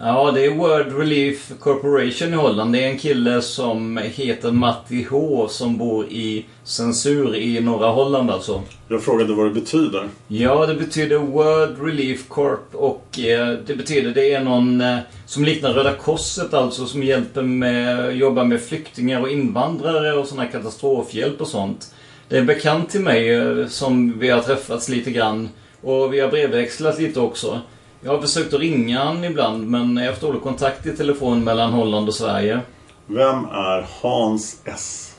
[0.00, 2.72] Ja, det är World Relief Corporation i Holland.
[2.72, 8.30] Det är en kille som heter Matti H som bor i Censur i norra Holland
[8.30, 8.62] alltså.
[8.88, 10.08] Jag frågade vad det betyder.
[10.28, 15.44] Ja, det betyder World Relief Corp och eh, det betyder det är någon eh, som
[15.44, 21.40] liknar Röda Korset alltså som hjälper med, jobbar med flyktingar och invandrare och här katastrofhjälp
[21.40, 21.94] och sånt.
[22.28, 25.48] Det är en bekant till mig eh, som vi har träffats lite grann
[25.80, 27.60] och vi har brevväxlat lite också.
[28.00, 31.44] Jag har försökt att ringa han ibland men jag har haft dålig kontakt i telefon
[31.44, 32.60] mellan Holland och Sverige.
[33.06, 35.14] Vem är Hans S?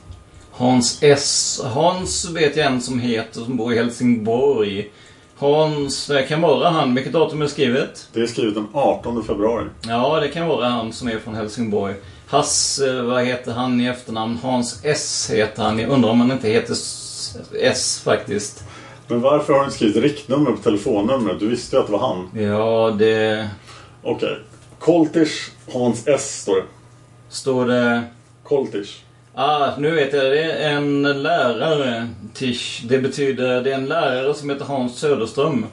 [0.50, 1.60] Hans S.
[1.64, 4.90] Hans vet jag en som heter, som bor i Helsingborg.
[5.38, 6.94] Hans, det kan vara han.
[6.94, 8.08] Vilket datum är det skrivet?
[8.12, 9.66] Det är skrivet den 18 februari.
[9.88, 11.94] Ja, det kan vara han som är från Helsingborg.
[12.26, 14.38] Hass, eh, vad heter han i efternamn?
[14.42, 15.78] Hans S heter han.
[15.78, 16.76] Jag undrar om han inte heter
[17.60, 18.64] S faktiskt.
[19.10, 21.40] Men varför har du inte skrivit riktnummer på telefonnumret?
[21.40, 22.42] Du visste ju att det var han.
[22.42, 23.48] Ja, det...
[24.02, 24.38] Okej.
[24.78, 26.62] Koltisch Hans S står det.
[27.28, 28.02] Står det...
[28.44, 29.02] Koltisch.
[29.34, 30.24] Ah, nu vet jag.
[30.24, 32.08] Det är en lärare.
[32.34, 32.82] Tisch.
[32.88, 33.62] Det betyder...
[33.62, 35.66] Det är en lärare som heter Hans Söderström.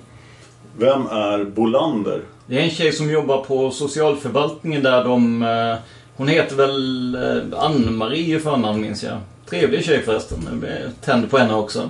[0.78, 2.22] Vem är Bolander?
[2.48, 5.44] Det är en tjej som jobbar på socialförvaltningen där de...
[5.44, 5.76] eh,
[6.16, 9.18] Hon heter väl eh, Ann-Marie i förnamn minns jag.
[9.50, 10.38] Trevlig tjej förresten.
[10.50, 11.90] Jag blir tänd på henne också.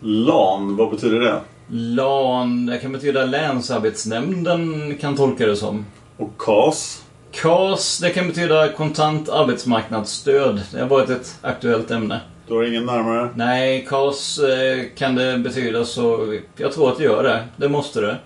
[0.00, 1.40] LAN, vad betyder det?
[1.68, 5.86] LAN, det kan betyda Länsarbetsnämnden kan tolka det som.
[6.16, 7.02] Och KAS?
[7.32, 10.62] KAS, det kan betyda kontant arbetsmarknadsstöd.
[10.72, 12.20] Det har varit ett aktuellt ämne.
[12.48, 13.30] Du har ingen närmare?
[13.34, 17.44] Nej, KAS eh, kan det betyda så jag tror att det gör det.
[17.56, 18.16] Det måste det.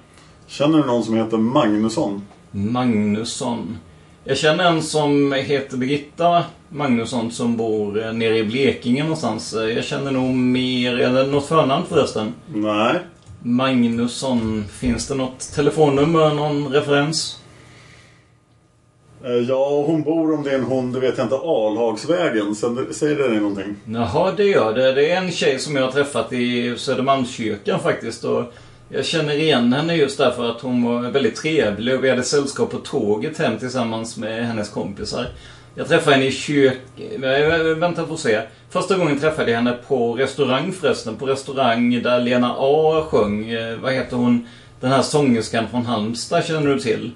[0.47, 2.23] Känner du någon som heter Magnusson?
[2.51, 3.79] Magnusson.
[4.25, 9.55] Jag känner en som heter Birgitta Magnusson som bor eh, nere i Blekinge någonstans.
[9.55, 10.99] Eh, Jag känner nog mer...
[10.99, 12.33] Är det något förnamn förresten?
[12.55, 12.99] Nej.
[13.43, 14.65] Magnusson.
[14.73, 16.35] Finns det något telefonnummer?
[16.35, 17.37] Någon referens?
[19.25, 22.55] Eh, Ja, hon bor om det är en hon, det vet jag inte, Alhagsvägen.
[22.93, 23.77] Säger det dig någonting?
[23.87, 24.93] Jaha, det gör det.
[24.93, 28.25] Det är en tjej som jag har träffat i Södermalmskyrkan faktiskt.
[28.25, 28.45] Och
[28.89, 32.71] jag känner igen henne just därför att hon var väldigt trevlig och vi hade sällskap
[32.71, 35.27] på tåget hem tillsammans med hennes kompisar.
[35.81, 36.79] Jag träffade henne i kyrk...
[37.77, 38.41] Vänta att se.
[38.71, 41.17] Första gången träffade jag henne på restaurang förresten.
[41.17, 43.51] På restaurang där Lena A sjöng.
[43.51, 44.47] Eh, Vad heter hon?
[44.81, 47.11] Den här sångerskan från Halmstad känner du till?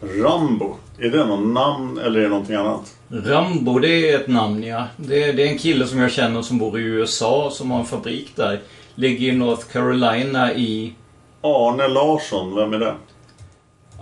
[0.00, 0.76] Rambo.
[0.98, 2.96] Är det någon namn eller är det någonting annat?
[3.08, 4.86] Rambo, det är ett namn ja.
[4.96, 7.80] Det är, det är en kille som jag känner som bor i USA som har
[7.80, 8.60] en fabrik där.
[8.94, 10.94] Ligger i North Carolina i...
[11.42, 12.94] Arne Larsson, vem är det?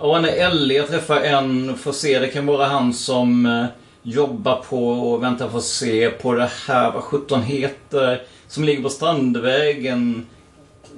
[0.00, 0.70] Arne L.
[0.70, 3.66] Jag träffade en, får se, det kan vara han som
[4.02, 8.88] jobbar på, och vänta får se, på det här, vad sjutton heter, som ligger på
[8.88, 10.26] Strandvägen.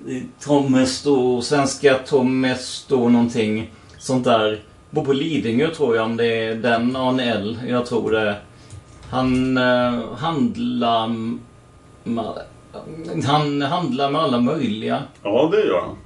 [0.07, 3.71] i Tomesto, Svenska Tomesto någonting.
[3.99, 4.61] Sånt där.
[4.91, 7.59] Bor på Lidingö tror jag om det är den Arne L.
[7.69, 8.37] Jag tror det.
[9.11, 11.09] Han eh, handlar...
[13.27, 15.03] Han handlar med alla möjliga.
[15.23, 15.97] Ja, det gör han.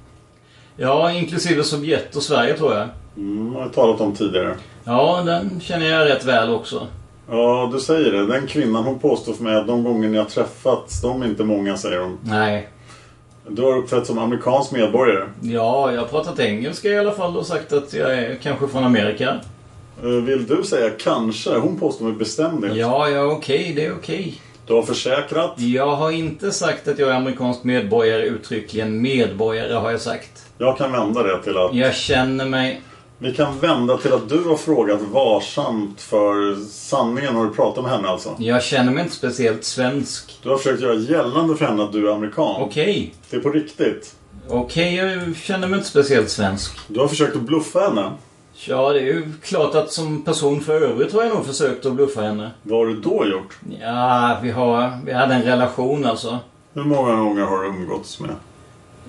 [0.77, 2.89] Ja, inklusive Sovjet och Sverige tror jag.
[3.17, 4.57] Mm, har jag talat om tidigare.
[4.87, 6.87] Ja, den känner jag rätt väl också.
[7.31, 8.27] Ja, du säger det.
[8.27, 11.45] Den kvinnan hon påstår för mig att de gånger ni har träffats, de är inte
[11.45, 12.19] många, säger hon.
[12.23, 12.69] Nej.
[13.49, 15.25] Du har uppträtt som amerikansk medborgare.
[15.43, 18.85] Ja, jag har pratat engelska i alla fall och sagt att jag är kanske från
[18.85, 19.35] Amerika.
[20.03, 21.51] Eh, Vill du säga kanske?
[21.59, 22.77] Hon påstår med bestämdhet.
[22.77, 24.41] Ja, ja, okej, det är okej.
[24.67, 25.55] Du har försäkrat?
[25.57, 29.03] Jag har inte sagt att jag är amerikansk medborgare uttryckligen.
[29.03, 30.47] Medborgare har jag sagt.
[30.59, 31.75] Jag kan vända det till att...
[31.75, 32.81] Jag känner mig...
[33.19, 37.35] Vi kan vända till att du har frågat varsamt för sanningen.
[37.37, 38.35] Har du pratat med henne alltså?
[38.39, 40.39] Jag känner mig inte speciellt svensk.
[40.43, 42.63] Du har försökt göra gällande för henne att du är amerikan.
[42.63, 43.15] Okej.
[43.31, 44.15] Det är på riktigt.
[44.49, 46.79] Okej, jag känner mig inte speciellt svensk.
[46.89, 48.13] Du har försökt att bluffa henne.
[48.67, 51.93] Ja, det är ju klart att som person för övrigt har jag nog försökt att
[51.93, 52.51] bluffa henne.
[52.63, 53.59] Vad har du då gjort?
[53.81, 54.99] Ja, vi har...
[55.05, 56.39] Vi hade en relation alltså.
[56.75, 58.31] Hur många gånger har du umgåtts med?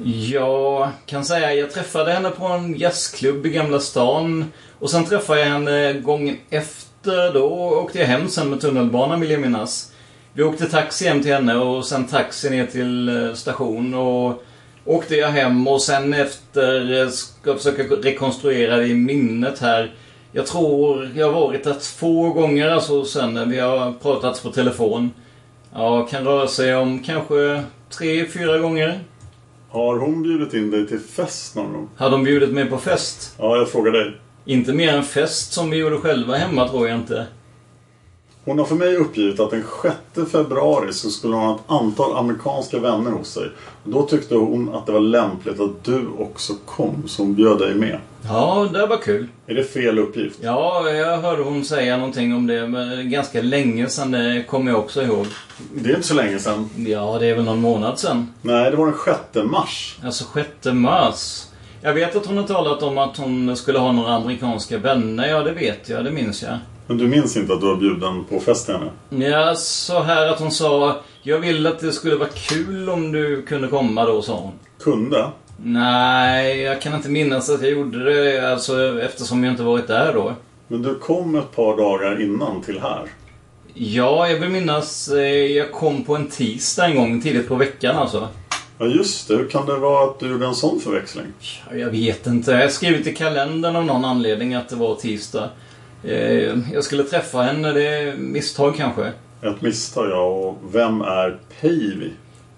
[0.03, 4.51] Jag kan säga jag träffade henne på en jazzklubb i Gamla stan.
[4.79, 7.33] Och sen träffade jag henne gången efter.
[7.33, 7.45] Då
[7.81, 9.91] åkte jag hem sen med tunnelbanan vill jag minnas.
[10.33, 13.93] Vi åkte taxi hem till henne och sen taxi ner till eh, station.
[13.93, 14.43] Och
[14.85, 19.95] åkte jag hem och sen efter eh, ska försöka rekonstruera det i minnet här.
[20.31, 24.49] Jag tror jag har varit där två gånger alltså sen när vi har pratats på
[24.51, 25.11] telefon.
[25.73, 28.99] Ja, kan röra sig om kanske tre, fyra gånger.
[29.69, 31.89] Har hon bjudit in dig till fest någon gång?
[31.95, 33.35] Har de bjudit mig på fest?
[33.37, 34.17] Ja, jag frågar dig.
[34.45, 37.27] Inte mer än fest som vi gjorde själva hemma tror jag inte.
[38.47, 39.63] Hon har för mig uppgivit att den
[40.15, 43.51] 6 februari så skulle hon ha ett antal amerikanska vänner hos sig.
[43.83, 47.75] Då tyckte hon att det var lämpligt att du också kom, så hon bjöd dig
[47.75, 47.99] med.
[48.27, 49.27] Ja, det var kul.
[49.47, 50.39] Är det fel uppgift?
[50.41, 54.11] Ja, jag hörde hon säga någonting om det men ganska länge sedan.
[54.11, 55.25] Det kommer jag också ihåg.
[55.73, 56.69] Det är inte så länge sedan.
[56.75, 58.33] Ja, det är väl någon månad sedan.
[58.41, 58.95] Nej, det var den
[59.33, 59.97] 6 mars.
[60.03, 61.43] Alltså 6 mars.
[61.81, 65.27] Jag vet att hon har talat om att hon skulle ha några amerikanska vänner.
[65.27, 66.05] Ja, det vet jag.
[66.05, 66.57] Det minns jag.
[66.87, 68.89] Men du minns inte att du var bjuden på fest henne?
[69.29, 73.41] Ja, så här att hon sa Jag vill att det skulle vara kul om du
[73.41, 74.51] kunde komma då, sa hon.
[74.83, 75.27] Kunde?
[75.63, 80.13] Nej, jag kan inte minnas att jag gjorde det alltså, eftersom jag inte varit där
[80.13, 80.33] då.
[80.67, 83.01] Men du kom ett par dagar innan till här.
[83.73, 87.95] Ja, jag vill minnas eh, jag kom på en tisdag en gång tidigt på veckan
[87.95, 88.27] alltså.
[88.79, 91.25] Ja just det, hur kan det vara att du gjorde en sån förväxling?
[91.69, 92.51] Ja, Jag vet inte.
[92.51, 95.49] Jag har skrivit i kalendern av någon anledning att det var tisdag.
[96.03, 99.11] Eh, Jag skulle träffa henne, det är misstag kanske.
[99.41, 102.11] Ett misstag ja, och vem är Päivi?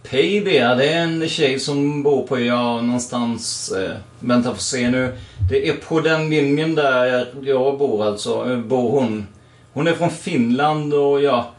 [0.10, 3.72] Päivi, ja, det är en tjej som bor på, ja, någonstans...
[3.72, 5.14] Eh, vänta, får se nu.
[5.50, 9.28] Det är på den linjen där jag bor alltså, eh, bor hon.
[9.74, 11.52] Hon är från Finland och ja,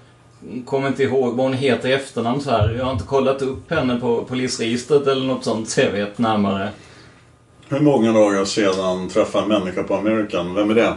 [0.64, 2.74] kommer inte ihåg vad hon heter i efternamn så här.
[2.78, 6.68] Jag har inte kollat upp henne på polisregistret eller något sånt så jag vet närmare.
[7.68, 10.54] Hur många dagar sedan träffade en människa på American?
[10.54, 10.94] Vem är det?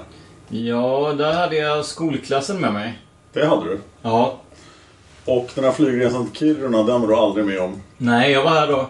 [0.49, 2.99] Ja, där hade jag skolklassen med mig.
[3.33, 3.79] Det hade du?
[4.01, 4.39] Ja.
[5.25, 7.81] Och den här flygresan till Kiruna, den var du aldrig med om?
[7.97, 8.89] Nej, jag var här då.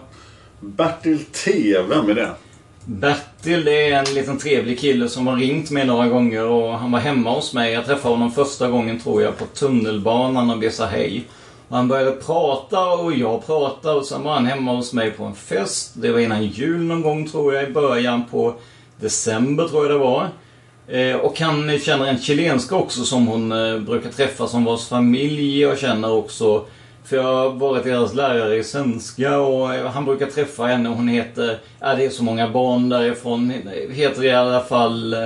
[0.60, 2.30] Bertil T, vem är det?
[2.84, 6.92] Bertil det är en liten trevlig kille som har ringt mig några gånger och han
[6.92, 7.72] var hemma hos mig.
[7.72, 11.24] Jag träffade honom första gången tror jag på tunnelbanan och sa hej.
[11.68, 15.24] Och han började prata och jag pratade och sen var han hemma hos mig på
[15.24, 15.92] en fest.
[15.94, 18.54] Det var innan jul någon gång tror jag i början på
[19.00, 20.28] december tror jag det var.
[20.88, 25.60] Eh, och han känner en chilenska också som hon eh, brukar träffa som vars familj
[25.60, 26.64] jag känner också.
[27.04, 30.88] För jag har varit deras lärare i svenska och eh, han brukar träffa henne.
[30.88, 33.52] Hon heter, ja det är så många barn därifrån.
[33.90, 35.16] Heter i alla fall,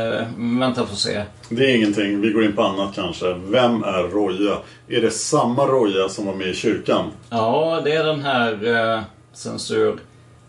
[0.61, 1.23] vänta får se.
[1.49, 3.35] Det är ingenting, vi går in på annat kanske.
[3.35, 4.59] Vem är Roja?
[4.89, 7.05] Är det samma Roja som var med i kyrkan?
[7.31, 9.03] Ja, det är den här eh,
[9.33, 9.99] censur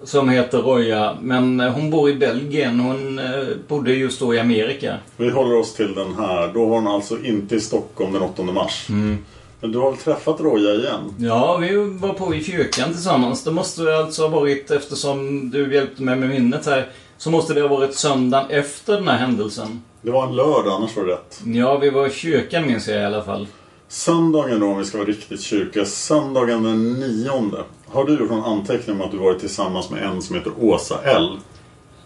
[0.04, 1.18] som heter Roja.
[1.22, 2.80] Men eh, hon bor i Belgien.
[2.80, 4.96] Hon eh, bodde just då i Amerika.
[5.18, 6.54] Vi håller oss till den här.
[6.54, 8.86] Då var hon alltså inte i Stockholm den 8 mars.
[8.90, 9.18] Mm.
[9.62, 11.14] Men du har väl träffat Roja igen?
[11.18, 13.44] Ja, vi var på i kyrkan tillsammans.
[13.44, 17.62] Det måste alltså ha varit, eftersom du hjälpte mig med minnet här, så måste det
[17.62, 19.82] ha varit söndagen efter den här händelsen.
[20.02, 21.42] Det var en lördag, annars var det rätt.
[21.46, 23.48] Ja, vi var i kyrkan minns jag i alla fall.
[23.88, 25.86] Söndagen då, om vi ska vara riktigt kyrkliga.
[25.86, 27.64] Söndagen den nionde.
[27.91, 30.99] Har du gjort någon anteckning om att du varit tillsammans med en som heter Åsa
[31.03, 31.38] L?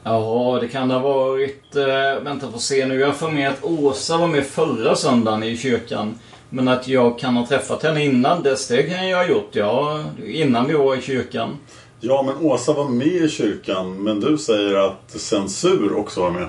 [0.03, 1.75] Ja, det kan ha varit...
[1.75, 2.99] Eh, vänta, får se nu.
[2.99, 6.19] Jag för mig att Åsa var med förra söndagen i kyrkan.
[6.49, 9.49] Men att jag kan ha träffat henne innan dess, det kan jag ha gjort.
[9.51, 11.57] Ja, innan vi var i kyrkan.
[11.99, 14.03] Ja, men Åsa var med i kyrkan.
[14.03, 16.47] Men du säger att censur också var med.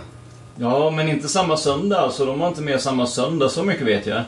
[0.56, 1.98] Ja, men inte samma söndag.
[2.00, 4.22] Alltså, de var inte med samma söndag, så mycket vet jag.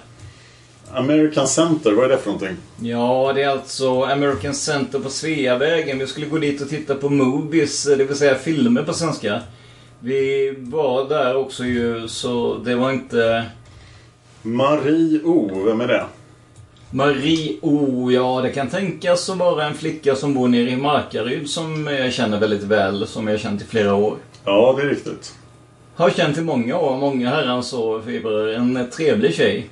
[0.96, 2.56] American Center, vad är det för någonting?
[2.80, 5.98] Ja, det är alltså American Center på Sveavägen.
[5.98, 9.40] Vi skulle gå dit och titta på movies, det vill säga filmer på svenska.
[10.00, 13.44] Vi var där också ju, så det var inte...
[14.42, 16.04] Marie O, vem är det?
[16.90, 21.50] Marie O, ja det kan tänkas att vara en flicka som bor nere i Markaryd
[21.50, 24.16] som jag känner väldigt väl, som jag har känt i flera år.
[24.44, 25.34] Ja, det är riktigt.
[25.94, 28.54] Har känt i många år, många herrans år, fibrer.
[28.54, 29.70] En trevlig tjej.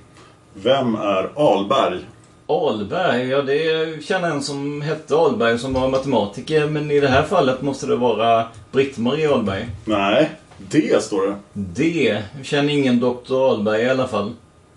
[0.54, 1.98] Vem är Alberg?
[2.46, 6.66] Alberg, ja det känner en som hette Alberg som var matematiker.
[6.66, 9.68] Men i det här fallet måste det vara Britt-Marie Alberg.
[9.84, 11.36] Nej, det står det.
[11.52, 12.22] Det.
[12.36, 13.50] Jag känner ingen Dr.
[13.50, 14.32] Alberg i alla fall.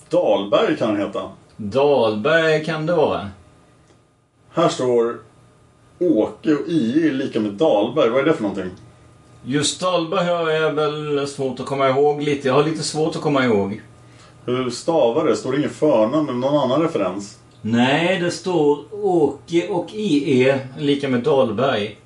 [0.10, 1.22] Dahlberg kan han heta.
[1.58, 3.30] Dahlberg kan det vara.
[4.54, 5.18] Här står
[6.00, 8.10] Åke och IE är lika med Dahlberg.
[8.10, 8.72] Vad är det för någonting?
[9.44, 12.48] Just Dahlberg har jag väl svårt att komma ihåg lite.
[12.48, 13.82] Jag har lite svårt att komma ihåg.
[14.50, 15.36] Hur stavar det?
[15.36, 17.38] Står det ingen förnamn eller någon annan referens?
[17.62, 21.98] Nej, det står Åke och IE lika med Dahlberg.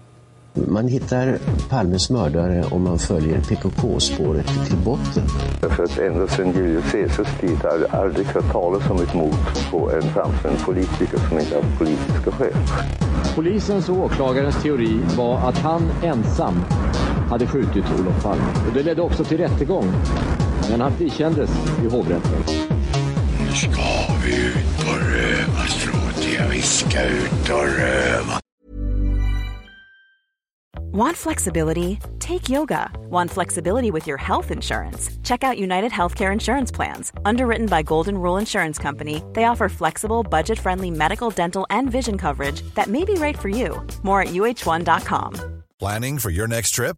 [0.54, 1.38] Man hittar
[1.70, 5.24] Palmes mördare om man följer PKK-spåret till botten.
[5.76, 9.36] För att ända sedan Julius Caesars tid har det aldrig hört talas om ett mord
[9.72, 12.54] på en framstående politiker som inte haft politiska skäl.
[13.36, 16.56] Polisens och åklagarens teori var att han ensam
[17.30, 18.44] hade skjutit Olof Palme.
[18.68, 19.86] Och det ledde också till rättegång.
[20.72, 21.49] Men han frikändes
[21.84, 22.43] i hovrätten.
[23.39, 23.81] Nu ska
[24.26, 26.48] vi ut och röva, Stråtiga.
[26.52, 28.39] Vi ska ut och röva.
[30.93, 31.99] Want flexibility?
[32.19, 32.89] Take yoga.
[33.10, 35.10] Want flexibility with your health insurance?
[35.23, 37.14] Check out United Healthcare Insurance Plans.
[37.26, 42.18] Underwritten by Golden Rule Insurance Company, they offer flexible, budget friendly medical, dental, and vision
[42.18, 43.81] coverage that may be right for you.
[44.03, 45.64] More at uh1.com.
[45.80, 46.98] Planning for your next trip?